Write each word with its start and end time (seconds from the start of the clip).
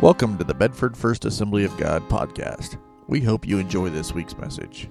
Welcome 0.00 0.38
to 0.38 0.44
the 0.44 0.54
Bedford 0.54 0.96
First 0.96 1.26
Assembly 1.26 1.66
of 1.66 1.76
God 1.76 2.08
podcast. 2.08 2.78
We 3.06 3.20
hope 3.20 3.46
you 3.46 3.58
enjoy 3.58 3.90
this 3.90 4.14
week's 4.14 4.38
message. 4.38 4.88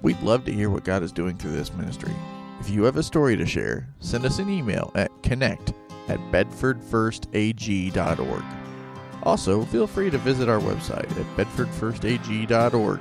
We'd 0.00 0.22
love 0.22 0.46
to 0.46 0.52
hear 0.52 0.70
what 0.70 0.82
God 0.82 1.02
is 1.02 1.12
doing 1.12 1.36
through 1.36 1.52
this 1.52 1.74
ministry. 1.74 2.14
If 2.58 2.70
you 2.70 2.84
have 2.84 2.96
a 2.96 3.02
story 3.02 3.36
to 3.36 3.44
share, 3.44 3.86
send 3.98 4.24
us 4.24 4.38
an 4.38 4.48
email 4.48 4.92
at 4.94 5.10
connect 5.22 5.74
at 6.08 6.18
bedfordfirstag.org. 6.32 8.44
Also, 9.24 9.62
feel 9.66 9.86
free 9.86 10.08
to 10.08 10.16
visit 10.16 10.48
our 10.48 10.60
website 10.60 11.10
at 11.20 11.26
bedfordfirstag.org. 11.36 13.00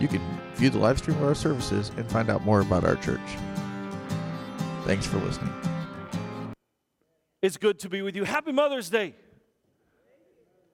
You 0.00 0.08
can 0.08 0.40
view 0.56 0.70
the 0.70 0.78
live 0.78 0.98
stream 0.98 1.18
of 1.18 1.22
our 1.22 1.36
services 1.36 1.92
and 1.96 2.04
find 2.10 2.28
out 2.28 2.44
more 2.44 2.62
about 2.62 2.82
our 2.82 2.96
church. 2.96 3.20
Thanks 4.86 5.06
for 5.06 5.18
listening. 5.18 5.54
It's 7.42 7.58
good 7.58 7.78
to 7.78 7.88
be 7.88 8.02
with 8.02 8.16
you. 8.16 8.24
Happy 8.24 8.50
Mother's 8.50 8.90
Day. 8.90 9.14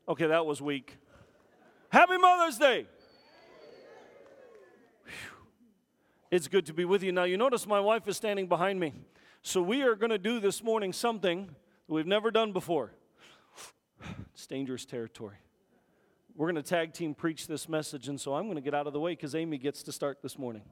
Okay, 0.09 0.27
that 0.27 0.47
was 0.47 0.63
weak. 0.63 0.97
Happy 1.91 2.17
Mother's 2.17 2.57
Day. 2.57 2.87
Whew. 5.05 5.13
It's 6.31 6.49
good 6.49 6.65
to 6.65 6.73
be 6.73 6.87
with 6.87 7.03
you. 7.03 7.13
Now, 7.13 7.25
you 7.25 7.37
notice 7.37 7.67
my 7.67 7.79
wife 7.79 8.09
is 8.09 8.17
standing 8.17 8.47
behind 8.47 8.81
me. 8.81 8.95
So, 9.43 9.61
we 9.61 9.83
are 9.83 9.95
going 9.95 10.09
to 10.09 10.17
do 10.17 10.41
this 10.41 10.65
morning 10.65 10.95
something 10.95 11.55
we've 11.89 12.07
never 12.07 12.31
done 12.31 12.53
before. 12.53 12.95
It's 14.33 14.47
dangerous 14.47 14.87
territory. 14.87 15.37
We're 16.35 16.47
going 16.51 16.63
to 16.63 16.69
tag 16.69 16.95
team 16.95 17.15
preach 17.15 17.47
this 17.47 17.69
message, 17.69 18.09
and 18.09 18.19
so 18.19 18.35
I'm 18.35 18.45
going 18.45 18.57
to 18.57 18.63
get 18.63 18.73
out 18.73 18.87
of 18.87 18.95
the 18.95 19.01
way 19.01 19.13
because 19.13 19.35
Amy 19.35 19.59
gets 19.59 19.83
to 19.83 19.93
start 19.93 20.23
this 20.23 20.39
morning. 20.39 20.63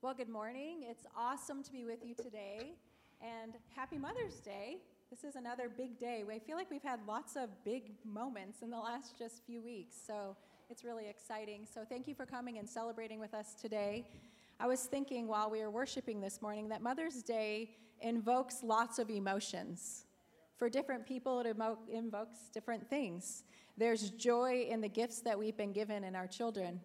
Well, 0.00 0.14
good 0.14 0.28
morning. 0.28 0.84
It's 0.88 1.06
awesome 1.16 1.64
to 1.64 1.72
be 1.72 1.84
with 1.84 2.04
you 2.04 2.14
today, 2.14 2.74
and 3.20 3.54
happy 3.74 3.98
Mother's 3.98 4.36
Day. 4.36 4.76
This 5.08 5.22
is 5.22 5.36
another 5.36 5.68
big 5.68 6.00
day. 6.00 6.24
I 6.28 6.40
feel 6.40 6.56
like 6.56 6.68
we've 6.68 6.82
had 6.82 6.98
lots 7.06 7.36
of 7.36 7.48
big 7.64 7.92
moments 8.04 8.62
in 8.62 8.70
the 8.70 8.78
last 8.78 9.16
just 9.16 9.40
few 9.46 9.62
weeks, 9.62 9.94
so 10.04 10.36
it's 10.68 10.82
really 10.82 11.08
exciting. 11.08 11.64
So, 11.72 11.84
thank 11.88 12.08
you 12.08 12.14
for 12.16 12.26
coming 12.26 12.58
and 12.58 12.68
celebrating 12.68 13.20
with 13.20 13.32
us 13.32 13.54
today. 13.54 14.04
I 14.58 14.66
was 14.66 14.82
thinking 14.82 15.28
while 15.28 15.48
we 15.48 15.60
were 15.60 15.70
worshiping 15.70 16.20
this 16.20 16.42
morning 16.42 16.68
that 16.70 16.82
Mother's 16.82 17.22
Day 17.22 17.76
invokes 18.00 18.64
lots 18.64 18.98
of 18.98 19.08
emotions. 19.08 20.06
For 20.56 20.68
different 20.68 21.06
people, 21.06 21.38
it 21.38 21.56
invokes 21.88 22.50
different 22.52 22.90
things. 22.90 23.44
There's 23.76 24.10
joy 24.10 24.66
in 24.68 24.80
the 24.80 24.88
gifts 24.88 25.20
that 25.20 25.38
we've 25.38 25.56
been 25.56 25.72
given 25.72 26.02
in 26.02 26.16
our 26.16 26.26
children, 26.26 26.80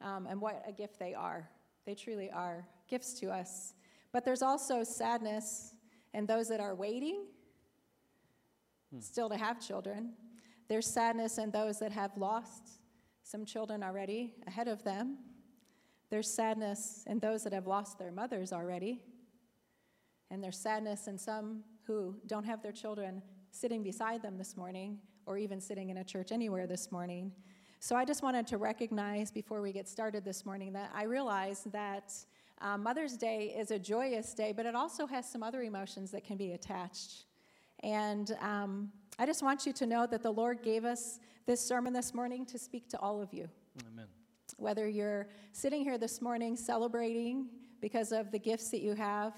um, 0.00 0.28
and 0.28 0.40
what 0.40 0.62
a 0.64 0.70
gift 0.70 1.00
they 1.00 1.12
are. 1.12 1.50
They 1.86 1.96
truly 1.96 2.30
are 2.30 2.68
gifts 2.86 3.14
to 3.14 3.32
us. 3.32 3.74
But 4.12 4.24
there's 4.24 4.42
also 4.42 4.84
sadness 4.84 5.74
in 6.14 6.24
those 6.24 6.48
that 6.50 6.60
are 6.60 6.76
waiting 6.76 7.24
hmm. 8.92 9.00
still 9.00 9.28
to 9.28 9.36
have 9.36 9.60
children. 9.60 10.12
There's 10.68 10.86
sadness 10.86 11.38
in 11.38 11.50
those 11.50 11.78
that 11.78 11.92
have 11.92 12.16
lost 12.16 12.80
some 13.22 13.44
children 13.44 13.82
already 13.82 14.34
ahead 14.46 14.68
of 14.68 14.82
them. 14.84 15.18
There's 16.10 16.30
sadness 16.30 17.04
in 17.06 17.18
those 17.18 17.44
that 17.44 17.52
have 17.52 17.66
lost 17.66 17.98
their 17.98 18.10
mothers 18.10 18.52
already. 18.52 19.02
And 20.30 20.42
there's 20.42 20.58
sadness 20.58 21.08
in 21.08 21.18
some 21.18 21.62
who 21.86 22.16
don't 22.26 22.44
have 22.44 22.62
their 22.62 22.72
children 22.72 23.22
sitting 23.50 23.82
beside 23.82 24.22
them 24.22 24.36
this 24.36 24.56
morning 24.56 24.98
or 25.26 25.38
even 25.38 25.60
sitting 25.60 25.90
in 25.90 25.98
a 25.98 26.04
church 26.04 26.32
anywhere 26.32 26.66
this 26.66 26.92
morning. 26.92 27.32
So 27.80 27.96
I 27.96 28.04
just 28.04 28.22
wanted 28.22 28.46
to 28.48 28.58
recognize 28.58 29.30
before 29.30 29.62
we 29.62 29.72
get 29.72 29.88
started 29.88 30.24
this 30.24 30.44
morning 30.44 30.72
that 30.72 30.90
I 30.94 31.04
realize 31.04 31.64
that 31.72 32.12
uh, 32.60 32.76
Mother's 32.76 33.16
Day 33.16 33.54
is 33.56 33.70
a 33.70 33.78
joyous 33.78 34.34
day, 34.34 34.52
but 34.52 34.66
it 34.66 34.74
also 34.74 35.06
has 35.06 35.30
some 35.30 35.42
other 35.42 35.62
emotions 35.62 36.10
that 36.10 36.24
can 36.24 36.36
be 36.36 36.52
attached. 36.52 37.24
And 37.82 38.36
um, 38.40 38.90
I 39.18 39.26
just 39.26 39.42
want 39.42 39.66
you 39.66 39.72
to 39.74 39.86
know 39.86 40.06
that 40.06 40.22
the 40.22 40.30
Lord 40.30 40.62
gave 40.62 40.84
us 40.84 41.20
this 41.46 41.60
sermon 41.60 41.92
this 41.92 42.14
morning 42.14 42.44
to 42.46 42.58
speak 42.58 42.88
to 42.90 42.98
all 42.98 43.22
of 43.22 43.32
you. 43.32 43.48
Amen. 43.92 44.06
Whether 44.56 44.88
you're 44.88 45.28
sitting 45.52 45.82
here 45.82 45.98
this 45.98 46.20
morning 46.20 46.56
celebrating 46.56 47.46
because 47.80 48.12
of 48.12 48.30
the 48.30 48.38
gifts 48.38 48.70
that 48.70 48.80
you 48.80 48.94
have, 48.94 49.34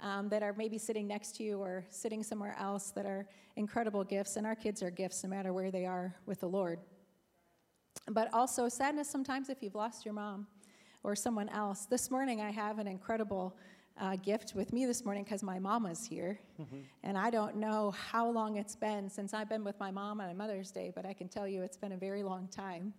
um, 0.00 0.28
that 0.28 0.42
are 0.42 0.54
maybe 0.56 0.78
sitting 0.78 1.06
next 1.06 1.36
to 1.36 1.42
you 1.42 1.58
or 1.58 1.84
sitting 1.90 2.22
somewhere 2.22 2.56
else 2.58 2.90
that 2.92 3.06
are 3.06 3.26
incredible 3.56 4.04
gifts, 4.04 4.36
and 4.36 4.46
our 4.46 4.54
kids 4.54 4.82
are 4.82 4.90
gifts 4.90 5.24
no 5.24 5.30
matter 5.30 5.52
where 5.52 5.70
they 5.70 5.86
are 5.86 6.14
with 6.26 6.40
the 6.40 6.48
Lord. 6.48 6.78
But 8.10 8.32
also 8.32 8.68
sadness 8.68 9.10
sometimes 9.10 9.48
if 9.48 9.62
you've 9.62 9.74
lost 9.74 10.04
your 10.04 10.14
mom 10.14 10.46
or 11.02 11.14
someone 11.14 11.48
else. 11.48 11.86
This 11.86 12.10
morning 12.10 12.40
I 12.40 12.50
have 12.50 12.78
an 12.78 12.86
incredible 12.86 13.56
uh, 14.00 14.16
gift 14.16 14.54
with 14.54 14.72
me 14.72 14.86
this 14.86 15.04
morning 15.04 15.24
because 15.24 15.42
my 15.42 15.58
mama's 15.58 16.06
here. 16.06 16.38
Mm-hmm. 16.60 16.76
And 17.02 17.18
I 17.18 17.30
don't 17.30 17.56
know 17.56 17.92
how 17.92 18.28
long 18.28 18.56
it's 18.56 18.76
been 18.76 19.10
since 19.10 19.34
I've 19.34 19.48
been 19.48 19.64
with 19.64 19.78
my 19.80 19.90
mom 19.90 20.20
on 20.20 20.36
Mother's 20.36 20.70
Day, 20.70 20.92
but 20.94 21.04
I 21.04 21.12
can 21.12 21.28
tell 21.28 21.48
you 21.48 21.62
it's 21.62 21.76
been 21.76 21.92
a 21.92 21.96
very 21.96 22.22
long 22.22 22.48
time. 22.48 22.92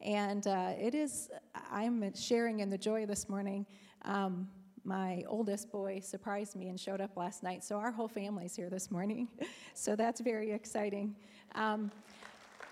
And 0.00 0.46
uh, 0.46 0.72
it 0.78 0.94
is, 0.94 1.28
I'm 1.70 2.14
sharing 2.14 2.60
in 2.60 2.70
the 2.70 2.78
joy 2.78 3.06
this 3.06 3.28
morning. 3.28 3.66
Um, 4.02 4.48
my 4.84 5.24
oldest 5.28 5.70
boy 5.70 6.00
surprised 6.00 6.56
me 6.56 6.68
and 6.68 6.80
showed 6.80 7.00
up 7.02 7.16
last 7.16 7.42
night, 7.42 7.62
so 7.62 7.76
our 7.76 7.90
whole 7.90 8.08
family's 8.08 8.56
here 8.56 8.70
this 8.70 8.90
morning. 8.90 9.28
so 9.74 9.94
that's 9.94 10.20
very 10.20 10.52
exciting. 10.52 11.14
Um, 11.54 11.90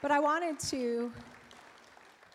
but 0.01 0.11
I 0.11 0.21
wanted 0.21 0.59
to, 0.71 1.13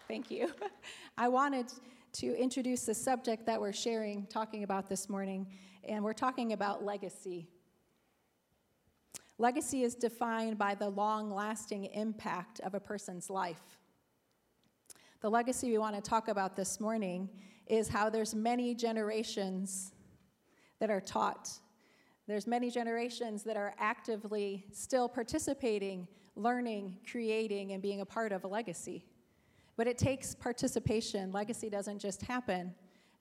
thank 0.07 0.29
you. 0.29 0.51
I 1.17 1.27
wanted 1.27 1.71
to 2.13 2.35
introduce 2.37 2.85
the 2.85 2.93
subject 2.93 3.45
that 3.47 3.59
we're 3.59 3.73
sharing, 3.73 4.27
talking 4.27 4.63
about 4.63 4.87
this 4.87 5.09
morning, 5.09 5.47
and 5.83 6.03
we're 6.03 6.13
talking 6.13 6.53
about 6.53 6.83
legacy. 6.85 7.47
Legacy 9.39 9.81
is 9.81 9.95
defined 9.95 10.57
by 10.57 10.75
the 10.75 10.87
long 10.87 11.33
lasting 11.33 11.85
impact 11.85 12.59
of 12.59 12.75
a 12.75 12.79
person's 12.79 13.29
life. 13.31 13.79
The 15.21 15.29
legacy 15.29 15.71
we 15.71 15.79
want 15.79 15.95
to 15.95 16.01
talk 16.01 16.27
about 16.27 16.55
this 16.55 16.79
morning 16.79 17.29
is 17.65 17.87
how 17.87 18.09
there's 18.09 18.35
many 18.35 18.75
generations 18.75 19.91
that 20.79 20.91
are 20.91 21.01
taught. 21.01 21.49
There's 22.27 22.45
many 22.45 22.69
generations 22.69 23.41
that 23.43 23.57
are 23.57 23.73
actively 23.79 24.65
still 24.71 25.09
participating, 25.09 26.07
learning, 26.35 26.99
creating, 27.09 27.71
and 27.71 27.81
being 27.81 28.01
a 28.01 28.05
part 28.05 28.31
of 28.31 28.43
a 28.43 28.47
legacy. 28.47 29.05
But 29.75 29.87
it 29.87 29.97
takes 29.97 30.35
participation. 30.35 31.31
Legacy 31.31 31.69
doesn't 31.69 31.99
just 31.99 32.21
happen, 32.21 32.73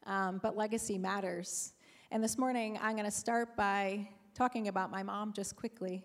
um, 0.07 0.39
but 0.43 0.57
legacy 0.57 0.99
matters. 0.99 1.73
And 2.11 2.23
this 2.23 2.37
morning, 2.37 2.79
I'm 2.83 2.93
going 2.93 3.07
to 3.07 3.11
start 3.11 3.57
by 3.57 4.09
talking 4.35 4.69
about 4.69 4.91
my 4.91 5.03
mom 5.03 5.33
just 5.33 5.57
quickly 5.57 6.05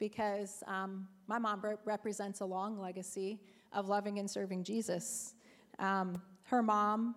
because 0.00 0.64
um, 0.66 1.06
my 1.28 1.38
mom 1.38 1.60
re- 1.62 1.76
represents 1.84 2.40
a 2.40 2.44
long 2.44 2.78
legacy 2.80 3.40
of 3.72 3.88
loving 3.88 4.18
and 4.18 4.28
serving 4.28 4.64
Jesus. 4.64 5.34
Um, 5.78 6.20
her 6.44 6.62
mom 6.62 7.14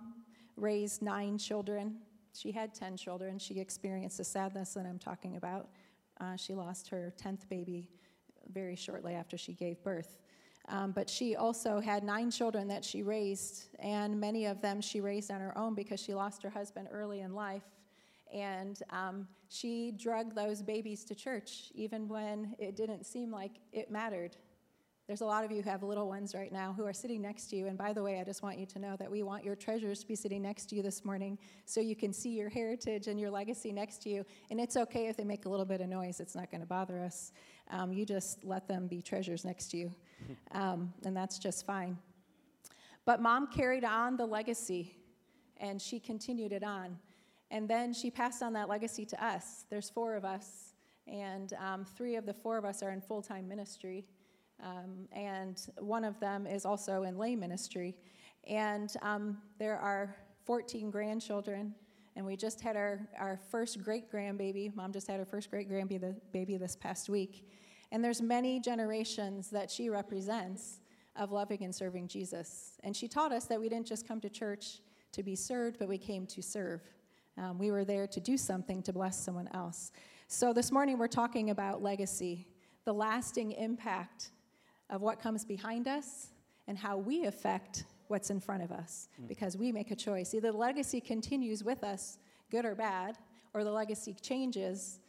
raised 0.55 1.01
nine 1.01 1.37
children. 1.37 1.97
She 2.33 2.51
had 2.51 2.73
10 2.73 2.97
children. 2.97 3.39
She 3.39 3.59
experienced 3.59 4.17
the 4.17 4.23
sadness 4.23 4.73
that 4.75 4.85
I'm 4.85 4.99
talking 4.99 5.35
about. 5.35 5.69
Uh, 6.19 6.35
she 6.35 6.53
lost 6.53 6.87
her 6.89 7.13
10th 7.21 7.47
baby 7.49 7.89
very 8.51 8.75
shortly 8.75 9.13
after 9.13 9.37
she 9.37 9.53
gave 9.53 9.83
birth. 9.83 10.19
Um, 10.69 10.91
but 10.91 11.09
she 11.09 11.35
also 11.35 11.79
had 11.79 12.03
nine 12.03 12.29
children 12.29 12.67
that 12.67 12.83
she 12.83 13.01
raised, 13.01 13.67
and 13.79 14.19
many 14.19 14.45
of 14.45 14.61
them 14.61 14.81
she 14.81 14.99
raised 14.99 15.31
on 15.31 15.39
her 15.39 15.57
own 15.57 15.75
because 15.75 16.01
she 16.01 16.13
lost 16.13 16.43
her 16.43 16.49
husband 16.49 16.89
early 16.91 17.21
in 17.21 17.33
life. 17.33 17.63
And 18.33 18.77
um, 18.89 19.27
she 19.49 19.91
drugged 19.91 20.35
those 20.35 20.61
babies 20.61 21.05
to 21.05 21.15
church, 21.15 21.71
even 21.73 22.09
when 22.09 22.53
it 22.59 22.75
didn't 22.75 23.05
seem 23.05 23.31
like 23.31 23.51
it 23.71 23.89
mattered. 23.89 24.35
There's 25.07 25.21
a 25.21 25.25
lot 25.25 25.45
of 25.45 25.51
you 25.53 25.61
who 25.61 25.69
have 25.69 25.83
little 25.83 26.09
ones 26.09 26.35
right 26.35 26.51
now 26.51 26.73
who 26.75 26.85
are 26.85 26.91
sitting 26.91 27.21
next 27.21 27.45
to 27.51 27.55
you. 27.55 27.67
And 27.67 27.77
by 27.77 27.93
the 27.93 28.03
way, 28.03 28.19
I 28.19 28.25
just 28.25 28.43
want 28.43 28.57
you 28.57 28.65
to 28.65 28.79
know 28.79 28.97
that 28.97 29.09
we 29.09 29.23
want 29.23 29.45
your 29.45 29.55
treasures 29.55 30.01
to 30.01 30.07
be 30.07 30.15
sitting 30.15 30.41
next 30.41 30.65
to 30.65 30.75
you 30.75 30.81
this 30.83 31.05
morning 31.05 31.37
so 31.63 31.79
you 31.79 31.95
can 31.95 32.11
see 32.11 32.31
your 32.31 32.49
heritage 32.49 33.07
and 33.07 33.17
your 33.17 33.31
legacy 33.31 33.71
next 33.71 34.01
to 34.01 34.09
you. 34.09 34.25
And 34.51 34.59
it's 34.59 34.75
okay 34.75 35.07
if 35.07 35.15
they 35.15 35.23
make 35.23 35.45
a 35.45 35.49
little 35.49 35.65
bit 35.65 35.79
of 35.79 35.87
noise, 35.87 36.19
it's 36.19 36.35
not 36.35 36.51
going 36.51 36.59
to 36.59 36.67
bother 36.67 36.99
us. 36.99 37.31
Um, 37.71 37.93
you 37.93 38.05
just 38.05 38.43
let 38.43 38.67
them 38.67 38.87
be 38.87 39.01
treasures 39.01 39.45
next 39.45 39.71
to 39.71 39.77
you. 39.77 39.91
Um, 40.51 40.91
and 41.05 41.15
that's 41.15 41.37
just 41.37 41.65
fine. 41.65 41.97
But 43.05 43.21
mom 43.21 43.47
carried 43.47 43.85
on 43.85 44.17
the 44.17 44.25
legacy 44.25 44.95
and 45.57 45.81
she 45.81 45.99
continued 45.99 46.51
it 46.51 46.63
on. 46.63 46.97
And 47.51 47.69
then 47.69 47.93
she 47.93 48.09
passed 48.09 48.43
on 48.43 48.53
that 48.53 48.67
legacy 48.67 49.05
to 49.05 49.23
us. 49.23 49.65
There's 49.69 49.89
four 49.89 50.15
of 50.15 50.25
us, 50.25 50.73
and 51.07 51.53
um, 51.53 51.85
three 51.85 52.15
of 52.15 52.25
the 52.25 52.33
four 52.33 52.57
of 52.57 52.65
us 52.65 52.83
are 52.83 52.91
in 52.91 52.99
full 52.99 53.21
time 53.21 53.47
ministry. 53.47 54.05
Um, 54.63 55.07
and 55.11 55.61
one 55.79 56.03
of 56.03 56.19
them 56.19 56.47
is 56.47 56.65
also 56.65 57.03
in 57.03 57.17
lay 57.17 57.35
ministry. 57.35 57.95
And 58.47 58.91
um, 59.01 59.37
there 59.59 59.77
are 59.77 60.15
14 60.45 60.89
grandchildren, 60.89 61.75
and 62.15 62.25
we 62.25 62.35
just 62.35 62.61
had 62.61 62.75
our, 62.75 63.07
our 63.19 63.39
first 63.51 63.83
great 63.83 64.11
grandbaby. 64.11 64.73
Mom 64.75 64.91
just 64.91 65.07
had 65.07 65.19
her 65.19 65.25
first 65.25 65.51
great 65.51 65.69
grandbaby 65.69 66.59
this 66.59 66.75
past 66.75 67.09
week. 67.09 67.47
And 67.91 68.03
there's 68.03 68.21
many 68.21 68.59
generations 68.59 69.49
that 69.49 69.69
she 69.69 69.89
represents 69.89 70.79
of 71.15 71.31
loving 71.31 71.63
and 71.63 71.73
serving 71.73 72.07
Jesus. 72.07 72.77
And 72.83 72.95
she 72.95 73.07
taught 73.07 73.31
us 73.31 73.45
that 73.45 73.59
we 73.59 73.69
didn't 73.69 73.87
just 73.87 74.07
come 74.07 74.21
to 74.21 74.29
church 74.29 74.79
to 75.13 75.23
be 75.23 75.35
served, 75.35 75.79
but 75.79 75.87
we 75.87 75.97
came 75.97 76.25
to 76.27 76.41
serve. 76.41 76.81
Um, 77.37 77.57
we 77.57 77.71
were 77.71 77.85
there 77.85 78.07
to 78.07 78.19
do 78.19 78.37
something 78.37 78.81
to 78.83 78.93
bless 78.93 79.19
someone 79.19 79.49
else. 79.53 79.91
So 80.27 80.53
this 80.53 80.71
morning 80.71 80.97
we're 80.97 81.07
talking 81.07 81.49
about 81.49 81.81
legacy. 81.81 82.47
the 82.85 82.93
lasting 82.93 83.51
impact 83.51 84.31
of 84.89 85.01
what 85.01 85.21
comes 85.21 85.43
behind 85.45 85.87
us 85.87 86.27
and 86.67 86.77
how 86.77 86.97
we 86.97 87.25
affect 87.25 87.85
what's 88.07 88.29
in 88.29 88.39
front 88.39 88.63
of 88.63 88.71
us 88.71 89.09
hmm. 89.17 89.27
because 89.27 89.57
we 89.57 89.71
make 89.71 89.91
a 89.91 89.95
choice. 89.95 90.33
Either 90.33 90.51
the 90.51 90.57
legacy 90.57 91.01
continues 91.01 91.63
with 91.63 91.83
us, 91.83 92.19
good 92.49 92.65
or 92.65 92.75
bad, 92.75 93.17
or 93.53 93.63
the 93.63 93.71
legacy 93.71 94.15
changes 94.21 94.99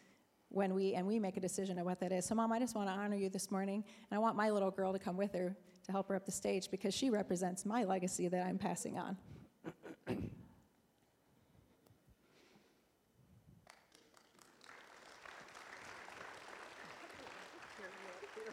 when 0.50 0.74
we 0.74 0.94
and 0.94 1.06
we 1.06 1.18
make 1.18 1.36
a 1.36 1.40
decision 1.40 1.78
of 1.78 1.84
what 1.84 2.00
that 2.00 2.12
is. 2.12 2.24
So 2.24 2.34
mom, 2.34 2.52
I 2.52 2.58
just 2.58 2.74
want 2.74 2.88
to 2.88 2.94
honor 2.94 3.16
you 3.16 3.28
this 3.28 3.50
morning 3.50 3.84
and 4.10 4.16
I 4.16 4.18
want 4.18 4.36
my 4.36 4.50
little 4.50 4.70
girl 4.70 4.92
to 4.92 4.98
come 4.98 5.16
with 5.16 5.32
her 5.34 5.54
to 5.84 5.92
help 5.92 6.08
her 6.08 6.14
up 6.14 6.24
the 6.26 6.32
stage 6.32 6.70
because 6.70 6.94
she 6.94 7.10
represents 7.10 7.66
my 7.66 7.84
legacy 7.84 8.28
that 8.28 8.46
I'm 8.46 8.58
passing 8.58 8.98
on. 8.98 9.16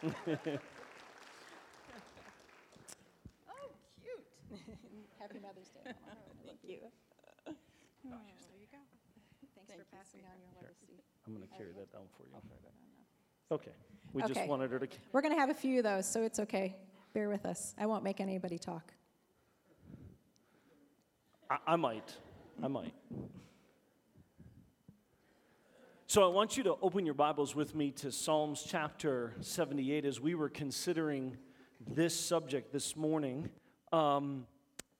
oh, 0.06 0.12
cute. 4.02 4.22
Happy 5.26 5.40
Mother's 5.42 5.68
Day. 5.70 5.80
Mama. 6.06 6.20
Thank 6.46 6.58
you. 6.62 6.78
Oh, 7.48 7.50
there 8.06 8.60
you 8.60 8.68
go. 8.70 8.78
Thanks 9.56 9.72
for 9.72 9.96
passing 9.96 10.20
on 10.20 10.38
your 10.40 10.50
legacy. 10.62 11.02
I'm 11.26 11.34
going 11.34 11.46
to 11.48 11.52
carry 11.56 11.72
that 11.72 11.92
down 11.92 12.06
for 12.16 12.22
you. 12.22 12.36
Okay. 13.50 13.72
We 14.12 14.22
just 14.22 14.32
Okay. 14.32 14.46
wanted 14.46 14.70
her 14.70 14.78
to. 14.78 14.86
We're 15.12 15.22
going 15.22 15.34
to 15.34 15.40
have 15.40 15.50
a 15.50 15.54
few 15.54 15.78
of 15.78 15.84
those, 15.84 16.06
so 16.06 16.22
it's 16.22 16.38
okay. 16.38 16.76
Bear 17.12 17.28
with 17.28 17.44
us. 17.44 17.74
I 17.76 17.86
won't 17.86 18.04
make 18.04 18.20
anybody 18.20 18.56
talk. 18.56 18.92
I, 21.50 21.58
I 21.66 21.76
might. 21.76 22.14
I 22.62 22.68
might. 22.68 22.94
So 26.06 26.22
I 26.24 26.28
want 26.28 26.56
you 26.56 26.62
to 26.62 26.76
open 26.82 27.04
your 27.04 27.14
Bibles 27.14 27.56
with 27.56 27.74
me 27.74 27.90
to 27.92 28.12
Psalms 28.12 28.64
chapter 28.64 29.32
78 29.40 30.04
as 30.04 30.20
we 30.20 30.36
were 30.36 30.48
considering 30.48 31.36
this 31.84 32.18
subject 32.18 32.72
this 32.72 32.94
morning. 32.94 33.48
Um, 33.92 34.46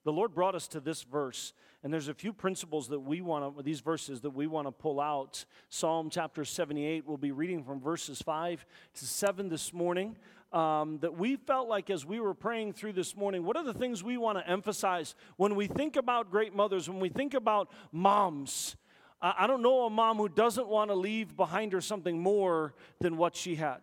the 0.06 0.12
Lord 0.12 0.32
brought 0.32 0.54
us 0.54 0.68
to 0.68 0.78
this 0.78 1.02
verse, 1.02 1.52
and 1.82 1.92
there's 1.92 2.06
a 2.06 2.14
few 2.14 2.32
principles 2.32 2.86
that 2.90 3.00
we 3.00 3.20
want 3.22 3.56
to, 3.56 3.62
these 3.64 3.80
verses 3.80 4.20
that 4.20 4.30
we 4.30 4.46
want 4.46 4.68
to 4.68 4.70
pull 4.70 5.00
out. 5.00 5.44
Psalm 5.68 6.10
chapter 6.10 6.44
78, 6.44 7.04
we'll 7.04 7.16
be 7.16 7.32
reading 7.32 7.64
from 7.64 7.80
verses 7.80 8.22
5 8.22 8.64
to 8.94 9.04
7 9.04 9.48
this 9.48 9.72
morning. 9.72 10.16
Um, 10.52 11.00
that 11.00 11.18
we 11.18 11.34
felt 11.34 11.68
like 11.68 11.90
as 11.90 12.06
we 12.06 12.20
were 12.20 12.34
praying 12.34 12.74
through 12.74 12.92
this 12.92 13.16
morning, 13.16 13.42
what 13.42 13.56
are 13.56 13.64
the 13.64 13.74
things 13.74 14.04
we 14.04 14.16
want 14.16 14.38
to 14.38 14.48
emphasize 14.48 15.16
when 15.38 15.56
we 15.56 15.66
think 15.66 15.96
about 15.96 16.30
great 16.30 16.54
mothers, 16.54 16.88
when 16.88 17.00
we 17.00 17.08
think 17.08 17.34
about 17.34 17.72
moms? 17.90 18.76
I 19.20 19.48
don't 19.48 19.60
know 19.60 19.86
a 19.86 19.90
mom 19.90 20.18
who 20.18 20.28
doesn't 20.28 20.68
want 20.68 20.90
to 20.90 20.94
leave 20.94 21.36
behind 21.36 21.72
her 21.72 21.80
something 21.80 22.20
more 22.20 22.74
than 23.00 23.16
what 23.16 23.34
she 23.34 23.56
had. 23.56 23.80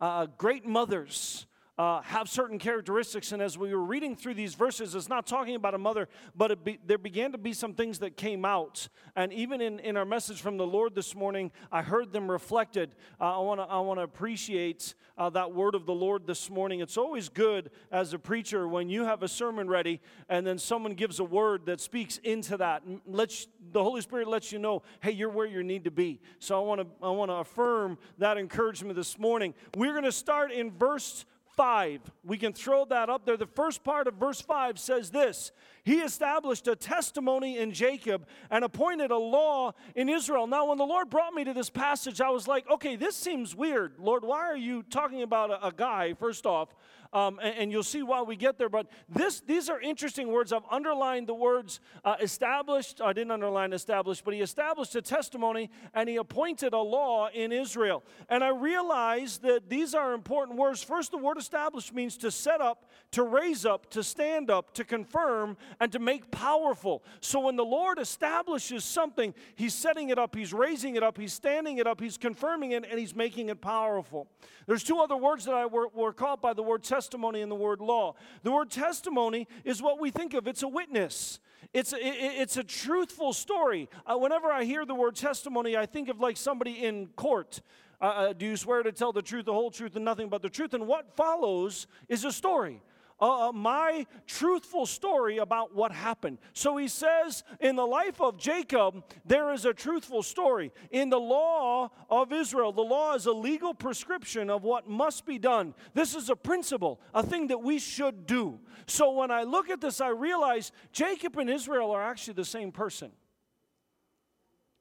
Uh, 0.00 0.24
great 0.38 0.64
mothers 0.64 1.46
uh, 1.78 2.02
have 2.02 2.28
certain 2.28 2.58
characteristics, 2.58 3.32
and 3.32 3.40
as 3.40 3.56
we 3.56 3.74
were 3.74 3.82
reading 3.82 4.14
through 4.14 4.34
these 4.34 4.54
verses, 4.54 4.94
it's 4.94 5.08
not 5.08 5.26
talking 5.26 5.54
about 5.54 5.74
a 5.74 5.78
mother, 5.78 6.08
but 6.36 6.64
be, 6.64 6.78
there 6.86 6.98
began 6.98 7.32
to 7.32 7.38
be 7.38 7.52
some 7.52 7.74
things 7.74 8.00
that 8.00 8.16
came 8.16 8.44
out. 8.44 8.88
And 9.16 9.32
even 9.32 9.60
in, 9.60 9.78
in 9.80 9.96
our 9.96 10.04
message 10.04 10.40
from 10.40 10.56
the 10.56 10.66
Lord 10.66 10.94
this 10.94 11.14
morning, 11.14 11.50
I 11.72 11.82
heard 11.82 12.12
them 12.12 12.30
reflected. 12.30 12.94
Uh, 13.20 13.38
I 13.38 13.42
want 13.42 13.60
to 13.60 13.64
I 13.64 13.80
wanna 13.80 14.02
appreciate 14.02 14.94
uh, 15.16 15.30
that 15.30 15.52
word 15.52 15.74
of 15.74 15.86
the 15.86 15.94
Lord 15.94 16.26
this 16.26 16.50
morning. 16.50 16.80
It's 16.80 16.96
always 16.96 17.28
good 17.28 17.70
as 17.90 18.12
a 18.14 18.18
preacher 18.18 18.66
when 18.66 18.88
you 18.88 19.04
have 19.04 19.22
a 19.22 19.28
sermon 19.28 19.68
ready 19.68 20.00
and 20.28 20.46
then 20.46 20.58
someone 20.58 20.94
gives 20.94 21.20
a 21.20 21.24
word 21.24 21.66
that 21.66 21.80
speaks 21.80 22.18
into 22.18 22.56
that. 22.56 22.82
Lets, 23.06 23.46
the 23.72 23.82
Holy 23.82 24.00
Spirit 24.00 24.28
lets 24.28 24.50
you 24.50 24.58
know, 24.58 24.82
hey, 25.00 25.12
you're 25.12 25.28
where 25.28 25.46
you 25.46 25.62
need 25.62 25.84
to 25.84 25.90
be. 25.90 26.20
So 26.38 26.60
I 26.60 26.64
want 26.64 26.80
to 26.80 26.86
I 27.02 27.10
want 27.10 27.30
to 27.30 27.36
affirm 27.36 27.98
that 28.18 28.38
encouragement 28.38 28.96
this 28.96 29.18
morning. 29.18 29.54
We're 29.76 29.92
going 29.92 30.04
to 30.04 30.12
start 30.12 30.52
in 30.52 30.70
verse 30.70 31.24
5. 31.56 32.00
We 32.24 32.38
can 32.38 32.52
throw 32.52 32.84
that 32.86 33.08
up 33.08 33.26
there. 33.26 33.36
The 33.36 33.46
first 33.46 33.84
part 33.84 34.06
of 34.06 34.14
verse 34.14 34.40
5 34.40 34.78
says 34.78 35.10
this 35.10 35.52
He 35.84 36.00
established 36.00 36.68
a 36.68 36.76
testimony 36.76 37.58
in 37.58 37.72
Jacob 37.72 38.26
and 38.50 38.64
appointed 38.64 39.10
a 39.10 39.18
law 39.18 39.72
in 39.94 40.08
Israel. 40.08 40.46
Now, 40.46 40.66
when 40.66 40.78
the 40.78 40.84
Lord 40.84 41.10
brought 41.10 41.34
me 41.34 41.44
to 41.44 41.52
this 41.52 41.70
passage, 41.70 42.20
I 42.20 42.30
was 42.30 42.48
like, 42.48 42.68
okay, 42.70 42.96
this 42.96 43.16
seems 43.16 43.54
weird. 43.54 43.94
Lord, 43.98 44.24
why 44.24 44.40
are 44.40 44.56
you 44.56 44.82
talking 44.82 45.22
about 45.22 45.50
a, 45.50 45.66
a 45.68 45.72
guy, 45.72 46.14
first 46.14 46.46
off? 46.46 46.74
Um, 47.12 47.40
and, 47.42 47.54
and 47.56 47.72
you'll 47.72 47.82
see 47.82 48.02
why 48.02 48.22
we 48.22 48.36
get 48.36 48.56
there. 48.56 48.68
But 48.68 48.86
this, 49.08 49.40
these 49.40 49.68
are 49.68 49.80
interesting 49.80 50.28
words. 50.28 50.52
I've 50.52 50.62
underlined 50.70 51.26
the 51.26 51.34
words 51.34 51.80
uh, 52.04 52.14
established. 52.20 53.00
I 53.00 53.12
didn't 53.12 53.32
underline 53.32 53.72
established, 53.72 54.24
but 54.24 54.32
he 54.32 54.40
established 54.40 54.94
a 54.94 55.02
testimony 55.02 55.70
and 55.92 56.08
he 56.08 56.16
appointed 56.16 56.72
a 56.72 56.78
law 56.78 57.28
in 57.28 57.50
Israel. 57.50 58.04
And 58.28 58.44
I 58.44 58.50
realize 58.50 59.38
that 59.38 59.68
these 59.68 59.92
are 59.92 60.12
important 60.12 60.56
words. 60.56 60.84
First, 60.84 61.10
the 61.10 61.18
word 61.18 61.36
established 61.36 61.92
means 61.92 62.16
to 62.18 62.30
set 62.30 62.60
up, 62.60 62.88
to 63.10 63.24
raise 63.24 63.66
up, 63.66 63.90
to 63.90 64.04
stand 64.04 64.48
up, 64.48 64.72
to 64.74 64.84
confirm, 64.84 65.56
and 65.80 65.90
to 65.90 65.98
make 65.98 66.30
powerful. 66.30 67.02
So 67.20 67.40
when 67.40 67.56
the 67.56 67.64
Lord 67.64 67.98
establishes 67.98 68.84
something, 68.84 69.34
he's 69.56 69.74
setting 69.74 70.10
it 70.10 70.18
up, 70.18 70.36
he's 70.36 70.52
raising 70.52 70.94
it 70.94 71.02
up, 71.02 71.18
he's 71.18 71.32
standing 71.32 71.78
it 71.78 71.88
up, 71.88 72.00
he's 72.00 72.16
confirming 72.16 72.70
it, 72.70 72.84
and 72.88 73.00
he's 73.00 73.16
making 73.16 73.48
it 73.48 73.60
powerful. 73.60 74.28
There's 74.68 74.84
two 74.84 75.00
other 75.00 75.16
words 75.16 75.44
that 75.46 75.54
I 75.54 75.66
were, 75.66 75.88
were 75.88 76.12
caught 76.12 76.40
by 76.40 76.52
the 76.52 76.62
word 76.62 76.84
testimony 76.84 76.99
and 77.42 77.50
the 77.50 77.56
word 77.56 77.80
law. 77.80 78.14
The 78.42 78.50
word 78.50 78.70
testimony 78.70 79.46
is 79.64 79.82
what 79.82 80.00
we 80.00 80.10
think 80.10 80.34
of, 80.34 80.46
it's 80.46 80.62
a 80.62 80.68
witness. 80.68 81.40
It's 81.72 81.92
a, 81.92 81.98
it's 82.00 82.56
a 82.56 82.64
truthful 82.64 83.32
story. 83.32 83.88
Uh, 84.04 84.18
whenever 84.18 84.48
I 84.48 84.64
hear 84.64 84.84
the 84.84 84.94
word 84.94 85.14
testimony, 85.14 85.76
I 85.76 85.86
think 85.86 86.08
of 86.08 86.18
like 86.18 86.36
somebody 86.36 86.84
in 86.84 87.08
court. 87.14 87.60
Uh, 88.00 88.04
uh, 88.04 88.32
do 88.32 88.46
you 88.46 88.56
swear 88.56 88.82
to 88.82 88.92
tell 88.92 89.12
the 89.12 89.22
truth, 89.22 89.44
the 89.44 89.52
whole 89.52 89.70
truth, 89.70 89.94
and 89.94 90.04
nothing 90.04 90.28
but 90.28 90.42
the 90.42 90.48
truth? 90.48 90.74
And 90.74 90.86
what 90.86 91.14
follows 91.16 91.86
is 92.08 92.24
a 92.24 92.32
story. 92.32 92.82
Uh, 93.20 93.48
uh, 93.48 93.52
my 93.52 94.06
truthful 94.26 94.86
story 94.86 95.38
about 95.38 95.74
what 95.74 95.92
happened. 95.92 96.38
So 96.52 96.76
he 96.76 96.88
says, 96.88 97.44
in 97.60 97.76
the 97.76 97.86
life 97.86 98.20
of 98.20 98.38
Jacob, 98.38 99.04
there 99.24 99.52
is 99.52 99.64
a 99.64 99.74
truthful 99.74 100.22
story. 100.22 100.72
In 100.90 101.10
the 101.10 101.20
law 101.20 101.90
of 102.08 102.32
Israel, 102.32 102.72
the 102.72 102.82
law 102.82 103.14
is 103.14 103.26
a 103.26 103.32
legal 103.32 103.74
prescription 103.74 104.48
of 104.48 104.64
what 104.64 104.88
must 104.88 105.26
be 105.26 105.38
done. 105.38 105.74
This 105.92 106.14
is 106.14 106.30
a 106.30 106.36
principle, 106.36 107.00
a 107.14 107.22
thing 107.22 107.48
that 107.48 107.62
we 107.62 107.78
should 107.78 108.26
do. 108.26 108.58
So 108.86 109.12
when 109.12 109.30
I 109.30 109.42
look 109.42 109.68
at 109.68 109.80
this, 109.80 110.00
I 110.00 110.08
realize 110.08 110.72
Jacob 110.92 111.36
and 111.38 111.50
Israel 111.50 111.90
are 111.90 112.02
actually 112.02 112.34
the 112.34 112.44
same 112.44 112.72
person. 112.72 113.12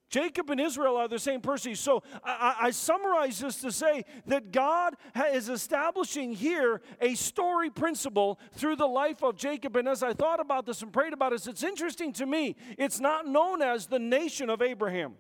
Jacob 0.10 0.50
and 0.50 0.60
Israel 0.60 0.98
are 0.98 1.08
the 1.08 1.20
same 1.20 1.40
person. 1.40 1.76
So 1.76 2.02
I, 2.24 2.56
I- 2.62 2.72
summarize 2.72 3.40
this 3.40 3.58
to 3.62 3.72
say 3.72 4.06
that 4.26 4.52
God 4.52 4.96
is 5.34 5.50
establishing 5.50 6.34
here 6.34 6.82
a 7.00 7.14
story 7.16 7.70
principle 7.70 8.40
through 8.54 8.76
the 8.76 8.88
life 8.88 9.24
of 9.24 9.36
Jacob. 9.36 9.76
And 9.76 9.88
as 9.88 10.02
I 10.02 10.14
thought 10.14 10.40
about 10.40 10.66
this 10.66 10.82
and 10.82 10.92
prayed 10.92 11.14
about 11.14 11.32
this, 11.32 11.46
it's 11.46 11.64
interesting 11.64 12.12
to 12.14 12.26
me. 12.26 12.56
It's 12.78 13.00
not 13.00 13.28
known 13.28 13.62
as 13.62 13.86
the 13.88 14.00
nation 14.00 14.50
of 14.50 14.62
Abraham, 14.62 15.14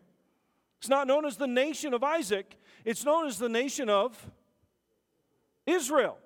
it's 0.79 0.89
not 0.89 1.07
known 1.07 1.25
as 1.25 1.37
the 1.37 1.47
nation 1.47 1.93
of 1.93 2.03
Isaac, 2.03 2.57
it's 2.83 3.05
known 3.05 3.27
as 3.27 3.37
the 3.37 3.49
nation 3.49 3.89
of 3.89 4.31
Israel. 5.65 6.17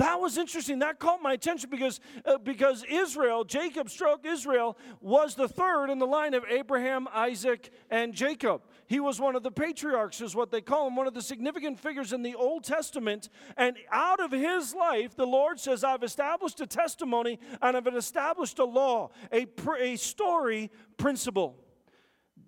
That 0.00 0.18
was 0.18 0.38
interesting. 0.38 0.78
That 0.78 0.98
caught 0.98 1.20
my 1.20 1.34
attention 1.34 1.68
because, 1.68 2.00
uh, 2.24 2.38
because 2.38 2.86
Israel, 2.88 3.44
Jacob 3.44 3.90
stroke 3.90 4.24
Israel, 4.24 4.78
was 5.02 5.34
the 5.34 5.46
third 5.46 5.90
in 5.90 5.98
the 5.98 6.06
line 6.06 6.32
of 6.32 6.42
Abraham, 6.48 7.06
Isaac, 7.12 7.68
and 7.90 8.14
Jacob. 8.14 8.62
He 8.86 8.98
was 8.98 9.20
one 9.20 9.36
of 9.36 9.42
the 9.42 9.50
patriarchs, 9.50 10.22
is 10.22 10.34
what 10.34 10.50
they 10.50 10.62
call 10.62 10.86
him, 10.86 10.96
one 10.96 11.06
of 11.06 11.12
the 11.12 11.20
significant 11.20 11.78
figures 11.78 12.14
in 12.14 12.22
the 12.22 12.34
Old 12.34 12.64
Testament. 12.64 13.28
And 13.58 13.76
out 13.92 14.20
of 14.20 14.32
his 14.32 14.74
life, 14.74 15.14
the 15.16 15.26
Lord 15.26 15.60
says, 15.60 15.84
I've 15.84 16.02
established 16.02 16.62
a 16.62 16.66
testimony 16.66 17.38
and 17.60 17.76
I've 17.76 17.86
established 17.86 18.58
a 18.58 18.64
law, 18.64 19.10
a, 19.30 19.44
pr- 19.44 19.76
a 19.76 19.96
story 19.96 20.70
principle. 20.96 21.58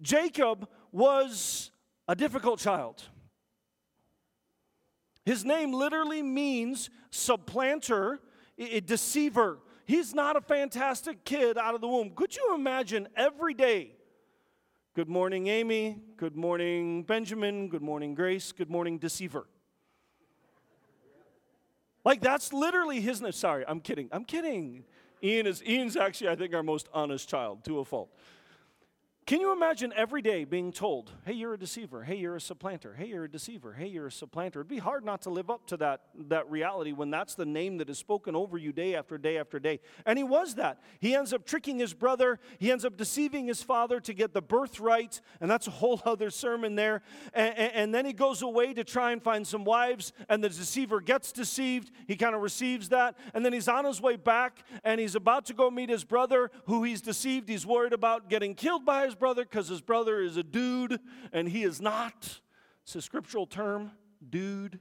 Jacob 0.01 0.67
was 0.91 1.71
a 2.09 2.17
difficult 2.17 2.61
child. 2.61 3.03
His 5.25 5.45
name 5.45 5.73
literally 5.73 6.23
means 6.23 6.91
supplanter, 7.11 8.21
deceiver. 8.87 9.59
He's 9.85 10.15
not 10.15 10.37
a 10.37 10.41
fantastic 10.41 11.25
kid 11.25 11.59
out 11.59 11.75
of 11.75 11.81
the 11.81 11.89
womb. 11.89 12.11
Could 12.15 12.37
you 12.37 12.55
imagine 12.55 13.09
every 13.17 13.55
day? 13.55 13.93
Good 14.95 15.09
morning, 15.09 15.47
Amy. 15.47 15.99
Good 16.17 16.37
morning, 16.37 17.03
Benjamin. 17.05 17.69
Good 17.69 17.83
morning, 17.83 18.15
Grace. 18.15 18.53
Good 18.53 18.71
morning, 18.71 18.99
deceiver. 18.99 19.47
Like 22.05 22.21
that's 22.21 22.53
literally 22.53 23.01
his 23.01 23.21
name. 23.23 23.33
Sorry, 23.33 23.65
I'm 23.67 23.81
kidding. 23.81 24.09
I'm 24.13 24.25
kidding. 24.25 24.85
Ian 25.23 25.47
is 25.47 25.63
Ian's 25.63 25.97
actually, 25.97 26.31
I 26.31 26.37
think, 26.37 26.53
our 26.53 26.63
most 26.63 26.89
honest 26.93 27.29
child 27.29 27.65
to 27.65 27.79
a 27.79 27.85
fault. 27.85 28.11
Can 29.25 29.41
you 29.41 29.53
imagine 29.53 29.93
every 29.95 30.21
day 30.21 30.43
being 30.43 30.73
told, 30.73 31.13
hey, 31.25 31.35
you're 31.35 31.55
a 31.55 31.59
deceiver, 31.59 32.03
hey, 32.03 32.17
you're 32.17 32.35
a 32.35 32.41
supplanter, 32.41 32.93
hey, 32.93 33.07
you're 33.07 33.25
a 33.25 33.31
deceiver, 33.31 33.73
hey, 33.73 33.87
you're 33.87 34.09
a 34.09 34.13
supplanter? 34.13 34.61
It'd 34.61 34.69
be 34.69 34.79
hard 34.79 35.05
not 35.05 35.23
to 35.23 35.31
live 35.31 35.49
up 35.49 35.65
to 35.69 35.77
that, 35.77 36.01
that 36.27 36.51
reality 36.51 36.91
when 36.91 37.11
that's 37.11 37.37
the 37.37 37.47
name 37.47 37.79
that 37.79 37.89
is 37.89 37.99
spoken 37.99 38.35
over 38.35 38.59
you 38.59 38.73
day 38.73 38.97
after 38.97 39.19
day 39.19 39.39
after 39.39 39.61
day. 39.61 39.79
And 40.05 40.19
he 40.19 40.25
was 40.25 40.57
that. 40.57 40.83
He 40.99 41.15
ends 41.15 41.33
up 41.33 41.47
tricking 41.47 41.79
his 41.79 41.95
brother, 41.95 42.41
he 42.59 42.73
ends 42.73 42.85
up 42.85 42.97
deceiving 42.97 43.47
his 43.47 43.63
father 43.63 44.01
to 44.01 44.13
get 44.13 44.35
the 44.35 44.43
birthright, 44.43 45.21
and 45.41 45.49
that's 45.49 45.69
a 45.69 45.71
whole 45.71 46.03
other 46.07 46.29
sermon 46.29 46.75
there. 46.75 47.03
And, 47.33 47.57
and, 47.57 47.73
and 47.75 47.95
then 47.95 48.05
he 48.05 48.13
goes 48.13 48.43
away 48.43 48.75
to 48.75 48.83
try 48.83 49.13
and 49.13 49.23
find 49.23 49.47
some 49.47 49.65
wives, 49.65 50.13
and 50.29 50.43
the 50.43 50.49
deceiver 50.49 51.01
gets 51.01 51.31
deceived. 51.31 51.93
He 52.09 52.17
kind 52.17 52.35
of 52.35 52.43
receives 52.43 52.89
that, 52.89 53.17
and 53.35 53.45
then 53.45 53.53
he's 53.53 53.69
on 53.69 53.85
his 53.85 54.01
way 54.01 54.17
back, 54.17 54.65
and 54.83 55.01
he's 55.01 55.15
about 55.15 55.47
to 55.47 55.55
go 55.55 55.71
meet 55.71 55.91
his 55.91 56.03
brother 56.03 56.51
who 56.65 56.83
he's 56.83 57.01
deceived. 57.01 57.49
He's 57.49 57.65
worried 57.65 57.93
about 57.93 58.29
getting 58.29 58.57
killed 58.57 58.85
by 58.85 59.05
his 59.05 59.12
his 59.13 59.19
brother 59.19 59.45
because 59.45 59.69
his 59.69 59.83
brother 59.83 60.21
is 60.21 60.39
a 60.39 60.43
dude 60.43 60.99
and 61.33 61.49
he 61.49 61.65
is 61.65 61.81
not. 61.83 62.41
It's 62.83 62.95
a 62.95 63.03
scriptural 63.03 63.47
term, 63.47 63.93
dude. 64.27 64.81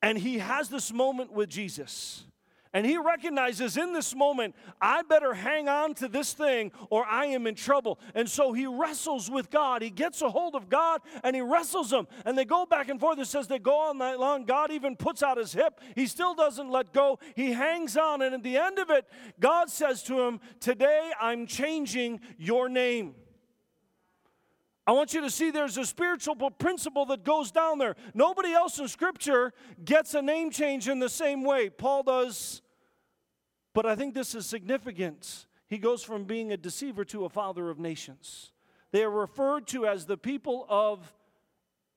And 0.00 0.16
he 0.16 0.38
has 0.38 0.68
this 0.68 0.92
moment 0.92 1.32
with 1.32 1.48
Jesus. 1.48 2.24
And 2.74 2.84
he 2.84 2.98
recognizes 2.98 3.76
in 3.76 3.92
this 3.92 4.16
moment, 4.16 4.56
I 4.80 5.02
better 5.02 5.32
hang 5.32 5.68
on 5.68 5.94
to 5.94 6.08
this 6.08 6.32
thing 6.32 6.72
or 6.90 7.06
I 7.06 7.26
am 7.26 7.46
in 7.46 7.54
trouble. 7.54 8.00
And 8.16 8.28
so 8.28 8.52
he 8.52 8.66
wrestles 8.66 9.30
with 9.30 9.48
God. 9.48 9.80
He 9.80 9.90
gets 9.90 10.22
a 10.22 10.28
hold 10.28 10.56
of 10.56 10.68
God 10.68 11.00
and 11.22 11.36
he 11.36 11.40
wrestles 11.40 11.92
him. 11.92 12.08
And 12.24 12.36
they 12.36 12.44
go 12.44 12.66
back 12.66 12.88
and 12.88 12.98
forth. 12.98 13.20
It 13.20 13.26
says 13.26 13.46
they 13.46 13.60
go 13.60 13.78
all 13.78 13.94
night 13.94 14.18
long. 14.18 14.44
God 14.44 14.72
even 14.72 14.96
puts 14.96 15.22
out 15.22 15.38
his 15.38 15.52
hip. 15.52 15.80
He 15.94 16.08
still 16.08 16.34
doesn't 16.34 16.68
let 16.68 16.92
go. 16.92 17.20
He 17.36 17.52
hangs 17.52 17.96
on. 17.96 18.22
And 18.22 18.34
at 18.34 18.42
the 18.42 18.56
end 18.56 18.80
of 18.80 18.90
it, 18.90 19.06
God 19.38 19.70
says 19.70 20.02
to 20.04 20.20
him, 20.22 20.40
Today 20.58 21.12
I'm 21.20 21.46
changing 21.46 22.20
your 22.38 22.68
name. 22.68 23.14
I 24.86 24.92
want 24.92 25.14
you 25.14 25.20
to 25.20 25.30
see 25.30 25.50
there's 25.50 25.78
a 25.78 25.86
spiritual 25.86 26.34
principle 26.50 27.06
that 27.06 27.24
goes 27.24 27.50
down 27.50 27.78
there. 27.78 27.94
Nobody 28.12 28.52
else 28.52 28.78
in 28.80 28.88
Scripture 28.88 29.54
gets 29.82 30.12
a 30.12 30.20
name 30.20 30.50
change 30.50 30.88
in 30.88 30.98
the 30.98 31.08
same 31.08 31.42
way. 31.42 31.70
Paul 31.70 32.02
does 32.02 32.60
but 33.74 33.84
I 33.84 33.94
think 33.96 34.14
this 34.14 34.34
is 34.34 34.46
significant. 34.46 35.46
He 35.66 35.78
goes 35.78 36.02
from 36.02 36.24
being 36.24 36.52
a 36.52 36.56
deceiver 36.56 37.04
to 37.06 37.24
a 37.24 37.28
father 37.28 37.68
of 37.68 37.78
nations. 37.78 38.52
They 38.92 39.02
are 39.02 39.10
referred 39.10 39.66
to 39.68 39.86
as 39.86 40.06
the 40.06 40.16
people 40.16 40.64
of 40.68 41.12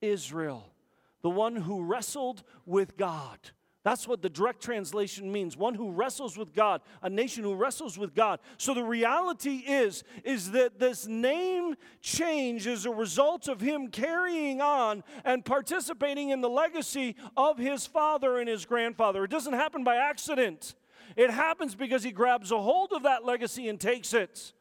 Israel, 0.01 0.73
the 1.21 1.29
one 1.29 1.55
who 1.55 1.83
wrestled 1.83 2.43
with 2.65 2.97
God. 2.97 3.37
That's 3.83 4.05
what 4.05 4.21
the 4.21 4.29
direct 4.29 4.61
translation 4.61 5.31
means. 5.31 5.55
One 5.55 5.73
who 5.73 5.91
wrestles 5.91 6.37
with 6.37 6.53
God, 6.53 6.81
a 7.01 7.09
nation 7.09 7.43
who 7.45 7.55
wrestles 7.55 7.97
with 7.97 8.13
God. 8.13 8.41
So 8.57 8.73
the 8.73 8.83
reality 8.83 9.63
is 9.65 10.03
is 10.25 10.51
that 10.51 10.77
this 10.77 11.07
name 11.07 11.75
change 12.01 12.67
is 12.67 12.85
a 12.85 12.91
result 12.91 13.47
of 13.47 13.61
him 13.61 13.87
carrying 13.87 14.59
on 14.59 15.05
and 15.23 15.45
participating 15.45 16.31
in 16.31 16.41
the 16.41 16.49
legacy 16.49 17.15
of 17.37 17.57
his 17.57 17.85
father 17.85 18.39
and 18.39 18.49
his 18.49 18.65
grandfather. 18.65 19.23
It 19.23 19.31
doesn't 19.31 19.53
happen 19.53 19.85
by 19.85 19.95
accident. 19.95 20.75
It 21.15 21.29
happens 21.29 21.75
because 21.75 22.03
he 22.03 22.11
grabs 22.11 22.51
a 22.51 22.61
hold 22.61 22.91
of 22.93 23.03
that 23.03 23.25
legacy 23.25 23.69
and 23.69 23.79
takes 23.79 24.13
it. 24.13 24.53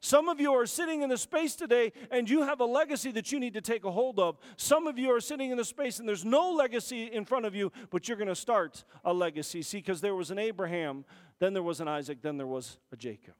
Some 0.00 0.28
of 0.28 0.40
you 0.40 0.52
are 0.52 0.66
sitting 0.66 1.02
in 1.02 1.08
the 1.08 1.16
space 1.16 1.56
today 1.56 1.92
and 2.10 2.30
you 2.30 2.42
have 2.42 2.60
a 2.60 2.64
legacy 2.64 3.10
that 3.12 3.32
you 3.32 3.40
need 3.40 3.54
to 3.54 3.60
take 3.60 3.84
a 3.84 3.90
hold 3.90 4.20
of. 4.20 4.38
Some 4.56 4.86
of 4.86 4.96
you 4.96 5.10
are 5.10 5.20
sitting 5.20 5.50
in 5.50 5.56
the 5.56 5.64
space 5.64 5.98
and 5.98 6.08
there's 6.08 6.24
no 6.24 6.52
legacy 6.52 7.06
in 7.06 7.24
front 7.24 7.46
of 7.46 7.54
you, 7.54 7.72
but 7.90 8.06
you're 8.06 8.16
going 8.16 8.28
to 8.28 8.36
start 8.36 8.84
a 9.04 9.12
legacy. 9.12 9.60
See, 9.62 9.78
because 9.78 10.00
there 10.00 10.14
was 10.14 10.30
an 10.30 10.38
Abraham, 10.38 11.04
then 11.40 11.52
there 11.52 11.64
was 11.64 11.80
an 11.80 11.88
Isaac, 11.88 12.22
then 12.22 12.36
there 12.36 12.46
was 12.46 12.78
a 12.92 12.96
Jacob. 12.96 13.34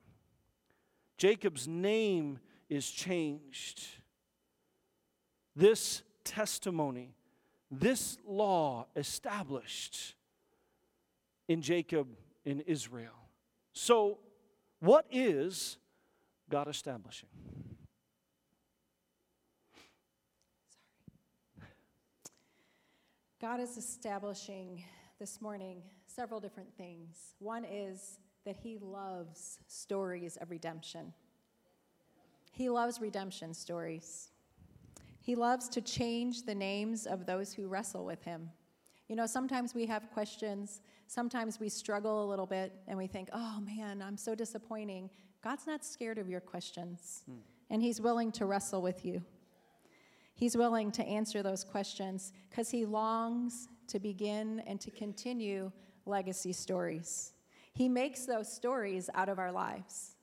Jacob's 1.16 1.68
name 1.68 2.40
is 2.68 2.90
changed. 2.90 3.86
This 5.54 6.02
testimony, 6.24 7.14
this 7.70 8.18
law 8.26 8.86
established 8.96 10.14
in 11.46 11.62
Jacob 11.62 12.08
in 12.48 12.60
Israel. 12.60 13.28
So, 13.74 14.20
what 14.80 15.04
is 15.10 15.76
God 16.50 16.66
establishing? 16.66 17.28
God 23.38 23.60
is 23.60 23.76
establishing 23.76 24.82
this 25.18 25.42
morning 25.42 25.82
several 26.06 26.40
different 26.40 26.74
things. 26.78 27.34
One 27.38 27.66
is 27.66 28.18
that 28.46 28.56
He 28.56 28.78
loves 28.80 29.58
stories 29.66 30.38
of 30.38 30.50
redemption. 30.50 31.12
He 32.50 32.70
loves 32.70 32.98
redemption 32.98 33.52
stories. 33.52 34.30
He 35.20 35.34
loves 35.34 35.68
to 35.68 35.82
change 35.82 36.44
the 36.44 36.54
names 36.54 37.06
of 37.06 37.26
those 37.26 37.52
who 37.52 37.68
wrestle 37.68 38.06
with 38.06 38.22
Him. 38.24 38.48
You 39.08 39.16
know, 39.16 39.26
sometimes 39.26 39.74
we 39.74 39.86
have 39.86 40.10
questions, 40.12 40.82
sometimes 41.06 41.58
we 41.58 41.70
struggle 41.70 42.24
a 42.24 42.26
little 42.28 42.46
bit, 42.46 42.74
and 42.86 42.98
we 42.98 43.06
think, 43.06 43.30
oh 43.32 43.60
man, 43.60 44.02
I'm 44.02 44.18
so 44.18 44.34
disappointing. 44.34 45.08
God's 45.42 45.66
not 45.66 45.84
scared 45.84 46.18
of 46.18 46.28
your 46.28 46.40
questions, 46.40 47.22
hmm. 47.26 47.38
and 47.70 47.82
He's 47.82 48.00
willing 48.00 48.30
to 48.32 48.44
wrestle 48.44 48.82
with 48.82 49.06
you. 49.06 49.22
He's 50.34 50.56
willing 50.56 50.92
to 50.92 51.04
answer 51.04 51.42
those 51.42 51.64
questions 51.64 52.32
because 52.50 52.70
He 52.70 52.84
longs 52.84 53.68
to 53.88 53.98
begin 53.98 54.62
and 54.66 54.78
to 54.82 54.90
continue 54.90 55.72
legacy 56.04 56.52
stories. 56.52 57.32
He 57.72 57.88
makes 57.88 58.26
those 58.26 58.52
stories 58.52 59.08
out 59.14 59.30
of 59.30 59.38
our 59.38 59.52
lives. 59.52 60.16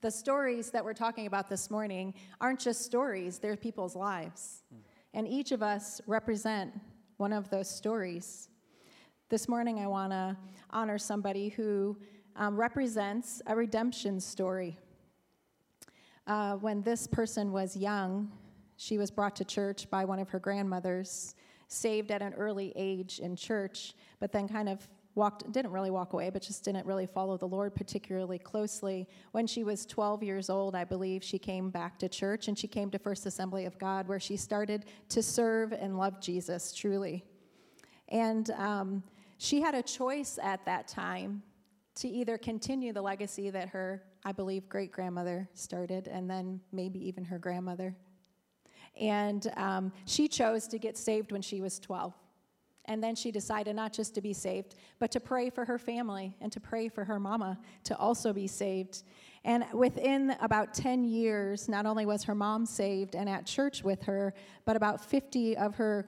The 0.00 0.10
stories 0.10 0.70
that 0.70 0.84
we're 0.84 0.94
talking 0.94 1.26
about 1.26 1.48
this 1.48 1.70
morning 1.70 2.14
aren't 2.40 2.60
just 2.60 2.82
stories, 2.84 3.38
they're 3.38 3.56
people's 3.56 3.94
lives. 3.94 4.62
Hmm. 4.72 4.80
And 5.14 5.28
each 5.28 5.52
of 5.52 5.62
us 5.62 6.00
represent 6.08 6.72
one 7.16 7.32
of 7.32 7.48
those 7.48 7.68
stories. 7.68 8.48
This 9.30 9.48
morning, 9.48 9.78
I 9.78 9.86
want 9.86 10.12
to 10.12 10.36
honor 10.70 10.98
somebody 10.98 11.48
who 11.48 11.96
um, 12.36 12.56
represents 12.56 13.40
a 13.46 13.56
redemption 13.56 14.20
story. 14.20 14.78
Uh, 16.26 16.56
when 16.56 16.82
this 16.82 17.06
person 17.06 17.52
was 17.52 17.74
young, 17.76 18.30
she 18.76 18.98
was 18.98 19.10
brought 19.10 19.34
to 19.36 19.44
church 19.44 19.88
by 19.88 20.04
one 20.04 20.18
of 20.18 20.28
her 20.28 20.38
grandmothers, 20.38 21.34
saved 21.68 22.10
at 22.10 22.20
an 22.20 22.34
early 22.34 22.72
age 22.76 23.18
in 23.20 23.34
church, 23.34 23.94
but 24.20 24.30
then 24.30 24.46
kind 24.46 24.68
of 24.68 24.86
walked 25.16 25.50
didn't 25.50 25.72
really 25.72 25.90
walk 25.90 26.12
away 26.12 26.30
but 26.30 26.42
just 26.42 26.62
didn't 26.62 26.86
really 26.86 27.06
follow 27.06 27.36
the 27.36 27.48
lord 27.48 27.74
particularly 27.74 28.38
closely. 28.38 29.08
When 29.32 29.46
she 29.46 29.64
was 29.64 29.84
12 29.86 30.22
years 30.22 30.48
old 30.48 30.76
i 30.76 30.84
believe 30.84 31.24
she 31.24 31.38
came 31.38 31.70
back 31.70 31.98
to 31.98 32.08
church 32.08 32.48
and 32.48 32.56
she 32.56 32.68
came 32.68 32.90
to 32.90 32.98
first 32.98 33.26
assembly 33.26 33.64
of 33.64 33.78
god 33.78 34.06
where 34.06 34.20
she 34.20 34.36
started 34.36 34.84
to 35.08 35.22
serve 35.22 35.72
and 35.72 35.98
love 35.98 36.20
jesus 36.20 36.72
truly. 36.72 37.24
And 38.08 38.50
um, 38.50 39.02
she 39.38 39.60
had 39.60 39.74
a 39.74 39.82
choice 39.82 40.38
at 40.40 40.64
that 40.66 40.86
time 40.86 41.42
to 41.96 42.08
either 42.08 42.38
continue 42.38 42.92
the 42.92 43.02
legacy 43.02 43.50
that 43.50 43.70
her 43.70 44.02
i 44.24 44.32
believe 44.32 44.68
great 44.68 44.92
grandmother 44.92 45.48
started 45.54 46.08
and 46.08 46.30
then 46.30 46.60
maybe 46.72 47.04
even 47.08 47.24
her 47.24 47.38
grandmother. 47.38 47.96
And 49.00 49.52
um, 49.56 49.92
she 50.06 50.26
chose 50.26 50.66
to 50.68 50.78
get 50.78 50.96
saved 50.96 51.32
when 51.32 51.42
she 51.42 51.60
was 51.60 51.78
12 51.78 52.14
and 52.88 53.02
then 53.02 53.14
she 53.14 53.30
decided 53.30 53.76
not 53.76 53.92
just 53.92 54.14
to 54.14 54.20
be 54.20 54.32
saved, 54.32 54.76
but 54.98 55.10
to 55.12 55.20
pray 55.20 55.50
for 55.50 55.64
her 55.64 55.78
family 55.78 56.34
and 56.40 56.50
to 56.52 56.60
pray 56.60 56.88
for 56.88 57.04
her 57.04 57.20
mama 57.20 57.58
to 57.84 57.96
also 57.96 58.32
be 58.32 58.46
saved. 58.46 59.02
And 59.44 59.64
within 59.72 60.36
about 60.40 60.74
10 60.74 61.04
years, 61.04 61.68
not 61.68 61.86
only 61.86 62.04
was 62.04 62.24
her 62.24 62.34
mom 62.34 62.66
saved 62.66 63.14
and 63.14 63.28
at 63.28 63.46
church 63.46 63.84
with 63.84 64.02
her, 64.02 64.34
but 64.64 64.74
about 64.74 65.04
50 65.04 65.56
of 65.56 65.76
her 65.76 66.06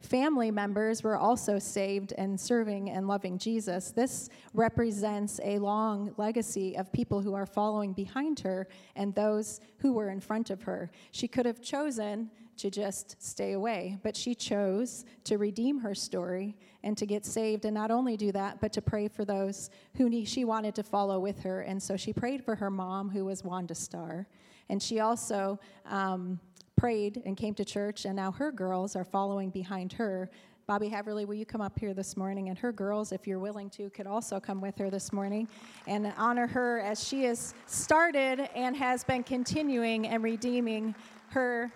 family 0.00 0.50
members 0.50 1.02
were 1.02 1.16
also 1.16 1.58
saved 1.58 2.12
and 2.16 2.38
serving 2.40 2.90
and 2.90 3.06
loving 3.06 3.38
Jesus. 3.38 3.90
This 3.90 4.28
represents 4.54 5.40
a 5.44 5.58
long 5.58 6.12
legacy 6.16 6.76
of 6.76 6.92
people 6.92 7.20
who 7.20 7.34
are 7.34 7.46
following 7.46 7.92
behind 7.92 8.40
her 8.40 8.66
and 8.96 9.14
those 9.14 9.60
who 9.78 9.92
were 9.92 10.10
in 10.10 10.20
front 10.20 10.50
of 10.50 10.62
her. 10.62 10.90
She 11.12 11.28
could 11.28 11.46
have 11.46 11.60
chosen 11.60 12.30
to 12.60 12.70
just 12.70 13.16
stay 13.22 13.52
away. 13.52 13.98
But 14.02 14.14
she 14.14 14.34
chose 14.34 15.06
to 15.24 15.38
redeem 15.38 15.78
her 15.80 15.94
story 15.94 16.56
and 16.82 16.96
to 16.98 17.06
get 17.06 17.24
saved, 17.24 17.64
and 17.64 17.74
not 17.74 17.90
only 17.90 18.16
do 18.16 18.32
that, 18.32 18.60
but 18.60 18.72
to 18.74 18.82
pray 18.82 19.08
for 19.08 19.24
those 19.24 19.70
who 19.96 20.24
she 20.26 20.44
wanted 20.44 20.74
to 20.74 20.82
follow 20.82 21.18
with 21.18 21.40
her. 21.40 21.62
And 21.62 21.82
so 21.82 21.96
she 21.96 22.12
prayed 22.12 22.44
for 22.44 22.54
her 22.54 22.70
mom, 22.70 23.08
who 23.08 23.24
was 23.24 23.42
Wanda 23.42 23.74
Starr. 23.74 24.26
And 24.68 24.82
she 24.82 25.00
also 25.00 25.58
um, 25.86 26.38
prayed 26.80 27.22
and 27.26 27.36
came 27.36 27.52
to 27.52 27.62
church, 27.62 28.06
and 28.06 28.16
now 28.16 28.32
her 28.32 28.50
girls 28.50 28.96
are 28.96 29.04
following 29.04 29.50
behind 29.50 29.92
her. 29.92 30.30
Bobby 30.66 30.88
Haverly, 30.88 31.26
will 31.26 31.34
you 31.34 31.44
come 31.44 31.60
up 31.60 31.78
here 31.78 31.92
this 31.92 32.16
morning? 32.16 32.48
And 32.48 32.58
her 32.58 32.72
girls, 32.72 33.12
if 33.12 33.26
you're 33.26 33.38
willing 33.38 33.68
to, 33.70 33.90
could 33.90 34.06
also 34.06 34.40
come 34.40 34.62
with 34.62 34.78
her 34.78 34.88
this 34.88 35.12
morning 35.12 35.46
and 35.86 36.10
honor 36.16 36.46
her 36.46 36.80
as 36.80 37.06
she 37.06 37.24
has 37.24 37.52
started 37.66 38.48
and 38.56 38.74
has 38.74 39.04
been 39.04 39.22
continuing 39.22 40.06
and 40.06 40.24
redeeming 40.24 40.94
her 41.28 41.70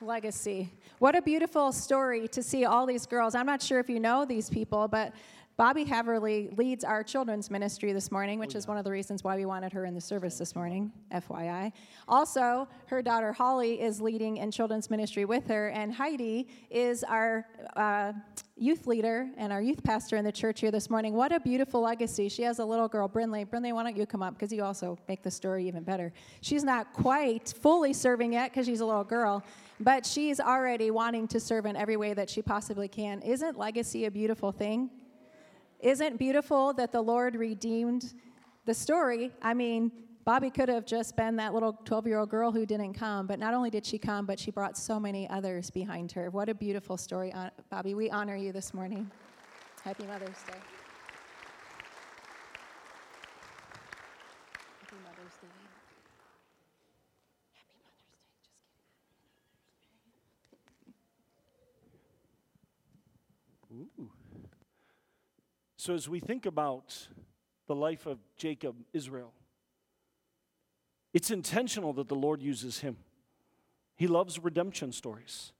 Legacy. 0.00 0.70
What 1.00 1.16
a 1.16 1.22
beautiful 1.22 1.72
story 1.72 2.28
to 2.28 2.44
see 2.44 2.66
all 2.66 2.86
these 2.86 3.04
girls. 3.04 3.34
I'm 3.34 3.46
not 3.46 3.62
sure 3.62 3.80
if 3.80 3.88
you 3.88 3.98
know 3.98 4.24
these 4.24 4.48
people, 4.48 4.86
but 4.86 5.12
Bobby 5.56 5.84
Haverly 5.84 6.50
leads 6.58 6.84
our 6.84 7.02
children's 7.02 7.50
ministry 7.50 7.94
this 7.94 8.12
morning, 8.12 8.38
which 8.38 8.50
oh, 8.50 8.52
yeah. 8.52 8.58
is 8.58 8.68
one 8.68 8.76
of 8.76 8.84
the 8.84 8.90
reasons 8.90 9.24
why 9.24 9.36
we 9.36 9.46
wanted 9.46 9.72
her 9.72 9.86
in 9.86 9.94
the 9.94 10.00
service 10.00 10.36
this 10.36 10.54
morning, 10.54 10.92
FYI. 11.14 11.72
Also, 12.06 12.68
her 12.88 13.00
daughter 13.00 13.32
Holly 13.32 13.80
is 13.80 13.98
leading 13.98 14.36
in 14.36 14.50
children's 14.50 14.90
ministry 14.90 15.24
with 15.24 15.48
her, 15.48 15.68
and 15.68 15.94
Heidi 15.94 16.46
is 16.68 17.02
our 17.04 17.46
uh, 17.74 18.12
youth 18.58 18.86
leader 18.86 19.30
and 19.38 19.50
our 19.50 19.62
youth 19.62 19.82
pastor 19.82 20.18
in 20.18 20.26
the 20.26 20.32
church 20.32 20.60
here 20.60 20.70
this 20.70 20.90
morning. 20.90 21.14
What 21.14 21.32
a 21.32 21.40
beautiful 21.40 21.80
legacy. 21.80 22.28
She 22.28 22.42
has 22.42 22.58
a 22.58 22.64
little 22.64 22.86
girl, 22.86 23.08
Brinley. 23.08 23.46
Brinley, 23.46 23.72
why 23.72 23.82
don't 23.82 23.96
you 23.96 24.04
come 24.04 24.22
up? 24.22 24.34
Because 24.34 24.52
you 24.52 24.62
also 24.62 24.98
make 25.08 25.22
the 25.22 25.30
story 25.30 25.66
even 25.66 25.84
better. 25.84 26.12
She's 26.42 26.64
not 26.64 26.92
quite 26.92 27.54
fully 27.62 27.94
serving 27.94 28.34
yet 28.34 28.50
because 28.50 28.66
she's 28.66 28.80
a 28.80 28.86
little 28.86 29.04
girl, 29.04 29.42
but 29.80 30.04
she's 30.04 30.38
already 30.38 30.90
wanting 30.90 31.26
to 31.28 31.40
serve 31.40 31.64
in 31.64 31.76
every 31.76 31.96
way 31.96 32.12
that 32.12 32.28
she 32.28 32.42
possibly 32.42 32.88
can. 32.88 33.22
Isn't 33.22 33.56
legacy 33.56 34.04
a 34.04 34.10
beautiful 34.10 34.52
thing? 34.52 34.90
Isn't 35.80 36.18
beautiful 36.18 36.72
that 36.74 36.92
the 36.92 37.02
Lord 37.02 37.34
redeemed 37.34 38.14
the 38.64 38.74
story? 38.74 39.30
I 39.42 39.54
mean, 39.54 39.92
Bobby 40.24 40.50
could 40.50 40.68
have 40.68 40.84
just 40.84 41.16
been 41.16 41.36
that 41.36 41.54
little 41.54 41.74
12 41.84 42.06
year 42.06 42.18
old 42.18 42.30
girl 42.30 42.50
who 42.50 42.66
didn't 42.66 42.94
come, 42.94 43.26
but 43.26 43.38
not 43.38 43.54
only 43.54 43.70
did 43.70 43.86
she 43.86 43.98
come, 43.98 44.26
but 44.26 44.40
she 44.40 44.50
brought 44.50 44.76
so 44.76 44.98
many 44.98 45.28
others 45.30 45.70
behind 45.70 46.10
her. 46.12 46.30
What 46.30 46.48
a 46.48 46.54
beautiful 46.54 46.96
story, 46.96 47.32
uh, 47.32 47.50
Bobby. 47.70 47.94
We 47.94 48.10
honor 48.10 48.34
you 48.34 48.52
this 48.52 48.74
morning. 48.74 49.08
Happy 49.84 50.04
Mother's 50.04 50.42
Day. 50.48 50.58
Happy 54.80 54.96
So, 65.76 65.94
as 65.94 66.08
we 66.08 66.20
think 66.20 66.46
about 66.46 67.08
the 67.66 67.74
life 67.74 68.06
of 68.06 68.18
Jacob, 68.36 68.76
Israel, 68.92 69.32
it's 71.12 71.30
intentional 71.30 71.92
that 71.94 72.08
the 72.08 72.14
Lord 72.14 72.42
uses 72.42 72.80
him. 72.80 72.96
He 73.96 74.06
loves 74.06 74.38
redemption 74.38 74.92
stories. 74.92 75.52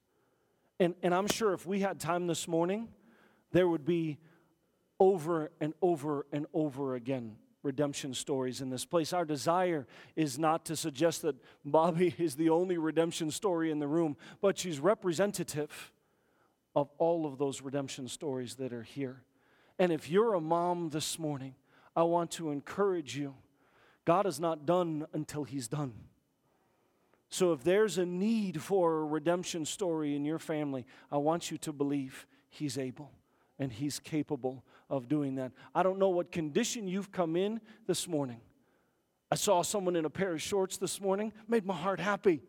And, 0.79 0.95
and 1.03 1.15
I'm 1.15 1.27
sure 1.27 1.53
if 1.55 1.67
we 1.67 1.81
had 1.81 2.01
time 2.01 2.27
this 2.27 2.47
morning, 2.47 2.89
there 3.53 3.67
would 3.67 3.85
be 3.85 4.19
over 5.01 5.51
and 5.61 5.75
over 5.81 6.27
and 6.33 6.47
over 6.53 6.95
again 6.95 7.37
redemption 7.63 8.15
stories 8.15 8.61
in 8.61 8.71
this 8.71 8.85
place. 8.85 9.13
Our 9.13 9.25
desire 9.25 9.87
is 10.15 10.39
not 10.39 10.65
to 10.67 10.77
suggest 10.77 11.23
that 11.23 11.37
Bobby 11.65 12.15
is 12.19 12.37
the 12.37 12.51
only 12.51 12.79
redemption 12.79 13.31
story 13.31 13.71
in 13.71 13.81
the 13.81 13.89
room, 13.89 14.17
but 14.41 14.57
she's 14.57 14.79
representative 14.79 15.93
of 16.75 16.91
all 16.99 17.27
of 17.27 17.39
those 17.39 17.63
redemption 17.63 18.09
stories 18.09 18.55
that 18.57 18.73
are 18.73 18.83
here. 18.83 19.23
And 19.79 19.93
if 19.93 20.11
you're 20.11 20.35
a 20.35 20.41
mom 20.41 20.91
this 20.91 21.19
morning, 21.19 21.55
I 21.95 22.03
want 22.03 22.31
to 22.33 22.51
encourage 22.51 23.17
you. 23.17 23.35
God 24.05 24.27
is 24.27 24.39
not 24.41 24.67
done 24.67 25.07
until 25.13 25.45
He's 25.45 25.69
done. 25.69 25.93
So 27.29 27.53
if 27.53 27.65
there's 27.65 27.99
a 27.99 28.07
need 28.07 28.63
for 28.63 29.01
a 29.01 29.05
redemption 29.05 29.65
story 29.65 30.15
in 30.15 30.25
your 30.25 30.39
family, 30.39 30.87
I 31.11 31.19
want 31.19 31.51
you 31.51 31.59
to 31.59 31.73
believe 31.73 32.27
He's 32.49 32.79
able 32.79 33.11
and 33.59 33.73
He's 33.73 33.99
capable 33.99 34.65
of 34.89 35.09
doing 35.09 35.35
that. 35.35 35.53
I 35.75 35.83
don't 35.83 35.99
know 35.99 36.09
what 36.09 36.31
condition 36.31 36.87
you've 36.87 37.11
come 37.11 37.37
in 37.37 37.61
this 37.87 38.07
morning. 38.07 38.41
I 39.31 39.35
saw 39.35 39.63
someone 39.63 39.97
in 39.97 40.05
a 40.05 40.11
pair 40.11 40.33
of 40.33 40.41
shorts 40.41 40.77
this 40.77 41.01
morning, 41.01 41.33
made 41.49 41.67
my 41.67 41.75
heart 41.75 41.99
happy. 41.99 42.43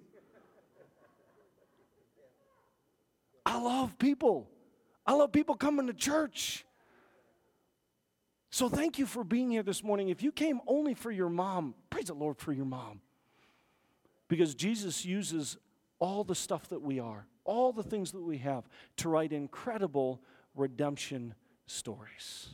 I 3.44 3.60
love 3.60 3.98
people. 3.98 4.48
I 5.06 5.14
love 5.14 5.32
people 5.32 5.56
coming 5.56 5.88
to 5.88 5.94
church. 5.94 6.66
So 8.50 8.70
thank 8.70 8.98
you 8.98 9.06
for 9.06 9.24
being 9.24 9.52
here 9.52 9.64
this 9.64 9.84
morning. 9.84 10.10
If 10.10 10.24
you 10.24 10.32
came 10.32 10.62
only 10.68 10.94
for 10.94 11.12
your 11.12 11.30
mom, 11.30 11.76
praise 11.90 12.06
the 12.06 12.14
Lord 12.14 12.38
for 12.38 12.54
your 12.54 12.66
mom. 12.66 13.02
Because 14.28 14.56
Jesus 14.56 15.06
uses 15.06 15.58
all 16.00 16.24
the 16.24 16.36
stuff 16.36 16.70
that 16.70 16.82
we 16.82 17.00
are, 17.00 17.26
all 17.44 17.72
the 17.72 17.84
things 17.84 18.12
that 18.12 18.22
we 18.22 18.38
have, 18.40 18.68
to 18.98 19.10
write 19.10 19.34
incredible 19.34 20.22
redemption 20.56 21.34
stories. 21.66 22.50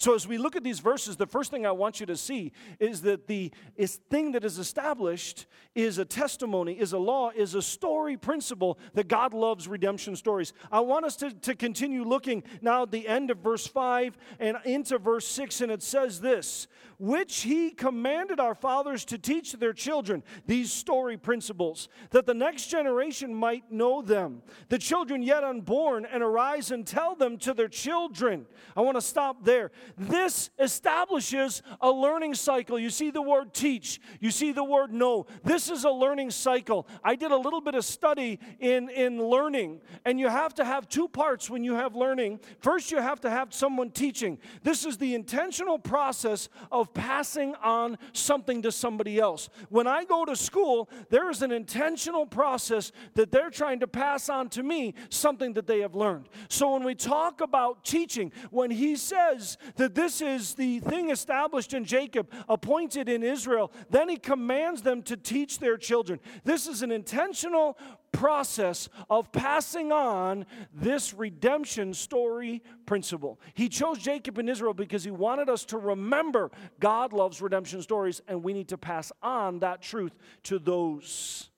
So, 0.00 0.14
as 0.14 0.26
we 0.26 0.38
look 0.38 0.56
at 0.56 0.64
these 0.64 0.80
verses, 0.80 1.18
the 1.18 1.26
first 1.26 1.50
thing 1.50 1.66
I 1.66 1.72
want 1.72 2.00
you 2.00 2.06
to 2.06 2.16
see 2.16 2.52
is 2.78 3.02
that 3.02 3.26
the 3.26 3.52
is 3.76 3.96
thing 4.08 4.32
that 4.32 4.46
is 4.46 4.58
established 4.58 5.44
is 5.74 5.98
a 5.98 6.06
testimony, 6.06 6.72
is 6.72 6.94
a 6.94 6.98
law, 6.98 7.30
is 7.36 7.54
a 7.54 7.60
story 7.60 8.16
principle 8.16 8.78
that 8.94 9.08
God 9.08 9.34
loves 9.34 9.68
redemption 9.68 10.16
stories. 10.16 10.54
I 10.72 10.80
want 10.80 11.04
us 11.04 11.16
to, 11.16 11.30
to 11.30 11.54
continue 11.54 12.02
looking 12.02 12.44
now 12.62 12.84
at 12.84 12.90
the 12.90 13.06
end 13.06 13.30
of 13.30 13.38
verse 13.38 13.66
5 13.66 14.16
and 14.38 14.56
into 14.64 14.96
verse 14.96 15.28
6, 15.28 15.60
and 15.60 15.70
it 15.70 15.82
says 15.82 16.18
this 16.22 16.66
which 17.00 17.40
he 17.40 17.70
commanded 17.70 18.38
our 18.38 18.54
fathers 18.54 19.06
to 19.06 19.16
teach 19.16 19.54
their 19.54 19.72
children 19.72 20.22
these 20.46 20.70
story 20.70 21.16
principles, 21.16 21.88
that 22.10 22.26
the 22.26 22.34
next 22.34 22.66
generation 22.66 23.34
might 23.34 23.72
know 23.72 24.02
them. 24.02 24.42
The 24.68 24.78
children 24.78 25.22
yet 25.22 25.42
unborn, 25.42 26.04
and 26.04 26.22
arise 26.22 26.70
and 26.70 26.86
tell 26.86 27.14
them 27.14 27.38
to 27.38 27.54
their 27.54 27.68
children. 27.68 28.44
I 28.76 28.82
want 28.82 28.98
to 28.98 29.00
stop 29.00 29.46
there. 29.46 29.70
This 29.96 30.50
establishes 30.58 31.62
a 31.80 31.90
learning 31.90 32.34
cycle. 32.34 32.78
You 32.78 32.90
see 32.90 33.10
the 33.10 33.22
word 33.22 33.52
teach, 33.52 34.00
you 34.20 34.30
see 34.30 34.52
the 34.52 34.64
word 34.64 34.92
know. 34.92 35.26
This 35.44 35.70
is 35.70 35.84
a 35.84 35.90
learning 35.90 36.30
cycle. 36.30 36.86
I 37.02 37.16
did 37.16 37.32
a 37.32 37.36
little 37.36 37.60
bit 37.60 37.74
of 37.74 37.84
study 37.84 38.38
in, 38.58 38.88
in 38.90 39.22
learning, 39.22 39.80
and 40.04 40.18
you 40.18 40.28
have 40.28 40.54
to 40.54 40.64
have 40.64 40.88
two 40.88 41.08
parts 41.08 41.50
when 41.50 41.64
you 41.64 41.74
have 41.74 41.94
learning. 41.94 42.40
First, 42.60 42.90
you 42.90 42.98
have 42.98 43.20
to 43.22 43.30
have 43.30 43.52
someone 43.52 43.90
teaching. 43.90 44.38
This 44.62 44.84
is 44.84 44.96
the 44.98 45.14
intentional 45.14 45.78
process 45.78 46.48
of 46.70 46.92
passing 46.94 47.54
on 47.56 47.98
something 48.12 48.62
to 48.62 48.72
somebody 48.72 49.18
else. 49.18 49.48
When 49.68 49.86
I 49.86 50.04
go 50.04 50.24
to 50.24 50.36
school, 50.36 50.88
there 51.08 51.30
is 51.30 51.42
an 51.42 51.52
intentional 51.52 52.26
process 52.26 52.92
that 53.14 53.30
they're 53.30 53.50
trying 53.50 53.80
to 53.80 53.86
pass 53.86 54.28
on 54.28 54.48
to 54.50 54.62
me 54.62 54.94
something 55.08 55.52
that 55.54 55.66
they 55.66 55.80
have 55.80 55.94
learned. 55.94 56.28
So 56.48 56.72
when 56.72 56.84
we 56.84 56.94
talk 56.94 57.40
about 57.40 57.84
teaching, 57.84 58.32
when 58.50 58.70
he 58.70 58.96
says 58.96 59.58
that 59.80 59.94
this 59.94 60.20
is 60.20 60.54
the 60.54 60.78
thing 60.80 61.08
established 61.08 61.72
in 61.72 61.86
Jacob, 61.86 62.30
appointed 62.50 63.08
in 63.08 63.22
Israel, 63.22 63.72
then 63.88 64.10
he 64.10 64.18
commands 64.18 64.82
them 64.82 65.02
to 65.02 65.16
teach 65.16 65.58
their 65.58 65.78
children. 65.78 66.20
This 66.44 66.66
is 66.66 66.82
an 66.82 66.92
intentional 66.92 67.78
process 68.12 68.90
of 69.08 69.32
passing 69.32 69.90
on 69.90 70.44
this 70.74 71.14
redemption 71.14 71.94
story 71.94 72.62
principle. 72.84 73.40
He 73.54 73.70
chose 73.70 73.98
Jacob 73.98 74.36
and 74.36 74.50
Israel 74.50 74.74
because 74.74 75.02
he 75.02 75.10
wanted 75.10 75.48
us 75.48 75.64
to 75.66 75.78
remember 75.78 76.50
God 76.78 77.14
loves 77.14 77.40
redemption 77.40 77.80
stories, 77.80 78.20
and 78.28 78.42
we 78.42 78.52
need 78.52 78.68
to 78.68 78.78
pass 78.78 79.10
on 79.22 79.60
that 79.60 79.80
truth 79.80 80.12
to 80.42 80.58
those 80.58 81.48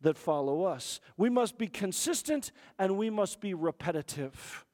that 0.00 0.18
follow 0.18 0.64
us. 0.64 1.00
We 1.16 1.30
must 1.30 1.58
be 1.58 1.68
consistent 1.68 2.50
and 2.76 2.98
we 2.98 3.08
must 3.08 3.40
be 3.40 3.54
repetitive. 3.54 4.64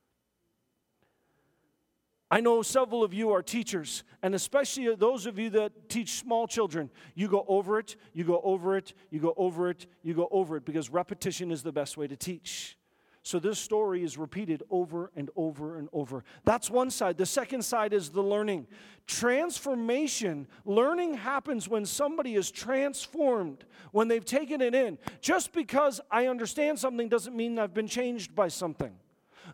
I 2.31 2.41
know 2.41 2.61
several 2.61 3.03
of 3.03 3.15
you 3.15 3.31
are 3.33 3.43
teachers, 3.43 4.05
and 4.23 4.35
especially 4.35 4.95
those 4.95 5.25
of 5.25 5.39
you 5.39 5.49
that 5.51 5.89
teach 5.89 6.19
small 6.21 6.47
children. 6.47 6.91
You 7.15 7.29
go 7.29 7.45
over 7.49 7.79
it, 7.79 7.97
you 8.13 8.25
go 8.25 8.41
over 8.45 8.77
it, 8.77 8.93
you 9.11 9.19
go 9.19 9.33
over 9.37 9.71
it, 9.71 9.87
you 10.03 10.13
go 10.13 10.29
over 10.31 10.57
it, 10.57 10.67
because 10.67 10.91
repetition 10.91 11.51
is 11.51 11.63
the 11.63 11.73
best 11.73 11.97
way 11.97 12.07
to 12.07 12.17
teach. 12.17 12.77
So 13.23 13.39
this 13.39 13.59
story 13.59 14.05
is 14.05 14.17
repeated 14.17 14.63
over 14.71 15.11
and 15.17 15.31
over 15.37 15.79
and 15.79 15.89
over. 15.93 16.25
That's 16.45 16.71
one 16.71 16.91
side. 16.91 17.19
The 17.19 17.27
second 17.27 17.63
side 17.63 17.93
is 17.93 18.11
the 18.11 18.23
learning. 18.23 18.67
Transformation, 19.07 20.47
learning 20.65 21.15
happens 21.15 21.69
when 21.69 21.85
somebody 21.85 22.37
is 22.37 22.51
transformed, 22.51 23.65
when 23.93 24.09
they've 24.09 24.25
taken 24.25 24.61
it 24.61 24.75
in. 24.75 24.99
Just 25.21 25.53
because 25.53 26.01
I 26.11 26.27
understand 26.27 26.79
something 26.79 27.09
doesn't 27.09 27.37
mean 27.37 27.59
I've 27.59 27.75
been 27.75 27.89
changed 27.89 28.35
by 28.35 28.49
something. 28.49 28.95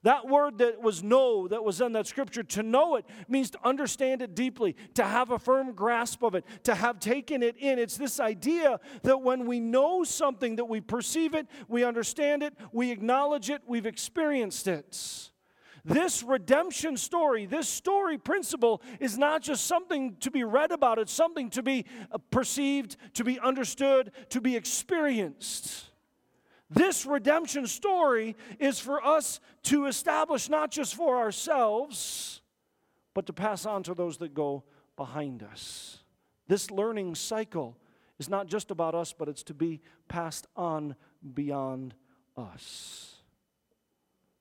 That 0.03 0.27
word 0.29 0.59
that 0.59 0.83
was 0.83 1.03
know, 1.03 1.49
that 1.49 1.65
was 1.65 1.81
in 1.81 1.93
that 1.93 2.07
scripture, 2.07 2.43
to 2.43 2.63
know 2.63 2.97
it 2.97 3.07
means 3.29 3.51
to 3.51 3.59
understand 3.65 4.23
it 4.23 4.35
deeply, 4.35 4.77
to 4.95 5.05
have 5.05 5.31
a 5.31 5.39
firm 5.39 5.73
grasp 5.73 6.23
of 6.23 6.35
it, 6.35 6.45
to 6.65 6.75
have 6.75 7.01
taken 7.01 7.43
it 7.43 7.57
in. 7.57 7.79
It's 7.79 7.97
this 7.97 8.21
idea 8.21 8.81
that 9.03 9.23
when 9.23 9.47
we 9.47 9.61
know 9.61 10.05
something, 10.05 10.57
that 10.57 10.67
we 10.67 10.81
perceive 10.81 11.35
it, 11.35 11.47
we 11.69 11.85
understand 11.85 12.43
it, 12.43 12.55
we 12.73 12.91
acknowledge 12.91 13.51
it, 13.51 13.63
we've 13.67 13.87
experienced 13.87 14.67
it. 14.67 15.31
This 15.85 16.23
redemption 16.23 16.97
story, 16.97 17.45
this 17.45 17.69
story 17.69 18.17
principle 18.17 18.81
is 19.01 19.19
not 19.19 19.43
just 19.43 19.67
something 19.67 20.17
to 20.21 20.31
be 20.31 20.43
read 20.43 20.73
about, 20.73 20.99
it's 20.99 21.13
something 21.13 21.51
to 21.51 21.63
be 21.63 21.85
uh, 22.11 22.17
perceived, 22.31 22.97
to 23.15 23.25
be 23.25 23.39
understood, 23.39 24.11
to 24.31 24.41
be 24.41 24.57
experienced. 24.57 25.91
This 26.75 27.07
redemption 27.07 27.69
story 27.69 28.35
is 28.59 28.81
for 28.81 29.05
us 29.05 29.39
to 29.65 29.87
establish 29.87 30.49
not 30.49 30.73
just 30.73 30.97
for 30.97 31.17
ourselves, 31.17 32.43
but 33.15 33.27
to 33.27 33.33
pass 33.33 33.65
on 33.65 33.85
to 33.85 33.95
those 33.95 34.17
that 34.19 34.35
go 34.35 34.65
behind 34.97 35.45
us. 35.45 35.99
This 36.49 36.73
learning 36.73 37.15
cycle 37.15 37.79
is 38.19 38.29
not 38.29 38.49
just 38.49 38.73
about 38.73 38.97
us, 38.97 39.13
but 39.17 39.29
it's 39.29 39.45
to 39.45 39.55
be 39.55 39.81
passed 40.09 40.49
on 40.57 40.97
beyond 41.35 41.95
us. 42.37 43.19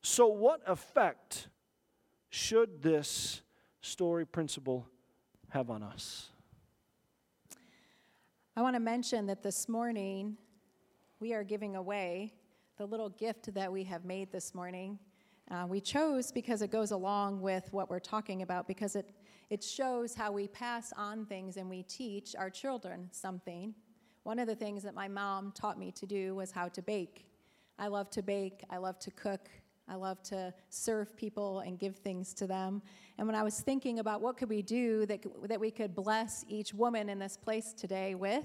So, 0.02 0.28
what 0.28 0.62
effect 0.66 1.48
should 2.30 2.82
this 2.82 3.42
story 3.82 4.26
principle 4.26 4.88
have 5.50 5.70
on 5.70 5.84
us? 5.84 6.30
I 8.56 8.62
want 8.64 8.76
to 8.76 8.80
mention 8.80 9.28
that 9.28 9.44
this 9.44 9.70
morning 9.70 10.38
we 11.24 11.34
are 11.34 11.46
giving 11.46 11.78
away 11.78 12.34
the 12.76 12.86
little 12.86 13.08
gift 13.08 13.54
that 13.54 13.72
we 13.72 13.82
have 13.82 14.04
made 14.04 14.30
this 14.30 14.54
morning. 14.54 15.00
Uh, 15.50 15.66
we 15.66 15.80
chose 15.80 16.34
because 16.34 16.62
it 16.62 16.70
goes 16.70 16.92
along 16.92 17.40
with 17.40 17.72
what 17.72 17.90
we're 17.90 17.98
talking 17.98 18.42
about, 18.42 18.68
because 18.68 18.98
it, 18.98 19.10
it 19.50 19.64
shows 19.64 20.14
how 20.14 20.34
we 20.34 20.50
pass 20.50 20.92
on 20.98 21.26
things 21.26 21.56
and 21.56 21.70
we 21.70 21.84
teach 21.84 22.36
our 22.38 22.50
children 22.50 23.08
something. 23.14 23.74
One 24.24 24.38
of 24.38 24.48
the 24.48 24.56
things 24.56 24.84
that 24.84 24.94
my 24.94 25.08
mom 25.08 25.54
taught 25.56 25.80
me 25.80 25.94
to 25.94 26.06
do 26.06 26.36
was 26.36 26.52
how 26.52 26.68
to 26.68 26.82
bake. 26.82 27.26
I 27.80 27.88
love 27.88 28.10
to 28.10 28.22
bake, 28.22 28.66
I 28.70 28.76
love 28.76 29.00
to 29.00 29.12
cook, 29.12 29.48
I 29.88 29.96
love 29.96 30.22
to 30.24 30.54
serve 30.72 31.16
people 31.16 31.60
and 31.60 31.80
give 31.80 31.96
things 31.96 32.34
to 32.34 32.48
them. 32.48 32.82
And 33.18 33.26
when 33.28 33.36
I 33.38 33.44
was 33.44 33.62
thinking 33.62 34.00
about 34.00 34.20
what 34.20 34.36
could 34.36 34.50
we 34.50 34.62
do 34.62 35.06
that, 35.06 35.24
that 35.48 35.60
we 35.62 35.72
could 35.72 35.96
bless 35.96 36.44
each 36.50 36.74
woman 36.74 37.08
in 37.08 37.18
this 37.18 37.38
place 37.38 37.72
today 37.72 38.14
with, 38.14 38.44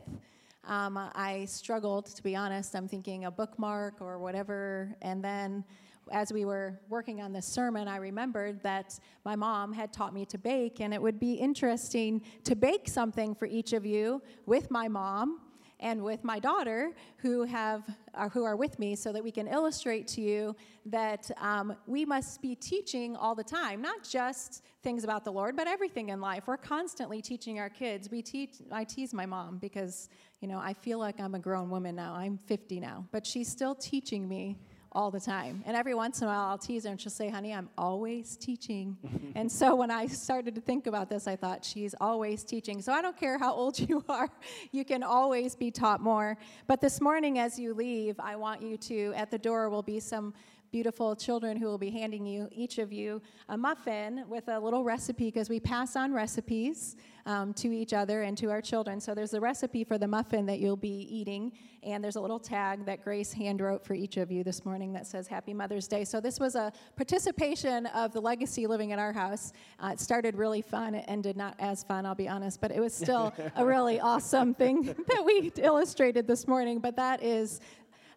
um, 0.65 0.99
I 1.15 1.45
struggled, 1.47 2.07
to 2.07 2.23
be 2.23 2.37
honest. 2.37 2.75
I'm 2.75 2.89
thinking 2.89 3.25
a 3.25 3.31
bookmark 3.31 4.01
or 4.01 4.19
whatever. 4.19 4.97
And 5.03 5.23
then 5.23 5.65
as 6.11 6.33
we 6.33 6.45
were 6.45 6.81
working 6.89 7.21
on 7.21 7.33
this 7.33 7.47
sermon, 7.47 7.89
I 7.89 7.97
remembered 7.97 8.63
that 8.63 8.99
my 9.25 9.37
mom 9.37 9.73
had 9.73 9.93
taught 9.93 10.15
me 10.15 10.25
to 10.27 10.39
bake, 10.39 10.81
and 10.81 10.93
it 10.93 11.01
would 11.01 11.21
be 11.21 11.35
interesting 11.35 12.23
to 12.45 12.55
bake 12.55 12.89
something 12.89 13.35
for 13.35 13.47
each 13.47 13.73
of 13.73 13.85
you 13.85 14.23
with 14.47 14.71
my 14.71 14.89
mom 14.89 15.41
and 15.81 16.03
with 16.03 16.25
my 16.25 16.39
daughter 16.39 16.93
who 17.19 17.45
have 17.45 17.83
uh, 18.15 18.29
who 18.29 18.45
are 18.45 18.57
with 18.57 18.79
me 18.79 18.97
so 18.97 19.13
that 19.13 19.23
we 19.23 19.31
can 19.31 19.47
illustrate 19.47 20.09
to 20.09 20.21
you 20.21 20.57
that 20.87 21.31
um, 21.41 21.77
we 21.87 22.05
must 22.05 22.43
be 22.43 22.55
teaching 22.55 23.15
all 23.17 23.35
the 23.35 23.45
time 23.45 23.81
not 23.81 24.03
just 24.03 24.65
things 24.83 25.05
about 25.05 25.25
the 25.25 25.33
lord 25.33 25.57
but 25.57 25.67
everything 25.67 26.09
in 26.09 26.21
life. 26.21 26.45
We're 26.47 26.57
constantly 26.57 27.23
teaching 27.23 27.59
our 27.59 27.71
kids. 27.71 28.11
We 28.11 28.23
teach 28.23 28.57
i 28.73 28.85
tease 28.85 29.15
my 29.15 29.27
mom 29.27 29.59
because 29.59 30.09
you 30.41 30.49
know 30.49 30.59
i 30.59 30.73
feel 30.73 30.99
like 30.99 31.21
i'm 31.21 31.35
a 31.35 31.39
grown 31.39 31.71
woman 31.71 31.95
now. 31.95 32.15
I'm 32.15 32.39
50 32.39 32.81
now 32.81 33.07
but 33.13 33.27
she's 33.27 33.49
still 33.49 33.75
teaching 33.75 34.29
me 34.29 34.59
all 34.93 35.11
the 35.11 35.21
time. 35.21 35.63
And 35.67 35.77
every 35.77 35.95
once 35.95 36.21
in 36.21 36.29
a 36.29 36.31
while, 36.31 36.47
I'll 36.47 36.59
tease 36.59 36.85
her 36.85 36.91
and 36.91 37.01
she'll 37.01 37.11
say, 37.11 37.29
Honey, 37.29 37.53
I'm 37.53 37.69
always 37.77 38.37
teaching. 38.37 38.97
and 39.35 39.51
so 39.51 39.75
when 39.75 39.91
I 39.91 40.07
started 40.07 40.55
to 40.55 40.61
think 40.61 40.87
about 40.87 41.09
this, 41.09 41.27
I 41.27 41.37
thought, 41.37 41.65
She's 41.65 41.95
always 42.01 42.45
teaching. 42.45 42.81
So 42.81 42.93
I 42.93 43.03
don't 43.03 43.17
care 43.17 43.39
how 43.39 43.53
old 43.53 43.79
you 43.89 44.05
are, 44.09 44.31
you 44.73 44.85
can 44.85 45.03
always 45.03 45.55
be 45.55 45.71
taught 45.71 46.01
more. 46.01 46.37
But 46.67 46.81
this 46.81 47.01
morning, 47.01 47.39
as 47.39 47.59
you 47.59 47.75
leave, 47.75 48.19
I 48.19 48.37
want 48.37 48.63
you 48.63 48.77
to, 48.77 49.13
at 49.15 49.31
the 49.31 49.39
door 49.39 49.69
will 49.71 49.83
be 49.83 50.01
some 50.01 50.35
beautiful 50.71 51.17
children 51.17 51.57
who 51.57 51.67
will 51.67 51.79
be 51.79 51.91
handing 51.91 52.27
you, 52.27 52.49
each 52.53 52.79
of 52.79 52.93
you, 52.93 53.23
a 53.49 53.57
muffin 53.57 54.25
with 54.29 54.49
a 54.49 54.59
little 54.59 54.85
recipe 54.85 55.27
because 55.27 55.49
we 55.49 55.61
pass 55.61 55.97
on 55.97 56.13
recipes 56.13 56.97
um, 57.29 57.53
to 57.53 57.69
each 57.69 57.93
other 57.93 58.23
and 58.23 58.37
to 58.39 58.51
our 58.51 58.63
children. 58.63 59.01
So 59.01 59.15
there's 59.15 59.35
a 59.35 59.41
recipe 59.41 59.85
for 59.85 59.99
the 59.99 60.09
muffin 60.09 60.47
that 60.47 60.61
you'll 60.61 60.77
be 60.77 61.07
eating, 61.11 61.53
and 61.83 62.03
there's 62.03 62.17
a 62.17 62.21
little 62.21 62.39
tag 62.39 62.87
that 62.87 63.05
Grace 63.05 63.33
hand 63.33 63.61
wrote 63.61 63.85
for 63.85 63.95
each 63.95 64.17
of 64.17 64.33
you 64.33 64.43
this 64.43 64.65
morning 64.65 64.95
that 64.95 65.07
says 65.07 65.27
Happy 65.27 65.53
Mother's 65.53 65.87
Day. 65.87 66.05
So 66.05 66.21
this 66.21 66.41
was 66.41 66.55
a 66.55 66.73
participation 66.97 67.87
of 67.87 68.13
the 68.13 68.21
legacy 68.21 68.67
living 68.67 68.91
in 68.91 68.99
our 68.99 69.13
house. 69.13 69.53
Uh, 69.79 69.91
it 69.93 70.01
started 70.01 70.37
really 70.37 70.63
fun. 70.63 70.95
It 70.95 71.05
ended 71.07 71.37
not 71.37 71.55
as 71.59 71.85
fun, 71.85 72.07
I'll 72.07 72.15
be 72.15 72.29
honest, 72.29 72.61
but 72.63 72.71
it 72.71 72.81
was 72.81 72.95
still 72.95 73.35
a 73.57 73.65
really 73.65 74.01
awesome 74.01 74.55
thing 74.55 74.83
that 75.09 75.23
we 75.25 75.53
illustrated 75.59 76.27
this 76.27 76.49
morning. 76.49 76.79
But 76.79 76.97
that 76.97 77.23
is 77.23 77.61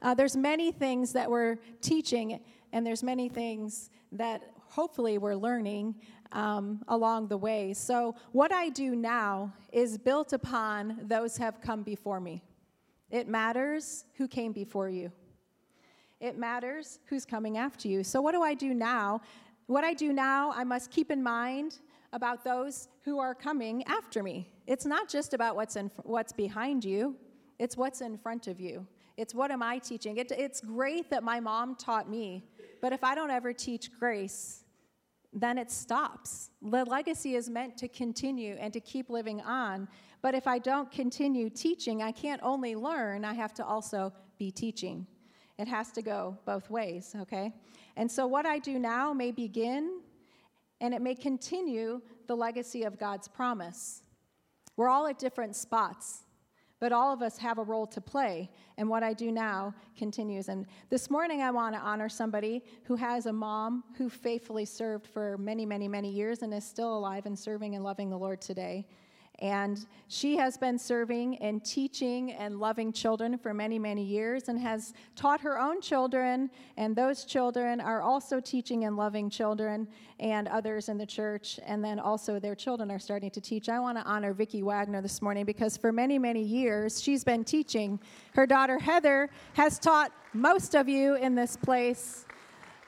uh, 0.01 0.13
there's 0.13 0.35
many 0.35 0.71
things 0.71 1.13
that 1.13 1.29
we're 1.29 1.57
teaching, 1.81 2.39
and 2.73 2.85
there's 2.85 3.03
many 3.03 3.29
things 3.29 3.89
that 4.11 4.41
hopefully 4.67 5.17
we're 5.17 5.35
learning 5.35 5.95
um, 6.31 6.81
along 6.87 7.27
the 7.27 7.37
way. 7.37 7.73
So, 7.73 8.15
what 8.31 8.51
I 8.51 8.69
do 8.69 8.95
now 8.95 9.53
is 9.71 9.97
built 9.97 10.33
upon 10.33 10.99
those 11.03 11.37
have 11.37 11.61
come 11.61 11.83
before 11.83 12.19
me. 12.19 12.43
It 13.09 13.27
matters 13.27 14.05
who 14.15 14.27
came 14.27 14.53
before 14.53 14.89
you. 14.89 15.11
It 16.19 16.37
matters 16.37 16.99
who's 17.05 17.25
coming 17.25 17.57
after 17.57 17.87
you. 17.87 18.03
So, 18.03 18.21
what 18.21 18.31
do 18.31 18.41
I 18.41 18.53
do 18.53 18.73
now? 18.73 19.21
What 19.67 19.83
I 19.83 19.93
do 19.93 20.13
now, 20.13 20.51
I 20.55 20.63
must 20.63 20.91
keep 20.91 21.11
in 21.11 21.21
mind 21.21 21.79
about 22.13 22.43
those 22.43 22.87
who 23.03 23.19
are 23.19 23.33
coming 23.33 23.83
after 23.85 24.21
me. 24.21 24.51
It's 24.67 24.85
not 24.85 25.09
just 25.09 25.33
about 25.33 25.55
what's, 25.55 25.75
in, 25.75 25.91
what's 26.03 26.33
behind 26.33 26.83
you, 26.83 27.15
it's 27.59 27.77
what's 27.77 28.01
in 28.01 28.17
front 28.17 28.47
of 28.47 28.59
you. 28.59 28.85
It's 29.17 29.33
what 29.35 29.51
am 29.51 29.61
I 29.61 29.77
teaching? 29.77 30.17
It, 30.17 30.31
it's 30.31 30.61
great 30.61 31.09
that 31.09 31.23
my 31.23 31.39
mom 31.39 31.75
taught 31.75 32.09
me, 32.09 32.43
but 32.81 32.93
if 32.93 33.03
I 33.03 33.15
don't 33.15 33.31
ever 33.31 33.53
teach 33.53 33.91
grace, 33.99 34.63
then 35.33 35.57
it 35.57 35.71
stops. 35.71 36.49
The 36.61 36.83
legacy 36.85 37.35
is 37.35 37.49
meant 37.49 37.77
to 37.77 37.87
continue 37.87 38.57
and 38.59 38.73
to 38.73 38.79
keep 38.79 39.09
living 39.09 39.41
on. 39.41 39.87
But 40.21 40.35
if 40.35 40.45
I 40.45 40.59
don't 40.59 40.91
continue 40.91 41.49
teaching, 41.49 42.03
I 42.03 42.11
can't 42.11 42.41
only 42.43 42.75
learn, 42.75 43.23
I 43.23 43.33
have 43.33 43.53
to 43.55 43.65
also 43.65 44.13
be 44.37 44.51
teaching. 44.51 45.07
It 45.57 45.67
has 45.67 45.91
to 45.93 46.01
go 46.01 46.37
both 46.45 46.69
ways, 46.69 47.15
okay? 47.21 47.53
And 47.95 48.11
so 48.11 48.27
what 48.27 48.45
I 48.45 48.59
do 48.59 48.79
now 48.79 49.13
may 49.13 49.31
begin 49.31 50.01
and 50.79 50.93
it 50.93 51.01
may 51.01 51.13
continue 51.13 52.01
the 52.27 52.35
legacy 52.35 52.83
of 52.83 52.97
God's 52.97 53.27
promise. 53.27 54.01
We're 54.75 54.89
all 54.89 55.05
at 55.07 55.19
different 55.19 55.55
spots 55.55 56.23
but 56.81 56.91
all 56.91 57.13
of 57.13 57.21
us 57.21 57.37
have 57.37 57.59
a 57.59 57.63
role 57.63 57.85
to 57.85 58.01
play. 58.01 58.49
And 58.77 58.89
what 58.89 59.03
I 59.03 59.13
do 59.13 59.31
now 59.31 59.73
continues. 59.95 60.49
And 60.49 60.65
this 60.89 61.11
morning, 61.11 61.43
I 61.43 61.51
want 61.51 61.75
to 61.75 61.79
honor 61.79 62.09
somebody 62.09 62.63
who 62.85 62.95
has 62.95 63.27
a 63.27 63.31
mom 63.31 63.83
who 63.97 64.09
faithfully 64.09 64.65
served 64.65 65.05
for 65.05 65.37
many, 65.37 65.63
many, 65.63 65.87
many 65.87 66.09
years 66.09 66.41
and 66.41 66.51
is 66.51 66.65
still 66.65 66.97
alive 66.97 67.27
and 67.27 67.37
serving 67.37 67.75
and 67.75 67.83
loving 67.83 68.09
the 68.09 68.17
Lord 68.17 68.41
today. 68.41 68.87
And 69.41 69.85
she 70.07 70.37
has 70.37 70.55
been 70.55 70.77
serving 70.77 71.37
and 71.37 71.65
teaching 71.65 72.33
and 72.33 72.59
loving 72.59 72.93
children 72.93 73.39
for 73.39 73.55
many, 73.55 73.79
many 73.79 74.03
years 74.03 74.49
and 74.49 74.59
has 74.59 74.93
taught 75.15 75.41
her 75.41 75.59
own 75.59 75.81
children. 75.81 76.51
And 76.77 76.95
those 76.95 77.25
children 77.25 77.81
are 77.81 78.03
also 78.03 78.39
teaching 78.39 78.85
and 78.85 78.95
loving 78.95 79.31
children 79.31 79.87
and 80.19 80.47
others 80.47 80.89
in 80.89 80.97
the 80.99 81.07
church. 81.07 81.59
And 81.65 81.83
then 81.83 81.99
also 81.99 82.39
their 82.39 82.53
children 82.53 82.91
are 82.91 82.99
starting 82.99 83.31
to 83.31 83.41
teach. 83.41 83.67
I 83.67 83.79
want 83.79 83.97
to 83.97 84.03
honor 84.03 84.33
Vicki 84.33 84.61
Wagner 84.61 85.01
this 85.01 85.23
morning 85.23 85.45
because 85.45 85.75
for 85.75 85.91
many, 85.91 86.19
many 86.19 86.43
years 86.43 87.01
she's 87.01 87.23
been 87.23 87.43
teaching. 87.43 87.99
Her 88.33 88.45
daughter 88.45 88.77
Heather 88.77 89.31
has 89.53 89.79
taught 89.79 90.11
most 90.33 90.75
of 90.75 90.87
you 90.87 91.15
in 91.15 91.33
this 91.33 91.57
place 91.57 92.25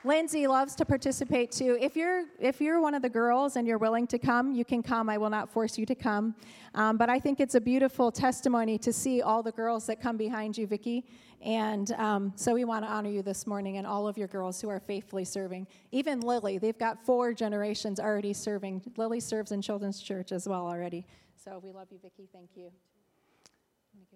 Lindsay 0.06 0.46
loves 0.46 0.74
to 0.74 0.84
participate 0.84 1.50
too. 1.50 1.78
If 1.80 1.96
you're 1.96 2.24
if 2.38 2.60
you're 2.60 2.78
one 2.78 2.94
of 2.94 3.00
the 3.00 3.08
girls 3.08 3.56
and 3.56 3.66
you're 3.66 3.78
willing 3.78 4.06
to 4.08 4.18
come, 4.18 4.52
you 4.52 4.62
can 4.62 4.82
come. 4.82 5.08
I 5.08 5.16
will 5.16 5.30
not 5.30 5.48
force 5.48 5.78
you 5.78 5.86
to 5.86 5.94
come. 5.94 6.34
Um, 6.74 6.98
but 6.98 7.08
I 7.08 7.18
think 7.18 7.40
it's 7.40 7.54
a 7.54 7.60
beautiful 7.60 8.12
testimony 8.12 8.76
to 8.78 8.92
see 8.92 9.22
all 9.22 9.42
the 9.42 9.52
girls 9.52 9.86
that 9.86 10.02
come 10.02 10.18
behind 10.18 10.58
you, 10.58 10.66
Vicki. 10.66 11.06
And 11.40 11.90
um, 11.92 12.32
so 12.36 12.52
we 12.52 12.64
want 12.64 12.84
to 12.84 12.90
honor 12.90 13.08
you 13.08 13.22
this 13.22 13.46
morning 13.46 13.78
and 13.78 13.86
all 13.86 14.06
of 14.06 14.18
your 14.18 14.28
girls 14.28 14.60
who 14.60 14.68
are 14.68 14.80
faithfully 14.80 15.24
serving. 15.24 15.66
Even 15.90 16.20
Lily, 16.20 16.58
they've 16.58 16.78
got 16.78 17.04
four 17.04 17.32
generations 17.32 17.98
already 17.98 18.34
serving. 18.34 18.82
Lily 18.98 19.20
serves 19.20 19.52
in 19.52 19.62
Children's 19.62 20.00
Church 20.00 20.32
as 20.32 20.46
well 20.46 20.66
already. 20.66 21.06
So 21.42 21.60
we 21.62 21.72
love 21.72 21.88
you, 21.90 21.98
Vicki. 22.02 22.28
Thank 22.30 22.50
you. 22.56 22.70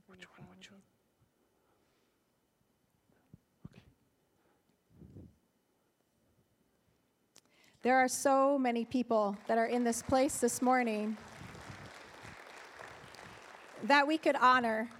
Which 0.06 0.26
one 0.36 0.48
would 0.48 0.64
you? 0.64 0.97
There 7.88 7.96
are 7.96 8.06
so 8.06 8.58
many 8.58 8.84
people 8.84 9.34
that 9.46 9.56
are 9.56 9.64
in 9.64 9.82
this 9.82 10.02
place 10.02 10.40
this 10.40 10.60
morning 10.60 11.16
that 13.84 14.06
we 14.06 14.18
could 14.18 14.36
honor. 14.36 14.90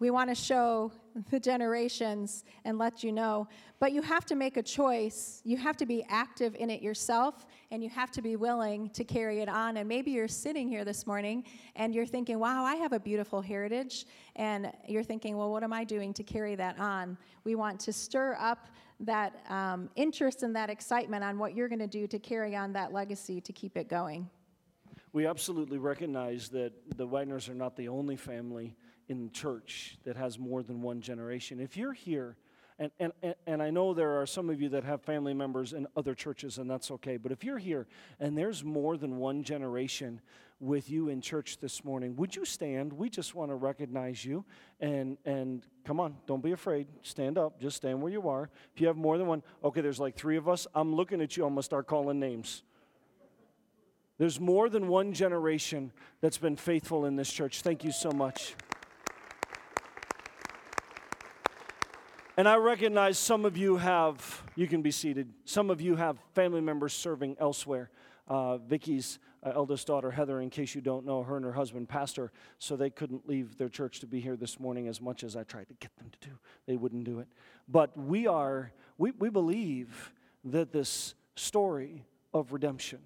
We 0.00 0.10
want 0.10 0.28
to 0.28 0.34
show 0.34 0.90
the 1.30 1.38
generations 1.38 2.42
and 2.64 2.76
let 2.76 3.04
you 3.04 3.12
know. 3.12 3.46
But 3.78 3.92
you 3.92 4.02
have 4.02 4.24
to 4.26 4.34
make 4.34 4.56
a 4.56 4.64
choice. 4.64 5.40
You 5.44 5.58
have 5.58 5.76
to 5.76 5.86
be 5.86 6.04
active 6.08 6.56
in 6.56 6.70
it 6.70 6.82
yourself, 6.82 7.46
and 7.70 7.84
you 7.84 7.90
have 7.90 8.10
to 8.10 8.20
be 8.20 8.34
willing 8.34 8.90
to 8.90 9.04
carry 9.04 9.38
it 9.40 9.48
on. 9.48 9.76
And 9.76 9.88
maybe 9.88 10.10
you're 10.10 10.26
sitting 10.26 10.68
here 10.68 10.84
this 10.84 11.06
morning 11.06 11.44
and 11.76 11.94
you're 11.94 12.04
thinking, 12.04 12.40
wow, 12.40 12.64
I 12.64 12.74
have 12.74 12.92
a 12.92 12.98
beautiful 12.98 13.40
heritage. 13.40 14.06
And 14.34 14.72
you're 14.88 15.04
thinking, 15.04 15.36
well, 15.36 15.52
what 15.52 15.62
am 15.62 15.72
I 15.72 15.84
doing 15.84 16.12
to 16.14 16.24
carry 16.24 16.56
that 16.56 16.80
on? 16.80 17.16
We 17.44 17.54
want 17.54 17.78
to 17.78 17.92
stir 17.92 18.36
up 18.40 18.66
that 19.00 19.44
um, 19.48 19.88
interest 19.96 20.42
and 20.42 20.54
that 20.56 20.70
excitement 20.70 21.22
on 21.22 21.38
what 21.38 21.54
you're 21.54 21.68
going 21.68 21.78
to 21.78 21.86
do 21.86 22.06
to 22.06 22.18
carry 22.18 22.56
on 22.56 22.72
that 22.72 22.92
legacy 22.92 23.40
to 23.40 23.52
keep 23.52 23.76
it 23.76 23.88
going. 23.88 24.28
We 25.12 25.26
absolutely 25.26 25.78
recognize 25.78 26.48
that 26.50 26.72
the 26.96 27.06
Wagners 27.06 27.48
are 27.48 27.54
not 27.54 27.76
the 27.76 27.88
only 27.88 28.16
family 28.16 28.76
in 29.08 29.30
church 29.30 29.98
that 30.04 30.16
has 30.16 30.38
more 30.38 30.62
than 30.62 30.82
one 30.82 31.00
generation. 31.00 31.60
If 31.60 31.76
you're 31.76 31.92
here 31.92 32.36
and, 32.78 32.92
and, 33.00 33.34
and 33.46 33.62
I 33.62 33.70
know 33.70 33.92
there 33.92 34.20
are 34.20 34.26
some 34.26 34.48
of 34.50 34.60
you 34.60 34.68
that 34.68 34.84
have 34.84 35.02
family 35.02 35.34
members 35.34 35.72
in 35.72 35.88
other 35.96 36.14
churches, 36.14 36.58
and 36.58 36.70
that's 36.70 36.92
okay. 36.92 37.16
But 37.16 37.32
if 37.32 37.42
you're 37.42 37.58
here 37.58 37.88
and 38.20 38.38
there's 38.38 38.62
more 38.62 38.96
than 38.96 39.16
one 39.16 39.42
generation 39.42 40.20
with 40.60 40.90
you 40.90 41.08
in 41.08 41.20
church 41.20 41.58
this 41.58 41.84
morning, 41.84 42.16
would 42.16 42.34
you 42.34 42.44
stand? 42.44 42.92
We 42.92 43.08
just 43.08 43.34
want 43.34 43.50
to 43.50 43.54
recognize 43.54 44.24
you. 44.24 44.44
And, 44.80 45.16
and 45.24 45.62
come 45.84 46.00
on, 46.00 46.16
don't 46.26 46.42
be 46.42 46.52
afraid. 46.52 46.88
Stand 47.02 47.38
up. 47.38 47.60
Just 47.60 47.76
stand 47.76 48.02
where 48.02 48.10
you 48.10 48.28
are. 48.28 48.50
If 48.74 48.80
you 48.80 48.88
have 48.88 48.96
more 48.96 49.18
than 49.18 49.26
one, 49.26 49.42
okay, 49.62 49.80
there's 49.80 50.00
like 50.00 50.16
three 50.16 50.36
of 50.36 50.48
us. 50.48 50.66
I'm 50.74 50.94
looking 50.94 51.20
at 51.20 51.36
you. 51.36 51.44
I'm 51.44 51.50
going 51.50 51.60
to 51.60 51.62
start 51.62 51.86
calling 51.86 52.18
names. 52.18 52.62
There's 54.18 54.40
more 54.40 54.68
than 54.68 54.88
one 54.88 55.12
generation 55.12 55.92
that's 56.20 56.38
been 56.38 56.56
faithful 56.56 57.04
in 57.04 57.14
this 57.14 57.32
church. 57.32 57.62
Thank 57.62 57.84
you 57.84 57.92
so 57.92 58.10
much. 58.10 58.56
And 62.36 62.48
I 62.48 62.56
recognize 62.56 63.18
some 63.18 63.44
of 63.44 63.56
you 63.56 63.76
have, 63.76 64.44
you 64.54 64.66
can 64.66 64.82
be 64.82 64.90
seated, 64.90 65.32
some 65.44 65.70
of 65.70 65.80
you 65.80 65.96
have 65.96 66.18
family 66.34 66.60
members 66.60 66.92
serving 66.92 67.36
elsewhere. 67.40 67.90
Uh, 68.28 68.58
Vicki's 68.58 69.18
uh, 69.42 69.52
eldest 69.54 69.86
daughter, 69.86 70.10
Heather, 70.10 70.40
in 70.40 70.50
case 70.50 70.74
you 70.74 70.80
don't 70.80 71.06
know, 71.06 71.22
her 71.22 71.36
and 71.36 71.44
her 71.44 71.52
husband, 71.52 71.88
pastor, 71.88 72.32
so 72.58 72.76
they 72.76 72.90
couldn't 72.90 73.28
leave 73.28 73.56
their 73.56 73.68
church 73.68 74.00
to 74.00 74.06
be 74.06 74.20
here 74.20 74.36
this 74.36 74.58
morning 74.58 74.88
as 74.88 75.00
much 75.00 75.24
as 75.24 75.36
I 75.36 75.44
tried 75.44 75.68
to 75.68 75.74
get 75.74 75.96
them 75.96 76.10
to 76.10 76.28
do. 76.28 76.38
They 76.66 76.76
wouldn't 76.76 77.04
do 77.04 77.20
it. 77.20 77.28
But 77.68 77.96
we 77.96 78.26
are, 78.26 78.72
we, 78.96 79.12
we 79.12 79.30
believe 79.30 80.12
that 80.44 80.72
this 80.72 81.14
story 81.36 82.04
of 82.34 82.52
redemption, 82.52 83.00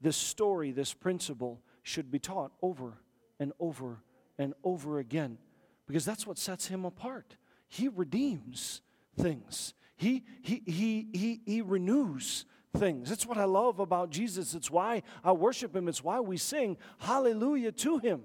this 0.00 0.16
story, 0.16 0.72
this 0.72 0.92
principle 0.92 1.60
should 1.82 2.10
be 2.10 2.18
taught 2.18 2.52
over 2.62 2.98
and 3.38 3.52
over 3.58 4.02
and 4.38 4.54
over 4.64 4.98
again 4.98 5.38
because 5.86 6.04
that's 6.04 6.26
what 6.26 6.38
sets 6.38 6.68
him 6.68 6.84
apart. 6.84 7.36
He 7.68 7.88
redeems 7.88 8.82
things, 9.18 9.74
he, 9.96 10.24
he, 10.42 10.62
he, 10.66 11.08
he, 11.12 11.40
he 11.44 11.62
renews 11.62 12.44
things. 12.76 13.08
That's 13.08 13.26
what 13.26 13.38
I 13.38 13.44
love 13.44 13.80
about 13.80 14.10
Jesus. 14.10 14.54
It's 14.54 14.70
why 14.70 15.02
I 15.24 15.32
worship 15.32 15.74
him, 15.74 15.88
it's 15.88 16.04
why 16.04 16.20
we 16.20 16.36
sing 16.36 16.76
hallelujah 16.98 17.72
to 17.72 17.98
him 17.98 18.22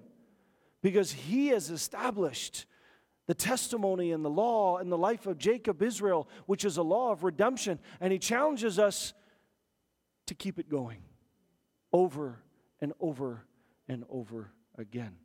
because 0.82 1.12
he 1.12 1.48
has 1.48 1.70
established 1.70 2.66
the 3.28 3.34
testimony 3.34 4.12
and 4.12 4.24
the 4.24 4.30
law 4.30 4.78
and 4.78 4.92
the 4.92 4.98
life 4.98 5.26
of 5.26 5.38
Jacob 5.38 5.82
Israel, 5.82 6.30
which 6.46 6.64
is 6.64 6.78
a 6.78 6.84
law 6.84 7.12
of 7.12 7.24
redemption, 7.24 7.80
and 8.00 8.14
he 8.14 8.20
challenges 8.20 8.78
us 8.78 9.14
to 10.28 10.36
keep 10.36 10.60
it 10.60 10.70
going 10.70 11.00
over 11.92 12.40
and 12.80 12.94
over 13.00 13.46
and 13.88 14.04
over 14.10 14.52
again. 14.78 15.16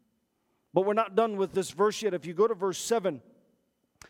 But 0.72 0.86
we're 0.86 0.94
not 0.94 1.14
done 1.14 1.36
with 1.36 1.52
this 1.52 1.70
verse 1.70 2.00
yet. 2.00 2.14
If 2.14 2.24
you 2.24 2.32
go 2.32 2.46
to 2.46 2.54
verse 2.54 2.78
7, 2.78 3.20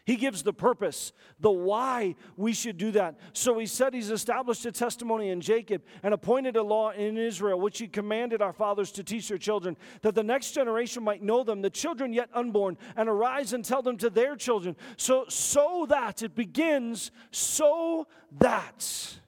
he 0.04 0.16
gives 0.16 0.42
the 0.42 0.52
purpose, 0.52 1.12
the 1.40 1.50
why 1.50 2.16
we 2.36 2.52
should 2.52 2.78
do 2.78 2.90
that. 2.92 3.18
So 3.32 3.58
he 3.58 3.66
said 3.66 3.94
he's 3.94 4.10
established 4.10 4.64
a 4.66 4.72
testimony 4.72 5.30
in 5.30 5.40
Jacob 5.40 5.82
and 6.02 6.14
appointed 6.14 6.56
a 6.56 6.62
law 6.62 6.90
in 6.90 7.16
Israel, 7.18 7.60
which 7.60 7.78
he 7.78 7.86
commanded 7.86 8.42
our 8.42 8.52
fathers 8.52 8.90
to 8.92 9.04
teach 9.04 9.28
their 9.28 9.38
children, 9.38 9.76
that 10.02 10.14
the 10.14 10.22
next 10.22 10.52
generation 10.52 11.02
might 11.02 11.22
know 11.22 11.44
them, 11.44 11.62
the 11.62 11.70
children 11.70 12.12
yet 12.12 12.28
unborn, 12.34 12.76
and 12.96 13.08
arise 13.08 13.52
and 13.52 13.64
tell 13.64 13.82
them 13.82 13.96
to 13.98 14.10
their 14.10 14.36
children. 14.36 14.74
So, 14.96 15.26
so 15.28 15.86
that 15.88 16.22
it 16.22 16.34
begins, 16.34 17.10
so 17.30 18.06
that 18.38 19.19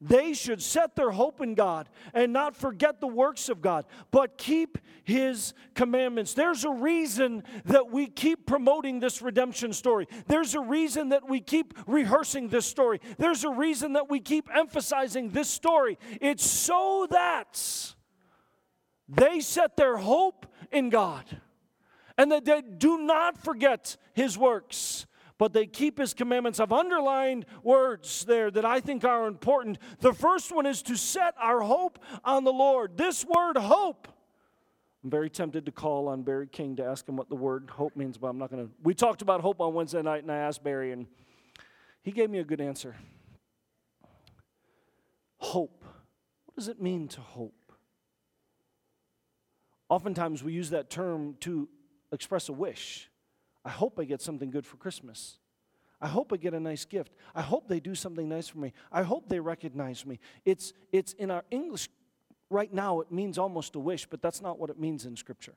they 0.00 0.34
should 0.34 0.62
set 0.62 0.94
their 0.94 1.10
hope 1.10 1.40
in 1.40 1.54
God 1.54 1.88
and 2.12 2.32
not 2.32 2.54
forget 2.54 3.00
the 3.00 3.06
works 3.06 3.48
of 3.48 3.62
God, 3.62 3.86
but 4.10 4.36
keep 4.36 4.78
His 5.04 5.54
commandments. 5.74 6.34
There's 6.34 6.64
a 6.64 6.70
reason 6.70 7.42
that 7.64 7.90
we 7.90 8.06
keep 8.06 8.46
promoting 8.46 9.00
this 9.00 9.22
redemption 9.22 9.72
story. 9.72 10.06
There's 10.26 10.54
a 10.54 10.60
reason 10.60 11.08
that 11.10 11.28
we 11.28 11.40
keep 11.40 11.72
rehearsing 11.86 12.48
this 12.48 12.66
story. 12.66 13.00
There's 13.16 13.44
a 13.44 13.50
reason 13.50 13.94
that 13.94 14.10
we 14.10 14.20
keep 14.20 14.50
emphasizing 14.54 15.30
this 15.30 15.48
story. 15.48 15.98
It's 16.20 16.44
so 16.44 17.06
that 17.10 17.94
they 19.08 19.40
set 19.40 19.76
their 19.76 19.96
hope 19.96 20.46
in 20.70 20.90
God 20.90 21.24
and 22.18 22.32
that 22.32 22.44
they 22.44 22.60
do 22.60 22.98
not 22.98 23.38
forget 23.38 23.96
His 24.12 24.36
works 24.36 25.06
but 25.38 25.52
they 25.52 25.66
keep 25.66 25.98
his 25.98 26.14
commandments. 26.14 26.60
I've 26.60 26.72
underlined 26.72 27.46
words 27.62 28.24
there 28.24 28.50
that 28.50 28.64
I 28.64 28.80
think 28.80 29.04
are 29.04 29.26
important. 29.26 29.78
The 30.00 30.12
first 30.12 30.52
one 30.52 30.66
is 30.66 30.82
to 30.82 30.96
set 30.96 31.34
our 31.38 31.60
hope 31.60 31.98
on 32.24 32.44
the 32.44 32.52
Lord. 32.52 32.96
This 32.96 33.24
word 33.24 33.56
hope. 33.56 34.08
I'm 35.04 35.10
very 35.10 35.30
tempted 35.30 35.66
to 35.66 35.72
call 35.72 36.08
on 36.08 36.22
Barry 36.22 36.48
King 36.48 36.76
to 36.76 36.84
ask 36.84 37.08
him 37.08 37.16
what 37.16 37.28
the 37.28 37.36
word 37.36 37.70
hope 37.70 37.94
means, 37.96 38.18
but 38.18 38.28
I'm 38.28 38.38
not 38.38 38.50
going 38.50 38.66
to. 38.66 38.72
We 38.82 38.94
talked 38.94 39.22
about 39.22 39.40
hope 39.40 39.60
on 39.60 39.74
Wednesday 39.74 40.02
night, 40.02 40.22
and 40.22 40.32
I 40.32 40.38
asked 40.38 40.64
Barry, 40.64 40.90
and 40.90 41.06
he 42.02 42.10
gave 42.10 42.30
me 42.30 42.38
a 42.38 42.44
good 42.44 42.60
answer. 42.60 42.96
Hope. 45.38 45.84
What 46.46 46.56
does 46.56 46.68
it 46.68 46.80
mean 46.80 47.08
to 47.08 47.20
hope? 47.20 47.72
Oftentimes 49.88 50.42
we 50.42 50.52
use 50.52 50.70
that 50.70 50.90
term 50.90 51.36
to 51.40 51.68
express 52.10 52.48
a 52.48 52.52
wish. 52.52 53.08
I 53.66 53.70
hope 53.70 53.98
I 53.98 54.04
get 54.04 54.22
something 54.22 54.50
good 54.50 54.64
for 54.64 54.76
Christmas. 54.76 55.38
I 56.00 56.06
hope 56.06 56.32
I 56.32 56.36
get 56.36 56.54
a 56.54 56.60
nice 56.60 56.84
gift. 56.84 57.12
I 57.34 57.42
hope 57.42 57.66
they 57.66 57.80
do 57.80 57.96
something 57.96 58.28
nice 58.28 58.46
for 58.46 58.58
me. 58.58 58.72
I 58.92 59.02
hope 59.02 59.28
they 59.28 59.40
recognize 59.40 60.06
me. 60.06 60.20
It's, 60.44 60.72
it's 60.92 61.14
in 61.14 61.32
our 61.32 61.44
English 61.50 61.88
right 62.48 62.72
now, 62.72 63.00
it 63.00 63.10
means 63.10 63.38
almost 63.38 63.74
a 63.74 63.80
wish, 63.80 64.06
but 64.06 64.22
that's 64.22 64.40
not 64.40 64.60
what 64.60 64.70
it 64.70 64.78
means 64.78 65.04
in 65.04 65.16
Scripture. 65.16 65.54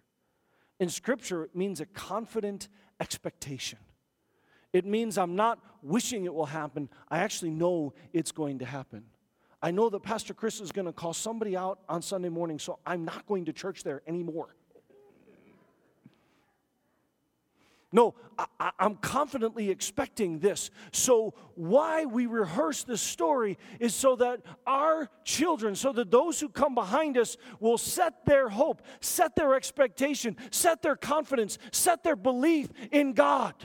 In 0.80 0.90
Scripture, 0.90 1.44
it 1.44 1.56
means 1.56 1.82
a 1.82 1.86
confident 1.86 2.68
expectation. 3.00 3.78
It 4.74 4.86
means 4.86 5.20
I'm 5.20 5.36
not 5.36 5.60
wishing 5.84 6.26
it 6.26 6.34
will 6.34 6.48
happen, 6.48 6.90
I 7.10 7.20
actually 7.20 7.52
know 7.52 7.94
it's 8.12 8.32
going 8.32 8.58
to 8.60 8.66
happen. 8.66 9.04
I 9.62 9.70
know 9.70 9.88
that 9.90 10.02
Pastor 10.02 10.34
Chris 10.34 10.62
is 10.62 10.72
going 10.72 10.88
to 10.88 10.94
call 10.94 11.14
somebody 11.14 11.56
out 11.56 11.80
on 11.88 12.02
Sunday 12.02 12.30
morning, 12.30 12.58
so 12.58 12.80
I'm 12.88 13.06
not 13.06 13.28
going 13.28 13.46
to 13.46 13.54
church 13.54 13.84
there 13.84 14.02
anymore. 14.08 14.56
No, 17.92 18.14
I, 18.60 18.72
am 18.80 18.96
confidently 18.96 19.72
expecting 19.72 20.40
this. 20.40 20.70
So, 20.92 21.34
why 21.56 22.06
we 22.06 22.28
rehearse 22.28 22.84
this 22.84 23.02
story 23.02 23.58
is 23.80 23.96
so 23.96 24.16
that 24.18 24.42
our 24.68 25.10
children, 25.24 25.74
so 25.74 25.92
that 25.94 26.12
those 26.12 26.40
who 26.40 26.50
come 26.50 26.76
behind 26.76 27.18
us 27.18 27.36
will 27.60 27.80
set 27.80 28.26
their 28.26 28.48
hope, 28.48 28.84
set 29.02 29.36
their 29.36 29.56
expectation, 29.56 30.38
set 30.52 30.84
their 30.84 30.96
confidence, 30.96 31.58
set 31.72 32.04
their 32.04 32.16
belief 32.16 32.70
in 32.92 33.14
God 33.14 33.56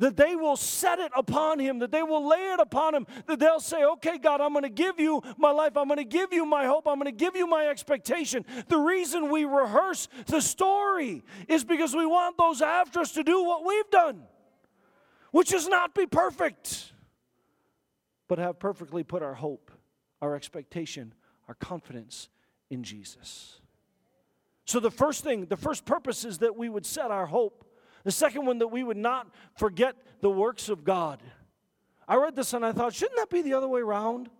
that 0.00 0.16
they 0.16 0.34
will 0.34 0.56
set 0.56 0.98
it 0.98 1.12
upon 1.14 1.58
him, 1.58 1.78
that 1.78 1.92
they 1.92 2.02
will 2.02 2.26
lay 2.26 2.52
it 2.52 2.58
upon 2.58 2.94
him, 2.94 3.06
that 3.26 3.38
they'll 3.38 3.60
say, 3.60 3.84
Okay, 3.84 4.18
God, 4.18 4.40
I'm 4.40 4.52
going 4.52 4.64
to 4.64 4.68
give 4.68 4.98
you 4.98 5.22
my 5.38 5.50
life, 5.50 5.76
I'm 5.76 5.86
going 5.86 5.98
to 5.98 6.04
give 6.04 6.32
you 6.32 6.44
my 6.44 6.66
hope, 6.66 6.88
I'm 6.88 6.98
going 6.98 7.04
to 7.04 7.24
give 7.24 7.36
you 7.36 7.46
my 7.46 7.66
expectation. 7.66 8.44
The 8.68 8.78
reason 8.78 9.30
we 9.30 9.44
rehearse 9.44 10.08
the 10.26 10.40
story 10.40 11.22
is 11.48 11.64
because 11.64 11.94
we 11.94 12.06
want 12.06 12.36
those 12.38 12.60
after 12.62 13.00
us 13.00 13.12
to 13.12 13.22
do 13.22 13.44
what 13.44 13.64
we've 13.64 13.90
done, 13.90 14.22
which 15.30 15.52
is 15.52 15.68
not 15.68 15.94
be 15.94 16.06
perfect, 16.06 16.92
but 18.26 18.38
have 18.38 18.58
perfectly 18.58 19.04
put 19.04 19.22
our 19.22 19.34
hope, 19.34 19.70
our 20.22 20.34
expectation, 20.34 21.14
our 21.46 21.54
confidence 21.54 22.30
in 22.70 22.82
Jesus. 22.82 23.60
So, 24.64 24.80
the 24.80 24.90
first 24.90 25.24
thing, 25.24 25.46
the 25.46 25.56
first 25.56 25.84
purpose 25.84 26.24
is 26.24 26.38
that 26.38 26.56
we 26.56 26.68
would 26.68 26.86
set 26.86 27.10
our 27.10 27.26
hope 27.26 27.66
the 28.04 28.10
second 28.10 28.46
one, 28.46 28.58
that 28.58 28.68
we 28.68 28.82
would 28.82 28.96
not 28.96 29.28
forget 29.56 29.96
the 30.20 30.30
works 30.30 30.68
of 30.68 30.84
God. 30.84 31.20
I 32.08 32.16
read 32.16 32.34
this 32.34 32.52
and 32.54 32.64
I 32.64 32.72
thought, 32.72 32.94
shouldn't 32.94 33.18
that 33.18 33.30
be 33.30 33.42
the 33.42 33.54
other 33.54 33.68
way 33.68 33.80
around? 33.80 34.30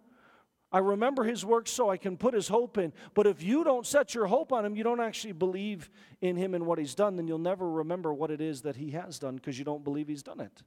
I 0.73 0.79
remember 0.79 1.25
his 1.25 1.45
works 1.45 1.71
so 1.71 1.91
I 1.91 1.97
can 1.97 2.17
put 2.17 2.33
his 2.33 2.47
hope 2.49 2.79
in. 2.79 2.93
But 3.15 3.27
if 3.27 3.43
you 3.43 3.65
don't 3.65 3.87
set 3.87 4.15
your 4.15 4.27
hope 4.27 4.53
on 4.53 4.65
him, 4.65 4.77
you 4.77 4.85
don't 4.85 5.01
actually 5.01 5.33
believe 5.33 5.91
in 6.21 6.37
him 6.37 6.55
and 6.55 6.65
what 6.65 6.79
he's 6.79 6.95
done, 6.95 7.17
then 7.17 7.27
you'll 7.27 7.39
never 7.39 7.69
remember 7.69 8.15
what 8.15 8.31
it 8.31 8.41
is 8.41 8.63
that 8.63 8.77
he 8.77 8.91
has 8.91 9.19
done 9.19 9.37
because 9.37 9.59
you 9.59 9.65
don't 9.65 9.83
believe 9.83 10.07
he's 10.07 10.23
done 10.23 10.41
it. 10.41 10.63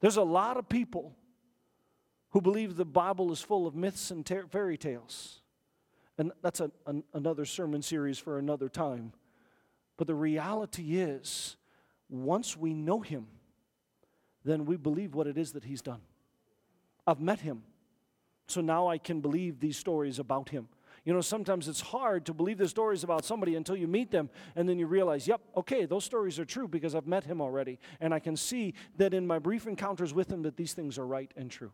There's 0.00 0.16
a 0.16 0.22
lot 0.22 0.56
of 0.56 0.68
people 0.68 1.16
who 2.30 2.40
believe 2.40 2.76
the 2.76 2.84
Bible 2.84 3.32
is 3.32 3.40
full 3.40 3.66
of 3.66 3.74
myths 3.74 4.10
and 4.10 4.24
ter- 4.24 4.46
fairy 4.46 4.76
tales. 4.76 5.40
And 6.18 6.30
that's 6.42 6.60
a, 6.60 6.70
an, 6.86 7.02
another 7.14 7.44
sermon 7.44 7.82
series 7.82 8.18
for 8.18 8.38
another 8.38 8.68
time. 8.68 9.12
But 9.96 10.06
the 10.06 10.14
reality 10.14 10.98
is, 10.98 11.56
once 12.22 12.56
we 12.56 12.74
know 12.74 13.00
Him, 13.00 13.26
then 14.44 14.64
we 14.64 14.76
believe 14.76 15.14
what 15.14 15.26
it 15.26 15.38
is 15.38 15.52
that 15.52 15.64
He's 15.64 15.82
done. 15.82 16.00
I've 17.06 17.20
met 17.20 17.40
Him, 17.40 17.62
so 18.46 18.60
now 18.60 18.88
I 18.88 18.98
can 18.98 19.20
believe 19.20 19.60
these 19.60 19.76
stories 19.76 20.18
about 20.18 20.50
Him. 20.50 20.68
You 21.04 21.12
know, 21.12 21.20
sometimes 21.20 21.68
it's 21.68 21.82
hard 21.82 22.24
to 22.26 22.32
believe 22.32 22.56
the 22.56 22.68
stories 22.68 23.04
about 23.04 23.26
somebody 23.26 23.56
until 23.56 23.76
you 23.76 23.86
meet 23.86 24.10
them 24.10 24.30
and 24.56 24.66
then 24.66 24.78
you 24.78 24.86
realize, 24.86 25.28
yep, 25.28 25.42
okay, 25.54 25.84
those 25.84 26.04
stories 26.04 26.38
are 26.38 26.46
true 26.46 26.66
because 26.66 26.94
I've 26.94 27.06
met 27.06 27.24
him 27.24 27.42
already. 27.42 27.78
And 28.00 28.14
I 28.14 28.20
can 28.20 28.36
see 28.36 28.72
that 28.96 29.12
in 29.12 29.26
my 29.26 29.38
brief 29.38 29.66
encounters 29.66 30.14
with 30.14 30.32
him 30.32 30.42
that 30.42 30.56
these 30.56 30.72
things 30.72 30.98
are 30.98 31.06
right 31.06 31.30
and 31.36 31.50
true. 31.50 31.72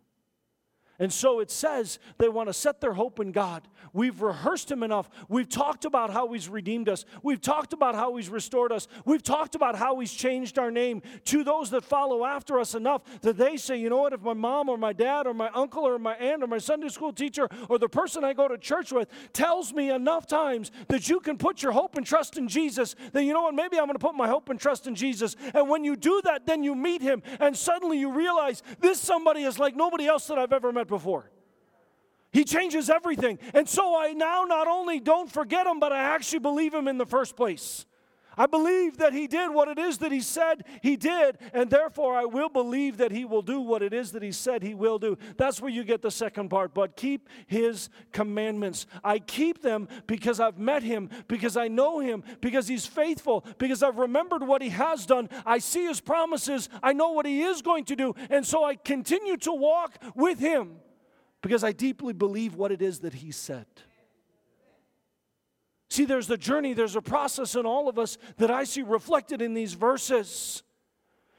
And 1.01 1.11
so 1.11 1.41
it 1.41 1.51
says 1.51 1.99
they 2.19 2.29
want 2.29 2.51
to 2.51 2.53
set 2.53 2.83
their 2.83 2.93
hope 2.93 3.21
in 3.21 3.33
God. 3.33 3.67
We've 3.95 4.21
rehearsed 4.21 4.71
Him 4.71 4.83
enough. 4.83 5.09
We've 5.31 5.49
talked 5.49 5.87
about 5.87 6.11
how 6.11 6.31
He's 6.31 6.47
redeemed 6.47 6.91
us. 6.91 7.07
We've 7.23 7.41
talked 7.41 7.73
about 7.73 7.95
how 7.95 8.15
He's 8.17 8.29
restored 8.29 8.71
us. 8.71 8.87
We've 9.07 9.23
talked 9.23 9.55
about 9.55 9.77
how 9.77 9.99
He's 9.99 10.13
changed 10.13 10.59
our 10.59 10.71
name 10.71 11.01
to 11.25 11.43
those 11.43 11.71
that 11.71 11.85
follow 11.85 12.27
after 12.27 12.61
us 12.61 12.75
enough 12.75 13.03
that 13.23 13.39
they 13.39 13.57
say, 13.57 13.79
you 13.79 13.89
know 13.89 14.03
what, 14.03 14.13
if 14.13 14.21
my 14.21 14.35
mom 14.35 14.69
or 14.69 14.77
my 14.77 14.93
dad 14.93 15.27
or 15.27 15.33
my 15.33 15.49
uncle 15.55 15.89
or 15.89 15.99
my 15.99 16.15
aunt 16.17 16.43
or 16.43 16.47
my 16.47 16.59
Sunday 16.59 16.89
school 16.89 17.15
teacher 17.15 17.49
or 17.71 17.79
the 17.79 17.89
person 17.89 18.23
I 18.23 18.35
go 18.35 18.47
to 18.47 18.59
church 18.59 18.93
with 18.93 19.09
tells 19.33 19.73
me 19.73 19.91
enough 19.91 20.27
times 20.27 20.71
that 20.89 21.09
you 21.09 21.19
can 21.19 21.39
put 21.39 21.63
your 21.63 21.73
hope 21.73 21.97
and 21.97 22.05
trust 22.05 22.37
in 22.37 22.47
Jesus, 22.47 22.95
then 23.15 23.27
you 23.27 23.33
know 23.33 23.43
what, 23.45 23.55
maybe 23.55 23.79
I'm 23.79 23.87
going 23.87 23.95
to 23.95 23.99
put 23.99 24.15
my 24.15 24.29
hope 24.29 24.51
and 24.51 24.61
trust 24.61 24.87
in 24.87 24.95
Jesus. 24.95 25.35
And 25.55 25.71
when 25.71 25.83
you 25.83 25.97
do 25.97 26.21
that, 26.25 26.45
then 26.45 26.63
you 26.63 26.75
meet 26.75 27.01
Him 27.01 27.23
and 27.41 27.57
suddenly 27.57 27.99
you 27.99 28.13
realize 28.13 28.63
this 28.81 29.01
somebody 29.01 29.45
is 29.45 29.59
like 29.59 29.75
nobody 29.75 30.07
else 30.07 30.27
that 30.27 30.39
I've 30.39 30.53
ever 30.53 30.71
met 30.73 30.89
before. 30.90 31.31
He 32.33 32.44
changes 32.44 32.90
everything. 32.90 33.38
And 33.55 33.68
so 33.68 33.98
I 33.98 34.12
now 34.12 34.44
not 34.44 34.68
only 34.68 35.00
don't 35.00 35.33
forget 35.33 35.66
him, 35.66 35.81
but 35.81 35.92
I 35.92 36.00
actually 36.14 36.40
believe 36.40 36.74
him 36.74 36.87
in 36.87 36.98
the 36.98 37.07
first 37.07 37.35
place. 37.35 37.87
I 38.37 38.47
believe 38.47 38.99
that 38.99 39.12
he 39.12 39.27
did 39.27 39.51
what 39.51 39.69
it 39.69 39.79
is 39.79 39.99
that 39.99 40.12
he 40.12 40.21
said 40.21 40.64
he 40.83 40.97
did, 40.97 41.38
and 41.53 41.69
therefore 41.69 42.16
I 42.16 42.25
will 42.25 42.49
believe 42.49 42.99
that 42.99 43.12
he 43.12 43.25
will 43.25 43.43
do 43.43 43.61
what 43.61 43.83
it 43.83 43.93
is 43.93 44.12
that 44.12 44.23
he 44.23 44.33
said 44.33 44.62
he 44.62 44.75
will 44.75 44.99
do. 44.99 45.19
That's 45.37 45.61
where 45.61 45.71
you 45.71 45.85
get 45.85 46.03
the 46.03 46.11
second 46.11 46.49
part. 46.49 46.75
But 46.75 46.97
keep 46.97 47.29
his 47.47 47.90
commandments. 48.12 48.87
I 49.03 49.19
keep 49.19 49.62
them 49.62 49.88
because 50.07 50.40
I've 50.40 50.59
met 50.59 50.83
him, 50.83 51.11
because 51.29 51.57
I 51.57 51.69
know 51.69 51.99
him, 51.99 52.23
because 52.40 52.69
he's 52.69 52.87
faithful, 52.87 53.45
because 53.59 53.83
I've 53.83 53.99
remembered 53.99 54.43
what 54.43 54.62
he 54.62 54.71
has 54.71 55.07
done. 55.07 55.29
I 55.45 55.59
see 55.59 55.87
his 55.87 56.01
promises, 56.01 56.69
I 56.83 56.93
know 56.93 57.11
what 57.11 57.27
he 57.27 57.43
is 57.43 57.62
going 57.62 57.85
to 57.87 57.97
do, 57.97 58.14
and 58.31 58.47
so 58.47 58.64
I 58.64 58.77
continue 58.77 59.37
to 59.38 59.53
walk 59.53 59.99
with 60.14 60.38
him 60.38 60.77
because 61.43 61.64
I 61.64 61.73
deeply 61.73 62.12
believe 62.12 62.55
what 62.55 62.73
it 62.73 62.83
is 62.83 63.01
that 63.01 63.14
he 63.14 63.33
said. 63.33 63.66
See, 65.90 66.05
there's 66.05 66.29
the 66.29 66.37
journey, 66.37 66.72
there's 66.72 66.94
a 66.94 67.03
process 67.03 67.57
in 67.57 67.66
all 67.66 67.88
of 67.88 67.98
us 67.98 68.16
that 68.37 68.50
I 68.50 68.62
see 68.62 68.83
reflected 68.83 69.42
in 69.42 69.55
these 69.55 69.74
verses. 69.74 70.62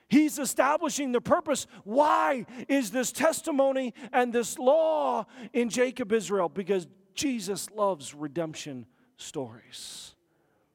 He's 0.09 0.37
establishing 0.39 1.13
the 1.13 1.21
purpose. 1.21 1.67
Why 1.85 2.45
is 2.67 2.91
this 2.91 3.13
testimony 3.13 3.93
and 4.11 4.33
this 4.33 4.59
law 4.59 5.25
in 5.53 5.69
Jacob 5.69 6.11
Israel? 6.11 6.49
Because 6.49 6.85
Jesus 7.13 7.69
loves 7.71 8.13
redemption 8.13 8.85
stories. 9.15 10.15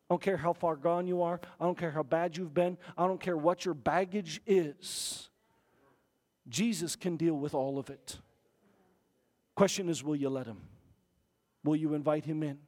I 0.08 0.14
don't 0.14 0.22
care 0.22 0.38
how 0.38 0.54
far 0.54 0.76
gone 0.76 1.06
you 1.06 1.20
are. 1.20 1.38
I 1.60 1.64
don't 1.64 1.76
care 1.76 1.90
how 1.90 2.02
bad 2.02 2.34
you've 2.38 2.54
been. 2.54 2.78
I 2.96 3.06
don't 3.06 3.20
care 3.20 3.36
what 3.36 3.66
your 3.66 3.74
baggage 3.74 4.40
is. 4.46 5.28
Jesus 6.48 6.96
can 6.96 7.18
deal 7.18 7.34
with 7.34 7.52
all 7.52 7.78
of 7.78 7.90
it. 7.90 8.16
Question 9.54 9.90
is, 9.90 10.02
will 10.02 10.16
you 10.16 10.30
let 10.30 10.46
him? 10.46 10.62
Will 11.62 11.76
you 11.76 11.92
invite 11.92 12.24
him 12.24 12.42
in? 12.42 12.58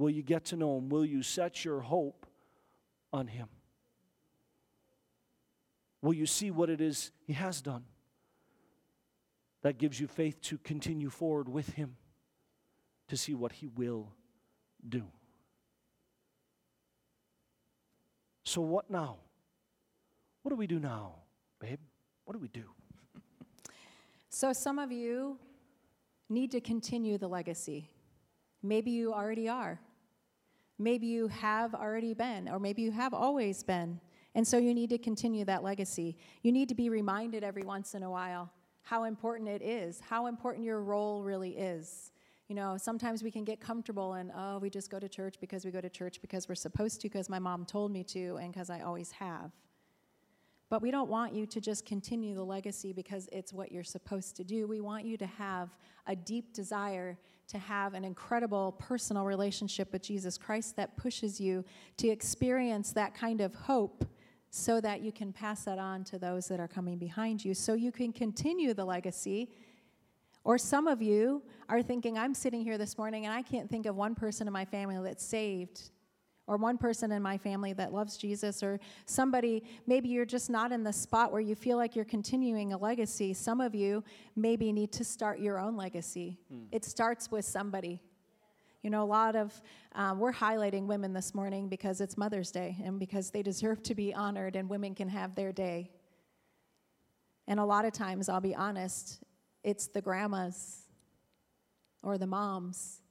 Will 0.00 0.08
you 0.08 0.22
get 0.22 0.46
to 0.46 0.56
know 0.56 0.78
him? 0.78 0.88
Will 0.88 1.04
you 1.04 1.22
set 1.22 1.62
your 1.62 1.80
hope 1.80 2.24
on 3.12 3.26
him? 3.26 3.48
Will 6.00 6.14
you 6.14 6.24
see 6.24 6.50
what 6.50 6.70
it 6.70 6.80
is 6.80 7.10
he 7.26 7.34
has 7.34 7.60
done? 7.60 7.84
That 9.60 9.76
gives 9.76 10.00
you 10.00 10.06
faith 10.06 10.40
to 10.40 10.56
continue 10.56 11.10
forward 11.10 11.50
with 11.50 11.74
him, 11.74 11.96
to 13.08 13.16
see 13.18 13.34
what 13.34 13.52
he 13.52 13.66
will 13.66 14.14
do. 14.88 15.04
So, 18.44 18.62
what 18.62 18.90
now? 18.90 19.18
What 20.40 20.48
do 20.48 20.56
we 20.56 20.66
do 20.66 20.78
now, 20.78 21.16
babe? 21.60 21.78
What 22.24 22.32
do 22.32 22.38
we 22.38 22.48
do? 22.48 22.64
So, 24.30 24.54
some 24.54 24.78
of 24.78 24.90
you 24.90 25.38
need 26.30 26.52
to 26.52 26.60
continue 26.62 27.18
the 27.18 27.28
legacy. 27.28 27.90
Maybe 28.62 28.92
you 28.92 29.12
already 29.12 29.46
are. 29.46 29.78
Maybe 30.80 31.06
you 31.06 31.28
have 31.28 31.74
already 31.74 32.14
been, 32.14 32.48
or 32.48 32.58
maybe 32.58 32.80
you 32.80 32.90
have 32.90 33.12
always 33.12 33.62
been. 33.62 34.00
And 34.34 34.46
so 34.46 34.56
you 34.56 34.72
need 34.72 34.88
to 34.90 34.98
continue 34.98 35.44
that 35.44 35.62
legacy. 35.62 36.16
You 36.42 36.52
need 36.52 36.70
to 36.70 36.74
be 36.74 36.88
reminded 36.88 37.44
every 37.44 37.64
once 37.64 37.94
in 37.94 38.02
a 38.02 38.10
while 38.10 38.50
how 38.82 39.04
important 39.04 39.48
it 39.50 39.60
is, 39.60 40.00
how 40.00 40.26
important 40.26 40.64
your 40.64 40.80
role 40.80 41.22
really 41.22 41.50
is. 41.50 42.12
You 42.48 42.54
know, 42.54 42.78
sometimes 42.78 43.22
we 43.22 43.30
can 43.30 43.44
get 43.44 43.60
comfortable 43.60 44.14
and, 44.14 44.32
oh, 44.34 44.58
we 44.58 44.70
just 44.70 44.90
go 44.90 44.98
to 44.98 45.08
church 45.08 45.36
because 45.38 45.66
we 45.66 45.70
go 45.70 45.82
to 45.82 45.90
church 45.90 46.20
because 46.22 46.48
we're 46.48 46.54
supposed 46.54 47.02
to, 47.02 47.08
because 47.08 47.28
my 47.28 47.38
mom 47.38 47.66
told 47.66 47.92
me 47.92 48.02
to, 48.04 48.36
and 48.36 48.50
because 48.50 48.70
I 48.70 48.80
always 48.80 49.12
have. 49.12 49.52
But 50.70 50.80
we 50.80 50.90
don't 50.90 51.10
want 51.10 51.34
you 51.34 51.46
to 51.46 51.60
just 51.60 51.84
continue 51.84 52.34
the 52.34 52.44
legacy 52.44 52.92
because 52.92 53.28
it's 53.32 53.52
what 53.52 53.70
you're 53.70 53.84
supposed 53.84 54.34
to 54.36 54.44
do. 54.44 54.66
We 54.66 54.80
want 54.80 55.04
you 55.04 55.18
to 55.18 55.26
have 55.26 55.68
a 56.06 56.16
deep 56.16 56.54
desire 56.54 57.18
to 57.50 57.58
have 57.58 57.94
an 57.94 58.04
incredible 58.04 58.72
personal 58.78 59.24
relationship 59.24 59.92
with 59.92 60.02
Jesus 60.02 60.38
Christ 60.38 60.76
that 60.76 60.96
pushes 60.96 61.40
you 61.40 61.64
to 61.96 62.08
experience 62.08 62.92
that 62.92 63.14
kind 63.14 63.40
of 63.40 63.54
hope 63.54 64.04
so 64.50 64.80
that 64.80 65.00
you 65.00 65.12
can 65.12 65.32
pass 65.32 65.64
that 65.64 65.78
on 65.78 66.04
to 66.04 66.18
those 66.18 66.48
that 66.48 66.60
are 66.60 66.68
coming 66.68 66.98
behind 66.98 67.44
you 67.44 67.54
so 67.54 67.74
you 67.74 67.92
can 67.92 68.12
continue 68.12 68.72
the 68.74 68.84
legacy. 68.84 69.50
Or 70.44 70.58
some 70.58 70.86
of 70.86 71.02
you 71.02 71.42
are 71.68 71.82
thinking, 71.82 72.18
I'm 72.18 72.34
sitting 72.34 72.62
here 72.62 72.78
this 72.78 72.96
morning 72.96 73.26
and 73.26 73.34
I 73.34 73.42
can't 73.42 73.68
think 73.68 73.86
of 73.86 73.96
one 73.96 74.14
person 74.14 74.46
in 74.46 74.52
my 74.52 74.64
family 74.64 74.98
that's 75.02 75.24
saved 75.24 75.90
or 76.50 76.56
one 76.56 76.76
person 76.76 77.12
in 77.12 77.22
my 77.22 77.38
family 77.38 77.72
that 77.72 77.92
loves 77.92 78.16
Jesus, 78.16 78.60
or 78.60 78.80
somebody, 79.06 79.62
maybe 79.86 80.08
you're 80.08 80.26
just 80.26 80.50
not 80.50 80.72
in 80.72 80.82
the 80.82 80.92
spot 80.92 81.30
where 81.30 81.40
you 81.40 81.54
feel 81.54 81.76
like 81.76 81.94
you're 81.94 82.04
continuing 82.04 82.72
a 82.72 82.76
legacy. 82.76 83.32
Some 83.32 83.60
of 83.60 83.72
you 83.72 84.02
maybe 84.34 84.72
need 84.72 84.90
to 84.94 85.04
start 85.04 85.38
your 85.38 85.60
own 85.60 85.76
legacy. 85.76 86.40
Mm. 86.52 86.66
It 86.72 86.84
starts 86.84 87.30
with 87.30 87.44
somebody. 87.44 88.02
You 88.82 88.90
know, 88.90 89.04
a 89.04 89.06
lot 89.06 89.36
of, 89.36 89.62
um, 89.94 90.18
we're 90.18 90.32
highlighting 90.32 90.86
women 90.86 91.12
this 91.12 91.36
morning 91.36 91.68
because 91.68 92.00
it's 92.00 92.18
Mother's 92.18 92.50
Day 92.50 92.76
and 92.84 92.98
because 92.98 93.30
they 93.30 93.44
deserve 93.44 93.80
to 93.84 93.94
be 93.94 94.12
honored 94.12 94.56
and 94.56 94.68
women 94.68 94.92
can 94.92 95.08
have 95.08 95.36
their 95.36 95.52
day. 95.52 95.88
And 97.46 97.60
a 97.60 97.64
lot 97.64 97.84
of 97.84 97.92
times, 97.92 98.28
I'll 98.28 98.40
be 98.40 98.56
honest, 98.56 99.22
it's 99.62 99.86
the 99.86 100.02
grandmas 100.02 100.88
or 102.02 102.18
the 102.18 102.26
moms 102.26 103.02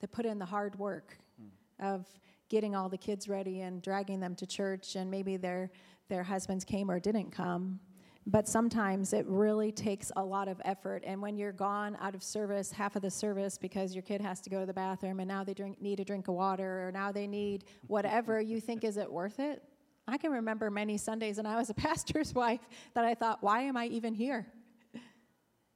that 0.00 0.12
put 0.12 0.26
in 0.26 0.38
the 0.38 0.44
hard 0.44 0.78
work 0.78 1.16
mm. 1.42 1.48
of 1.82 2.06
getting 2.52 2.76
all 2.76 2.90
the 2.90 2.98
kids 2.98 3.30
ready 3.30 3.62
and 3.62 3.80
dragging 3.80 4.20
them 4.20 4.34
to 4.36 4.46
church, 4.46 4.94
and 4.94 5.10
maybe 5.10 5.38
their, 5.38 5.70
their 6.10 6.22
husbands 6.22 6.66
came 6.66 6.90
or 6.90 7.00
didn't 7.00 7.30
come. 7.30 7.80
But 8.26 8.46
sometimes 8.46 9.14
it 9.14 9.24
really 9.26 9.72
takes 9.72 10.12
a 10.16 10.22
lot 10.22 10.48
of 10.48 10.60
effort. 10.66 11.02
And 11.06 11.22
when 11.22 11.38
you're 11.38 11.50
gone 11.50 11.96
out 11.98 12.14
of 12.14 12.22
service, 12.22 12.70
half 12.70 12.94
of 12.94 13.00
the 13.00 13.10
service, 13.10 13.56
because 13.56 13.94
your 13.94 14.02
kid 14.02 14.20
has 14.20 14.42
to 14.42 14.50
go 14.50 14.60
to 14.60 14.66
the 14.66 14.74
bathroom 14.74 15.18
and 15.18 15.26
now 15.26 15.42
they 15.42 15.54
drink, 15.54 15.80
need 15.80 15.98
a 15.98 16.04
drink 16.04 16.28
of 16.28 16.34
water 16.34 16.86
or 16.86 16.92
now 16.92 17.10
they 17.10 17.26
need 17.26 17.64
whatever, 17.86 18.38
you 18.38 18.60
think, 18.60 18.84
is 18.84 18.98
it 18.98 19.10
worth 19.10 19.40
it? 19.40 19.62
I 20.06 20.18
can 20.18 20.30
remember 20.30 20.70
many 20.70 20.98
Sundays, 20.98 21.38
and 21.38 21.48
I 21.48 21.56
was 21.56 21.70
a 21.70 21.74
pastor's 21.88 22.34
wife, 22.34 22.60
that 22.94 23.04
I 23.06 23.14
thought, 23.14 23.42
why 23.42 23.62
am 23.62 23.78
I 23.78 23.86
even 23.86 24.12
here? 24.12 24.46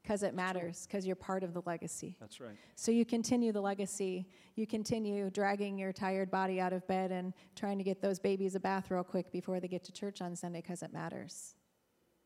Because 0.06 0.22
it 0.22 0.34
matters, 0.34 0.86
because 0.86 1.04
you're 1.04 1.16
part 1.16 1.42
of 1.42 1.52
the 1.52 1.62
legacy. 1.66 2.16
That's 2.20 2.40
right. 2.40 2.54
So 2.76 2.92
you 2.92 3.04
continue 3.04 3.50
the 3.50 3.60
legacy. 3.60 4.28
You 4.54 4.64
continue 4.64 5.30
dragging 5.30 5.76
your 5.76 5.92
tired 5.92 6.30
body 6.30 6.60
out 6.60 6.72
of 6.72 6.86
bed 6.86 7.10
and 7.10 7.34
trying 7.56 7.76
to 7.78 7.82
get 7.82 8.00
those 8.00 8.20
babies 8.20 8.54
a 8.54 8.60
bath 8.60 8.88
real 8.88 9.02
quick 9.02 9.32
before 9.32 9.58
they 9.58 9.66
get 9.66 9.82
to 9.82 9.92
church 9.92 10.22
on 10.22 10.36
Sunday 10.36 10.60
because 10.60 10.84
it 10.84 10.92
matters. 10.92 11.56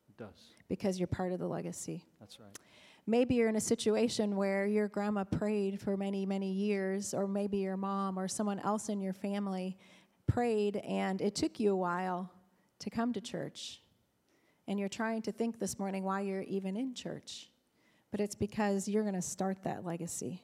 It 0.07 0.17
does. 0.17 0.53
Because 0.69 0.99
you're 0.99 1.07
part 1.07 1.31
of 1.31 1.39
the 1.39 1.47
legacy. 1.47 2.05
That's 2.19 2.39
right. 2.39 2.55
Maybe 3.07 3.33
you're 3.33 3.49
in 3.49 3.55
a 3.55 3.61
situation 3.61 4.35
where 4.35 4.67
your 4.67 4.87
grandma 4.87 5.23
prayed 5.23 5.81
for 5.81 5.97
many, 5.97 6.23
many 6.23 6.51
years, 6.51 7.15
or 7.15 7.27
maybe 7.27 7.57
your 7.57 7.77
mom 7.77 8.19
or 8.19 8.27
someone 8.27 8.59
else 8.59 8.89
in 8.89 9.01
your 9.01 9.13
family 9.13 9.75
prayed, 10.27 10.77
and 10.77 11.19
it 11.19 11.33
took 11.33 11.59
you 11.59 11.71
a 11.71 11.75
while 11.75 12.31
to 12.77 12.91
come 12.91 13.11
to 13.13 13.21
church. 13.21 13.81
And 14.67 14.79
you're 14.79 14.87
trying 14.87 15.23
to 15.23 15.31
think 15.31 15.57
this 15.57 15.79
morning 15.79 16.03
why 16.03 16.21
you're 16.21 16.43
even 16.43 16.77
in 16.77 16.93
church 16.93 17.50
but 18.11 18.19
it's 18.19 18.35
because 18.35 18.87
you're 18.87 19.03
going 19.03 19.15
to 19.15 19.21
start 19.21 19.63
that 19.63 19.85
legacy. 19.85 20.43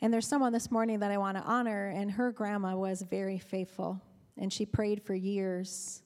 And 0.00 0.12
there's 0.12 0.26
someone 0.26 0.52
this 0.52 0.70
morning 0.70 1.00
that 1.00 1.10
I 1.10 1.18
want 1.18 1.36
to 1.36 1.42
honor, 1.42 1.88
and 1.88 2.10
her 2.12 2.30
grandma 2.30 2.76
was 2.76 3.02
very 3.02 3.38
faithful, 3.38 4.00
and 4.38 4.52
she 4.52 4.64
prayed 4.64 5.02
for 5.02 5.14
years. 5.14 6.02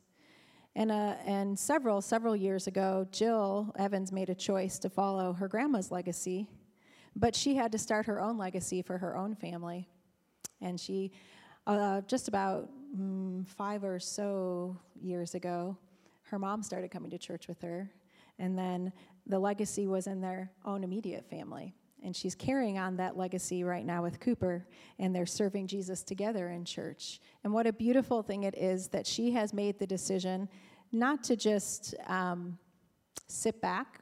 And, 0.77 0.93
uh, 0.93 1.15
and 1.27 1.59
several, 1.59 2.01
several 2.01 2.37
years 2.37 2.67
ago, 2.69 3.07
Jill 3.11 3.75
Evans 3.77 4.13
made 4.13 4.31
a 4.31 4.35
choice 4.35 4.79
to 4.79 4.89
follow 4.89 5.33
her 5.33 5.49
grandma's 5.49 5.91
legacy, 5.91 6.49
but 7.17 7.35
she 7.35 7.57
had 7.57 7.73
to 7.73 7.79
start 7.79 8.07
her 8.07 8.21
own 8.21 8.39
legacy 8.39 8.81
for 8.81 8.97
her 8.97 9.17
own 9.17 9.35
family. 9.35 9.89
And 10.61 10.79
she, 10.79 11.11
uh, 11.67 12.03
just 12.03 12.29
about 12.29 12.71
mm, 12.97 13.47
five 13.49 13.83
or 13.83 13.99
so 13.99 14.77
years 15.03 15.35
ago, 15.35 15.77
her 16.23 16.39
mom 16.39 16.63
started 16.63 16.93
coming 16.93 17.11
to 17.11 17.19
church 17.19 17.49
with 17.49 17.61
her. 17.63 17.91
And 18.41 18.59
then 18.59 18.93
the 19.27 19.39
legacy 19.39 19.87
was 19.87 20.09
in 20.09 20.21
their 20.21 20.51
own 20.65 20.83
immediate 20.83 21.29
family. 21.31 21.75
And 22.03 22.17
she's 22.17 22.35
carrying 22.35 22.79
on 22.79 22.97
that 22.97 23.17
legacy 23.17 23.63
right 23.63 23.85
now 23.85 24.03
with 24.03 24.19
Cooper, 24.21 24.67
and 24.99 25.15
they're 25.15 25.27
serving 25.27 25.67
Jesus 25.67 26.03
together 26.03 26.49
in 26.49 26.65
church. 26.65 27.21
And 27.45 27.53
what 27.53 27.67
a 27.67 27.73
beautiful 27.73 28.23
thing 28.23 28.45
it 28.45 28.57
is 28.57 28.89
that 28.89 29.07
she 29.07 29.31
has 29.33 29.53
made 29.53 29.79
the 29.79 29.87
decision 29.87 30.49
not 30.93 31.23
to 31.25 31.37
just 31.37 31.95
um, 32.09 32.59
sit 33.29 33.61
back 33.61 34.01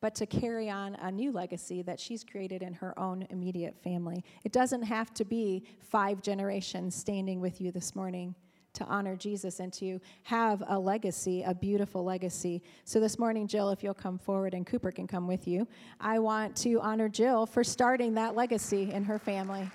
but 0.00 0.14
to 0.14 0.26
carry 0.26 0.70
on 0.70 0.94
a 0.96 1.10
new 1.10 1.30
legacy 1.30 1.82
that 1.82 2.00
she's 2.00 2.24
created 2.24 2.62
in 2.62 2.72
her 2.72 2.98
own 2.98 3.26
immediate 3.30 3.76
family. 3.82 4.24
It 4.44 4.52
doesn't 4.52 4.82
have 4.82 5.12
to 5.14 5.24
be 5.24 5.64
five 5.78 6.22
generations 6.22 6.94
standing 6.94 7.40
with 7.40 7.60
you 7.60 7.70
this 7.70 7.94
morning 7.94 8.34
to 8.74 8.84
honor 8.84 9.16
Jesus 9.16 9.60
and 9.60 9.72
to 9.74 10.00
have 10.22 10.62
a 10.68 10.78
legacy, 10.78 11.42
a 11.42 11.54
beautiful 11.54 12.04
legacy. 12.04 12.62
So 12.84 13.00
this 13.00 13.18
morning, 13.18 13.46
Jill, 13.46 13.70
if 13.70 13.82
you'll 13.82 13.94
come 13.94 14.18
forward 14.18 14.54
and 14.54 14.66
Cooper 14.66 14.92
can 14.92 15.06
come 15.06 15.26
with 15.26 15.46
you, 15.48 15.66
I 16.00 16.18
want 16.18 16.56
to 16.58 16.80
honor 16.80 17.08
Jill 17.08 17.46
for 17.46 17.64
starting 17.64 18.14
that 18.14 18.34
legacy 18.34 18.90
in 18.92 19.04
her 19.04 19.18
family. 19.18 19.68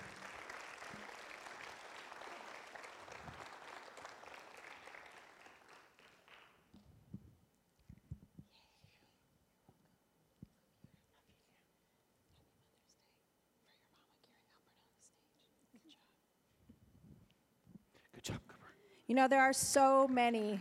You 19.08 19.14
know, 19.14 19.28
there 19.28 19.42
are 19.42 19.54
so 19.54 20.08
many 20.08 20.60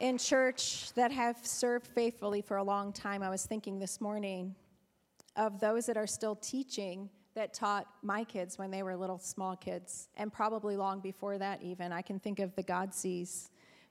in 0.00 0.18
church 0.18 0.92
that 0.94 1.12
have 1.12 1.36
served 1.46 1.86
faithfully 1.86 2.42
for 2.42 2.56
a 2.56 2.64
long 2.64 2.92
time. 2.92 3.22
I 3.22 3.30
was 3.30 3.46
thinking 3.46 3.78
this 3.78 4.00
morning 4.00 4.56
of 5.36 5.60
those 5.60 5.86
that 5.86 5.96
are 5.96 6.06
still 6.08 6.34
teaching 6.34 7.08
that 7.34 7.54
taught 7.54 7.86
my 8.02 8.24
kids 8.24 8.58
when 8.58 8.72
they 8.72 8.82
were 8.82 8.96
little 8.96 9.20
small 9.20 9.54
kids, 9.54 10.08
and 10.16 10.32
probably 10.32 10.76
long 10.76 10.98
before 10.98 11.38
that, 11.38 11.62
even. 11.62 11.92
I 11.92 12.02
can 12.02 12.18
think 12.18 12.40
of 12.40 12.52
the 12.56 12.64
Godseys 12.64 13.50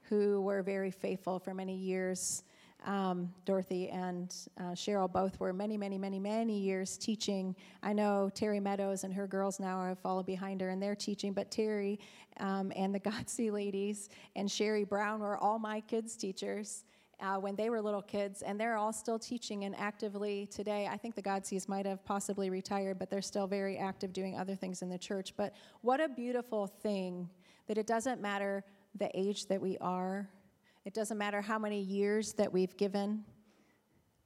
who 0.09 0.41
were 0.41 0.61
very 0.61 0.91
faithful 0.91 1.39
for 1.39 1.53
many 1.53 1.77
years. 1.77 2.43
Um, 2.85 3.33
Dorothy 3.45 3.89
and 3.89 4.33
uh, 4.59 4.73
Cheryl 4.73 5.11
both 5.11 5.39
were 5.39 5.51
many, 5.51 5.75
many, 5.75 5.97
many, 5.97 6.19
many 6.19 6.59
years 6.59 6.97
teaching. 6.97 7.55
I 7.81 7.93
know 7.93 8.29
Terry 8.33 8.59
Meadows 8.59 9.03
and 9.03 9.13
her 9.13 9.25
girls 9.25 9.59
now 9.59 9.83
have 9.83 9.97
followed 9.99 10.27
behind 10.27 10.61
her 10.61 10.69
and 10.69 10.81
they're 10.81 10.95
teaching, 10.95 11.33
but 11.33 11.49
Terry 11.49 11.99
um, 12.39 12.71
and 12.75 12.93
the 12.93 12.99
Godsey 13.11 13.51
ladies 13.51 14.09
and 14.35 14.49
Sherry 14.49 14.83
Brown 14.83 15.19
were 15.19 15.37
all 15.37 15.57
my 15.57 15.81
kids' 15.81 16.15
teachers. 16.15 16.85
Uh, 17.21 17.37
when 17.37 17.55
they 17.55 17.69
were 17.69 17.81
little 17.81 18.01
kids, 18.01 18.41
and 18.41 18.59
they're 18.59 18.75
all 18.75 18.91
still 18.91 19.17
teaching 19.17 19.63
and 19.63 19.73
actively 19.77 20.47
today. 20.47 20.85
I 20.91 20.97
think 20.97 21.15
the 21.15 21.21
Godseys 21.21 21.69
might 21.69 21.85
have 21.85 22.03
possibly 22.03 22.49
retired, 22.49 22.99
but 22.99 23.09
they're 23.09 23.21
still 23.21 23.47
very 23.47 23.77
active 23.77 24.11
doing 24.11 24.37
other 24.37 24.53
things 24.53 24.81
in 24.81 24.89
the 24.89 24.97
church. 24.97 25.33
But 25.37 25.55
what 25.79 26.01
a 26.01 26.09
beautiful 26.09 26.67
thing 26.67 27.29
that 27.67 27.77
it 27.77 27.87
doesn't 27.87 28.19
matter 28.19 28.65
the 28.95 29.09
age 29.17 29.45
that 29.47 29.61
we 29.61 29.77
are, 29.79 30.29
it 30.85 30.93
doesn't 30.93 31.17
matter 31.17 31.41
how 31.41 31.57
many 31.57 31.81
years 31.81 32.33
that 32.33 32.53
we've 32.53 32.77
given, 32.77 33.25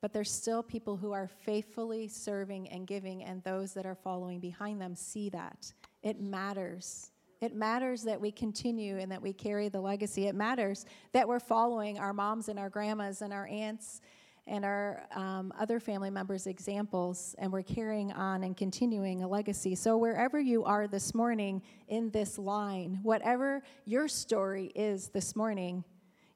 but 0.01 0.11
there's 0.11 0.31
still 0.31 0.61
people 0.61 0.97
who 0.97 1.13
are 1.13 1.27
faithfully 1.27 2.07
serving 2.09 2.67
and 2.69 2.85
giving, 2.85 3.23
and 3.23 3.41
those 3.43 3.73
that 3.73 3.85
are 3.85 3.95
following 3.95 4.41
behind 4.41 4.81
them 4.81 4.93
see 4.93 5.29
that. 5.29 5.73
It 6.03 6.19
matters. 6.19 7.11
It 7.41 7.55
matters 7.55 8.03
that 8.03 8.19
we 8.19 8.31
continue 8.31 8.97
and 8.97 9.09
that 9.11 9.21
we 9.21 9.31
carry 9.31 9.69
the 9.69 9.79
legacy. 9.79 10.27
It 10.27 10.35
matters 10.35 10.85
that 11.13 11.25
we're 11.25 11.39
following 11.39 11.97
our 11.97 12.11
moms 12.11 12.49
and 12.49 12.59
our 12.59 12.69
grandmas 12.69 13.21
and 13.21 13.31
our 13.31 13.47
aunts 13.47 14.01
and 14.45 14.65
our 14.65 15.05
um, 15.15 15.53
other 15.57 15.79
family 15.79 16.09
members' 16.09 16.47
examples, 16.47 17.35
and 17.37 17.53
we're 17.53 17.61
carrying 17.61 18.11
on 18.11 18.43
and 18.43 18.57
continuing 18.57 19.23
a 19.23 19.27
legacy. 19.27 19.75
So, 19.75 19.95
wherever 19.95 20.39
you 20.39 20.65
are 20.65 20.87
this 20.87 21.13
morning 21.13 21.61
in 21.87 22.09
this 22.09 22.37
line, 22.37 22.99
whatever 23.03 23.61
your 23.85 24.07
story 24.07 24.71
is 24.75 25.09
this 25.09 25.35
morning, 25.35 25.83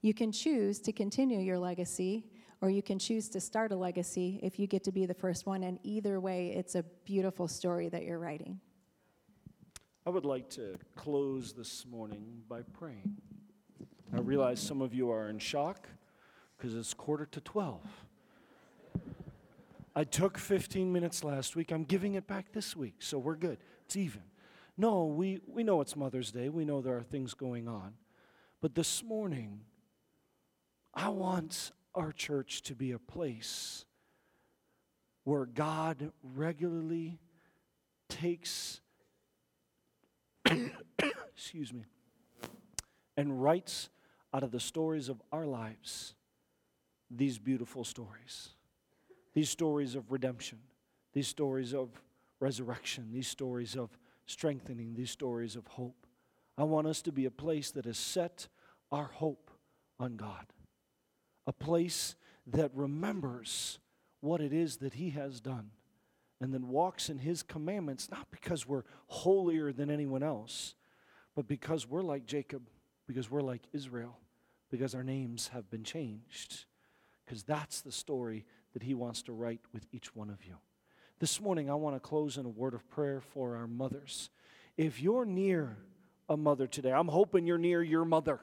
you 0.03 0.13
can 0.13 0.31
choose 0.31 0.79
to 0.81 0.91
continue 0.91 1.39
your 1.39 1.57
legacy 1.57 2.25
or 2.61 2.69
you 2.69 2.83
can 2.83 2.99
choose 2.99 3.29
to 3.29 3.39
start 3.39 3.71
a 3.71 3.75
legacy 3.75 4.39
if 4.43 4.59
you 4.59 4.67
get 4.67 4.83
to 4.83 4.91
be 4.91 5.05
the 5.05 5.13
first 5.13 5.45
one. 5.45 5.63
And 5.63 5.79
either 5.83 6.19
way, 6.19 6.49
it's 6.49 6.75
a 6.75 6.83
beautiful 7.05 7.47
story 7.47 7.89
that 7.89 8.03
you're 8.03 8.19
writing. 8.19 8.59
I 10.05 10.09
would 10.09 10.25
like 10.25 10.49
to 10.51 10.75
close 10.97 11.53
this 11.53 11.85
morning 11.85 12.43
by 12.49 12.61
praying. 12.61 13.15
I 14.13 14.19
realize 14.19 14.59
some 14.59 14.81
of 14.81 14.93
you 14.93 15.09
are 15.09 15.29
in 15.29 15.39
shock 15.39 15.87
because 16.57 16.75
it's 16.75 16.93
quarter 16.93 17.25
to 17.25 17.39
12. 17.39 17.79
I 19.95 20.03
took 20.03 20.37
15 20.37 20.91
minutes 20.91 21.23
last 21.23 21.55
week. 21.55 21.71
I'm 21.71 21.85
giving 21.85 22.15
it 22.15 22.27
back 22.27 22.51
this 22.51 22.75
week, 22.75 22.95
so 22.99 23.17
we're 23.17 23.35
good. 23.35 23.57
It's 23.85 23.95
even. 23.95 24.23
No, 24.77 25.05
we, 25.05 25.39
we 25.47 25.63
know 25.63 25.79
it's 25.79 25.95
Mother's 25.95 26.31
Day. 26.31 26.49
We 26.49 26.65
know 26.65 26.81
there 26.81 26.97
are 26.97 27.03
things 27.03 27.33
going 27.33 27.69
on. 27.69 27.93
But 28.59 28.75
this 28.75 29.03
morning, 29.03 29.61
I 30.93 31.09
want 31.09 31.71
our 31.95 32.11
church 32.11 32.61
to 32.63 32.75
be 32.75 32.91
a 32.91 32.99
place 32.99 33.85
where 35.23 35.45
God 35.45 36.11
regularly 36.21 37.19
takes 38.09 38.81
excuse 41.35 41.73
me, 41.73 41.85
and 43.17 43.41
writes 43.41 43.89
out 44.33 44.43
of 44.43 44.51
the 44.51 44.59
stories 44.59 45.09
of 45.09 45.21
our 45.31 45.45
lives 45.45 46.15
these 47.09 47.37
beautiful 47.37 47.83
stories. 47.83 48.49
These 49.33 49.49
stories 49.49 49.95
of 49.95 50.11
redemption, 50.11 50.59
these 51.13 51.27
stories 51.27 51.73
of 51.73 51.89
resurrection, 52.39 53.09
these 53.11 53.27
stories 53.27 53.75
of 53.75 53.89
strengthening, 54.25 54.93
these 54.95 55.11
stories 55.11 55.55
of 55.55 55.65
hope. 55.67 56.07
I 56.57 56.63
want 56.63 56.87
us 56.87 57.01
to 57.03 57.11
be 57.11 57.25
a 57.25 57.31
place 57.31 57.71
that 57.71 57.85
has 57.85 57.97
set 57.97 58.47
our 58.91 59.05
hope 59.05 59.49
on 59.99 60.15
God, 60.15 60.45
a 61.47 61.53
place 61.53 62.15
that 62.47 62.71
remembers 62.73 63.79
what 64.21 64.41
it 64.41 64.53
is 64.53 64.77
that 64.77 64.93
He 64.93 65.11
has 65.11 65.39
done 65.39 65.71
and 66.43 66.53
then 66.53 66.67
walks 66.67 67.09
in 67.09 67.19
his 67.19 67.41
commandments, 67.41 68.11
not 68.11 68.27
because 68.29 68.67
we're 68.67 68.83
holier 69.07 69.71
than 69.71 69.89
anyone 69.89 70.21
else, 70.21 70.75
but 71.37 71.47
because 71.47 71.87
we're 71.87 72.01
like 72.01 72.25
Jacob, 72.25 72.67
because 73.07 73.31
we're 73.31 73.39
like 73.39 73.61
Israel, 73.71 74.19
because 74.69 74.93
our 74.93 75.05
names 75.05 75.47
have 75.53 75.69
been 75.71 75.85
changed. 75.85 76.65
Because 77.23 77.43
that's 77.43 77.79
the 77.79 77.93
story 77.93 78.45
that 78.73 78.83
he 78.83 78.93
wants 78.93 79.21
to 79.21 79.31
write 79.31 79.61
with 79.71 79.87
each 79.93 80.13
one 80.13 80.29
of 80.29 80.43
you. 80.43 80.55
This 81.19 81.39
morning, 81.39 81.69
I 81.69 81.75
want 81.75 81.95
to 81.95 82.01
close 82.01 82.35
in 82.35 82.45
a 82.45 82.49
word 82.49 82.73
of 82.73 82.89
prayer 82.89 83.21
for 83.21 83.55
our 83.55 83.67
mothers. 83.67 84.29
If 84.75 85.01
you're 85.01 85.23
near 85.23 85.77
a 86.27 86.35
mother 86.35 86.67
today, 86.67 86.91
I'm 86.91 87.07
hoping 87.07 87.45
you're 87.45 87.57
near 87.57 87.81
your 87.81 88.03
mother, 88.03 88.41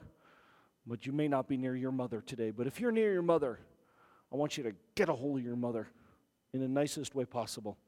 but 0.90 1.06
you 1.06 1.12
may 1.12 1.28
not 1.28 1.46
be 1.46 1.56
near 1.56 1.76
your 1.76 1.92
mother 1.92 2.20
today. 2.20 2.50
But 2.50 2.66
if 2.66 2.80
you're 2.80 2.90
near 2.90 3.12
your 3.12 3.22
mother, 3.22 3.60
I 4.32 4.36
want 4.36 4.56
you 4.56 4.64
to 4.64 4.72
get 4.96 5.08
a 5.08 5.14
hold 5.14 5.38
of 5.38 5.44
your 5.44 5.54
mother 5.54 5.86
in 6.52 6.58
the 6.58 6.66
nicest 6.66 7.14
way 7.14 7.24
possible. 7.24 7.78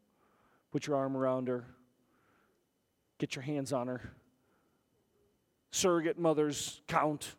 Put 0.71 0.87
your 0.87 0.95
arm 0.95 1.17
around 1.17 1.49
her, 1.49 1.65
get 3.19 3.35
your 3.35 3.43
hands 3.43 3.73
on 3.73 3.89
her. 3.89 4.13
Surrogate 5.73 6.17
mothers 6.17 6.81
count. 6.87 7.35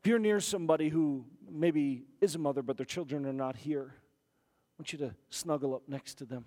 If 0.00 0.06
you're 0.06 0.20
near 0.20 0.38
somebody 0.38 0.88
who 0.88 1.24
maybe 1.50 2.04
is 2.20 2.36
a 2.36 2.38
mother, 2.38 2.62
but 2.62 2.76
their 2.76 2.86
children 2.86 3.26
are 3.26 3.32
not 3.32 3.56
here, 3.56 3.92
I 3.92 4.82
want 4.82 4.92
you 4.92 5.00
to 5.00 5.16
snuggle 5.30 5.74
up 5.74 5.82
next 5.88 6.14
to 6.18 6.24
them. 6.24 6.44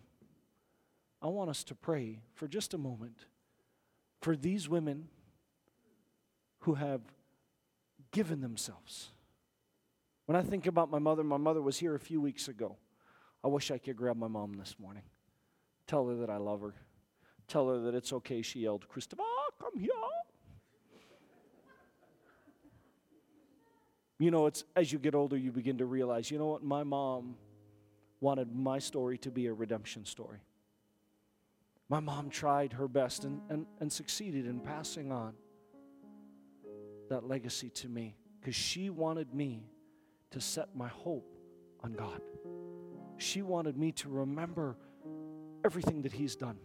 I 1.22 1.28
want 1.28 1.50
us 1.50 1.66
to 1.66 1.76
pray 1.76 2.22
for 2.36 2.48
just 2.48 2.74
a 2.74 2.78
moment 2.78 3.26
for 4.22 4.38
these 4.38 4.70
women 4.70 5.10
who 6.60 6.76
have 6.76 7.02
given 8.12 8.42
themselves. 8.42 9.10
When 10.26 10.36
I 10.36 10.42
think 10.42 10.68
about 10.68 10.92
my 10.92 11.00
mother, 11.00 11.24
my 11.24 11.38
mother 11.38 11.62
was 11.62 11.80
here 11.80 11.96
a 11.96 12.00
few 12.00 12.22
weeks 12.22 12.48
ago. 12.48 12.78
I 13.44 13.48
wish 13.48 13.72
I 13.72 13.78
could 13.78 13.96
grab 13.96 14.18
my 14.18 14.28
mom 14.28 14.54
this 14.58 14.76
morning. 14.80 15.04
Tell 15.88 16.08
her 16.08 16.16
that 16.16 16.30
I 16.30 16.38
love 16.38 16.62
her. 16.62 16.76
Tell 17.48 17.68
her 17.70 17.80
that 17.80 17.96
it's 17.96 18.14
okay. 18.14 18.42
She 18.42 18.60
yelled, 18.60 18.88
Christopher, 18.88 19.24
come 19.60 19.80
here. 19.80 19.90
You 24.20 24.32
know, 24.32 24.48
it's 24.48 24.66
as 24.76 24.92
you 24.92 25.00
get 25.00 25.16
older, 25.16 25.38
you 25.38 25.52
begin 25.52 25.78
to 25.78 25.86
realize, 25.86 26.30
you 26.30 26.38
know 26.38 26.48
what? 26.48 26.64
My 26.64 26.84
mom 26.84 27.36
wanted 28.20 28.54
my 28.54 28.78
story 28.78 29.18
to 29.20 29.32
be 29.32 29.48
a 29.48 29.54
redemption 29.54 30.06
story. 30.06 30.40
My 31.88 32.02
mom 32.02 32.30
tried 32.30 32.74
her 32.74 32.88
best 32.88 33.24
and, 33.24 33.42
and, 33.50 33.66
and 33.80 33.92
succeeded 33.92 34.46
in 34.46 34.60
passing 34.60 35.12
on 35.12 35.34
that 37.10 37.28
legacy 37.28 37.70
to 37.70 37.90
me 37.90 38.16
because 38.40 38.56
she 38.56 38.90
wanted 38.90 39.34
me 39.34 39.64
to 40.32 40.40
set 40.40 40.76
my 40.76 40.88
hope 40.88 41.36
on 41.84 41.94
God. 41.94 42.22
She 43.18 43.42
wanted 43.42 43.78
me 43.78 43.92
to 43.94 44.10
remember 44.10 44.78
everything 45.66 46.04
that 46.04 46.14
He's 46.14 46.36
done. 46.36 46.58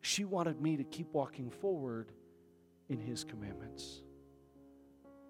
She 0.00 0.24
wanted 0.24 0.60
me 0.60 0.76
to 0.76 0.84
keep 0.84 1.12
walking 1.12 1.50
forward 1.50 2.12
in 2.88 2.98
His 2.98 3.24
commandments. 3.24 4.02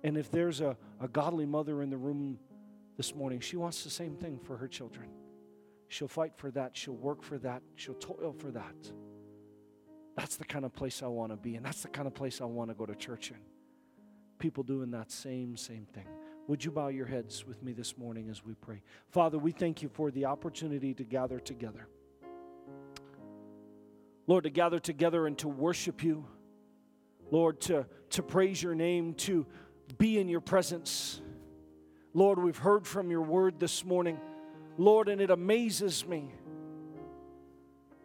And 0.03 0.17
if 0.17 0.31
there's 0.31 0.61
a, 0.61 0.77
a 1.01 1.09
godly 1.09 1.47
mother 1.47 1.83
in 1.83 1.91
the 1.91 1.97
room 1.97 2.39
this 2.97 3.15
morning, 3.15 3.41
she 3.41 3.57
wants 3.57 3.85
the 3.85 3.91
same 3.91 4.17
thing 4.17 4.39
for 4.43 4.57
her 4.57 4.69
children. 4.69 5.09
She'll 5.89 6.09
fight 6.09 6.33
for 6.37 6.51
that, 6.53 6.77
she'll 6.77 6.95
work 6.95 7.23
for 7.23 7.39
that, 7.39 7.63
she'll 7.77 7.95
toil 7.95 8.35
for 8.37 8.51
that. 8.53 8.93
That's 10.17 10.37
the 10.37 10.45
kind 10.45 10.65
of 10.65 10.75
place 10.75 11.03
I 11.03 11.07
want 11.07 11.33
to 11.33 11.37
be, 11.37 11.57
and 11.57 11.65
that's 11.65 11.83
the 11.83 11.89
kind 11.89 12.07
of 12.07 12.15
place 12.15 12.41
I 12.41 12.45
want 12.45 12.71
to 12.71 12.75
go 12.75 12.87
to 12.87 12.95
church 12.95 13.31
in. 13.31 13.52
People 14.43 14.65
doing 14.65 14.91
that 14.91 15.13
same, 15.13 15.57
same 15.57 15.87
thing. 15.95 16.09
Would 16.49 16.65
you 16.65 16.73
bow 16.73 16.89
your 16.89 17.07
heads 17.07 17.47
with 17.47 17.63
me 17.63 17.73
this 17.73 17.97
morning 17.97 18.29
as 18.29 18.45
we 18.45 18.55
pray? 18.55 18.83
Father, 19.13 19.39
we 19.39 19.53
thank 19.53 19.83
you 19.83 19.89
for 19.89 20.11
the 20.11 20.25
opportunity 20.25 20.95
to 20.95 21.05
gather 21.05 21.39
together. 21.39 21.87
Lord, 24.27 24.43
to 24.43 24.51
gather 24.51 24.81
together 24.81 25.29
and 25.29 25.39
to 25.39 25.47
worship 25.47 26.03
you. 26.03 26.27
Lord, 27.31 27.61
to, 27.61 27.87
to 28.11 28.23
praise 28.25 28.61
your 28.61 28.75
name, 28.75 29.15
to 29.15 29.47
be 29.99 30.19
in 30.19 30.29
your 30.29 30.41
presence. 30.41 31.21
Lord, 32.13 32.41
we've 32.41 32.59
heard 32.59 32.85
from 32.85 33.13
your 33.13 33.23
word 33.23 33.61
this 33.61 33.85
morning. 33.85 34.19
Lord, 34.77 35.09
and 35.09 35.21
it 35.21 35.31
amazes 35.31 36.05
me. 36.05 36.33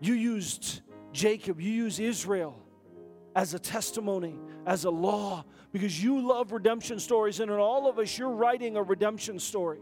You 0.01 0.13
used 0.13 0.81
Jacob, 1.13 1.59
you 1.59 1.71
used 1.71 1.99
Israel 1.99 2.61
as 3.37 3.53
a 3.53 3.59
testimony, 3.59 4.33
as 4.65 4.85
a 4.85 4.89
law, 4.89 5.45
because 5.71 6.03
you 6.03 6.27
love 6.27 6.51
redemption 6.51 6.99
stories, 6.99 7.39
and 7.39 7.51
in 7.51 7.57
all 7.57 7.87
of 7.87 7.99
us, 7.99 8.17
you're 8.17 8.31
writing 8.31 8.75
a 8.75 8.81
redemption 8.81 9.37
story. 9.37 9.77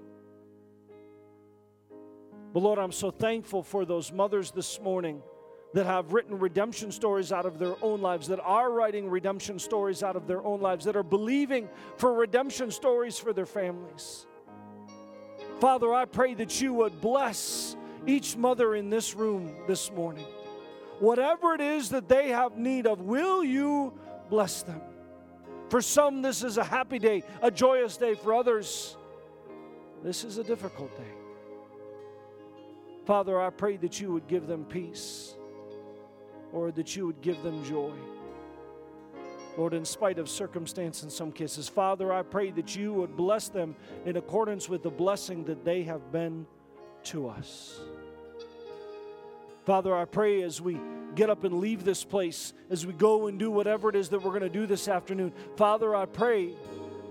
But 2.54 2.60
Lord, 2.60 2.78
I'm 2.78 2.92
so 2.92 3.12
thankful 3.12 3.64
for 3.64 3.86
those 3.86 4.12
mothers 4.12 4.52
this 4.52 4.82
morning 4.82 5.22
that 5.74 5.86
have 5.86 6.12
written 6.12 6.38
redemption 6.38 6.92
stories 6.92 7.32
out 7.32 7.46
of 7.46 7.58
their 7.58 7.82
own 7.82 8.02
lives, 8.02 8.28
that 8.28 8.42
are 8.42 8.70
writing 8.70 9.10
redemption 9.10 9.58
stories 9.58 10.04
out 10.04 10.18
of 10.18 10.28
their 10.28 10.44
own 10.44 10.60
lives, 10.60 10.84
that 10.84 10.98
are 10.98 11.04
believing 11.04 11.70
for 11.96 12.14
redemption 12.14 12.70
stories 12.70 13.18
for 13.18 13.32
their 13.32 13.46
families. 13.46 14.26
Father, 15.62 15.94
I 15.94 16.04
pray 16.04 16.34
that 16.34 16.60
you 16.60 16.74
would 16.74 17.00
bless 17.00 17.78
each 18.06 18.36
mother 18.36 18.76
in 18.76 18.90
this 18.90 19.16
room 19.16 19.56
this 19.66 19.90
morning. 19.94 20.26
Whatever 21.00 21.54
it 21.54 21.62
is 21.62 21.90
that 21.90 22.08
they 22.08 22.30
have 22.30 22.58
need 22.58 22.88
of, 22.88 23.02
will 23.02 23.44
you 23.44 23.94
bless 24.30 24.64
them? 24.64 24.82
For 25.70 25.82
some, 25.82 26.22
this 26.22 26.44
is 26.44 26.58
a 26.58 26.64
happy 26.64 27.00
day, 27.00 27.24
a 27.42 27.52
joyous 27.52 27.98
day. 27.98 28.14
For 28.14 28.34
others, 28.34 28.96
this 30.04 30.24
is 30.24 30.38
a 30.38 30.44
difficult 30.44 30.96
day. 30.98 31.12
Father, 33.06 33.40
I 33.40 33.50
pray 33.50 33.78
that 33.78 34.00
you 34.00 34.12
would 34.14 34.28
give 34.28 34.48
them 34.48 34.66
peace 34.66 35.36
or 36.52 36.72
that 36.72 36.96
you 36.96 37.06
would 37.06 37.22
give 37.22 37.42
them 37.44 37.64
joy. 37.64 37.94
Lord, 39.58 39.74
in 39.74 39.86
spite 39.86 40.20
of 40.20 40.30
circumstance 40.30 41.04
in 41.04 41.10
some 41.10 41.32
cases, 41.32 41.70
Father, 41.70 42.12
I 42.12 42.24
pray 42.24 42.52
that 42.52 42.76
you 42.76 42.94
would 42.94 43.16
bless 43.16 43.48
them 43.48 43.76
in 44.06 44.18
accordance 44.18 44.68
with 44.68 44.84
the 44.84 44.90
blessing 44.90 45.46
that 45.46 45.64
they 45.64 45.84
have 45.84 46.12
been 46.12 46.46
to 47.04 47.30
us. 47.30 47.80
Father, 49.66 49.96
I 49.96 50.06
pray 50.06 50.44
as 50.44 50.62
we 50.62 50.80
get 51.16 51.30
up 51.30 51.44
and 51.44 51.60
leave 51.60 51.84
this 51.84 52.04
place, 52.04 52.54
as 52.70 52.86
we 52.86 52.94
go 52.94 53.28
and 53.28 53.40
do 53.40 53.50
whatever 53.50 53.90
it 53.90 53.96
is 53.96 54.10
that 54.10 54.22
we're 54.22 54.32
going 54.32 54.42
to 54.42 54.50
do 54.50 54.68
this 54.68 54.88
afternoon, 54.88 55.34
Father, 55.58 55.96
I 55.96 56.06
pray 56.06 56.54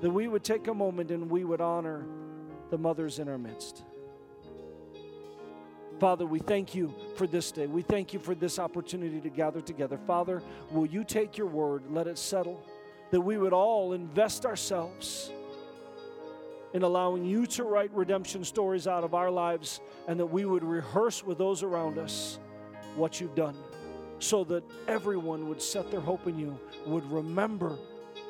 that 0.01 0.11
we 0.11 0.29
would 0.29 0.45
take 0.45 0.69
a 0.69 0.75
moment 0.75 1.11
and 1.11 1.29
we 1.29 1.45
would 1.45 1.61
honor 1.61 2.07
the 2.71 2.79
mothers 2.79 3.19
in 3.19 3.29
our 3.29 3.39
midst. 3.39 3.83
Father, 5.99 6.27
we 6.27 6.39
thank 6.39 6.75
you 6.75 6.95
for 7.17 7.27
this 7.27 7.51
day. 7.51 7.67
We 7.67 7.83
thank 7.83 8.13
you 8.13 8.19
for 8.19 8.35
this 8.35 8.59
opportunity 8.59 9.21
to 9.21 9.31
gather 9.31 9.61
together. 9.61 9.99
Father, 10.07 10.43
will 10.71 10.87
you 10.87 11.03
take 11.03 11.39
your 11.39 11.47
word, 11.47 11.85
let 11.91 12.07
it 12.07 12.19
settle, 12.19 12.63
that 13.11 13.21
we 13.21 13.39
would 13.39 13.53
all 13.53 13.93
invest 13.93 14.45
ourselves 14.45 15.33
in 16.73 16.83
allowing 16.83 17.25
you 17.25 17.47
to 17.47 17.65
write 17.65 17.93
redemption 17.95 18.45
stories 18.45 18.87
out 18.87 19.05
of 19.05 19.15
our 19.15 19.31
lives 19.31 19.81
and 20.09 20.19
that 20.19 20.27
we 20.27 20.45
would 20.45 20.65
rehearse 20.65 21.25
with 21.25 21.39
those 21.39 21.63
around 21.63 21.99
us 21.99 22.39
what 22.97 23.21
you've 23.21 23.35
done 23.35 23.57
so 24.19 24.45
that 24.45 24.65
everyone 24.89 25.49
would 25.49 25.61
set 25.61 25.91
their 25.91 26.01
hope 26.01 26.27
in 26.27 26.39
you, 26.39 26.59
would 26.87 27.05
remember 27.11 27.77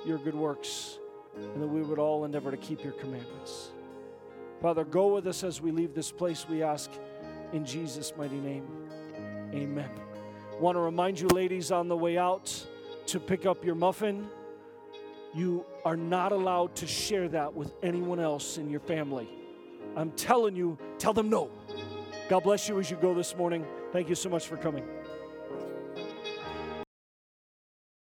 your 0.04 0.18
good 0.18 0.34
works, 0.34 0.98
and 1.36 1.62
that 1.62 1.66
we 1.66 1.82
would 1.82 1.98
all 1.98 2.24
endeavor 2.24 2.50
to 2.50 2.56
keep 2.56 2.82
your 2.82 2.94
commandments. 2.94 3.70
Father, 4.60 4.84
go 4.84 5.14
with 5.14 5.26
us 5.26 5.44
as 5.44 5.60
we 5.60 5.70
leave 5.70 5.94
this 5.94 6.10
place, 6.10 6.48
we 6.48 6.62
ask 6.62 6.90
in 7.52 7.64
Jesus' 7.64 8.12
mighty 8.16 8.40
name. 8.40 8.66
Amen. 9.52 9.90
Want 10.58 10.76
to 10.76 10.80
remind 10.80 11.20
you, 11.20 11.28
ladies, 11.28 11.70
on 11.70 11.88
the 11.88 11.96
way 11.96 12.16
out 12.18 12.66
to 13.06 13.20
pick 13.20 13.46
up 13.46 13.64
your 13.64 13.74
muffin, 13.74 14.26
you 15.34 15.64
are 15.84 15.96
not 15.96 16.32
allowed 16.32 16.74
to 16.76 16.86
share 16.86 17.28
that 17.28 17.54
with 17.54 17.72
anyone 17.82 18.20
else 18.20 18.56
in 18.56 18.70
your 18.70 18.80
family. 18.80 19.28
I'm 19.96 20.12
telling 20.12 20.56
you, 20.56 20.78
tell 20.98 21.12
them 21.12 21.28
no. 21.28 21.50
God 22.28 22.44
bless 22.44 22.68
you 22.68 22.78
as 22.80 22.90
you 22.90 22.96
go 22.96 23.14
this 23.14 23.36
morning. 23.36 23.66
Thank 23.94 24.08
you 24.08 24.16
so 24.16 24.28
much 24.28 24.48
for 24.48 24.56
coming. 24.56 24.82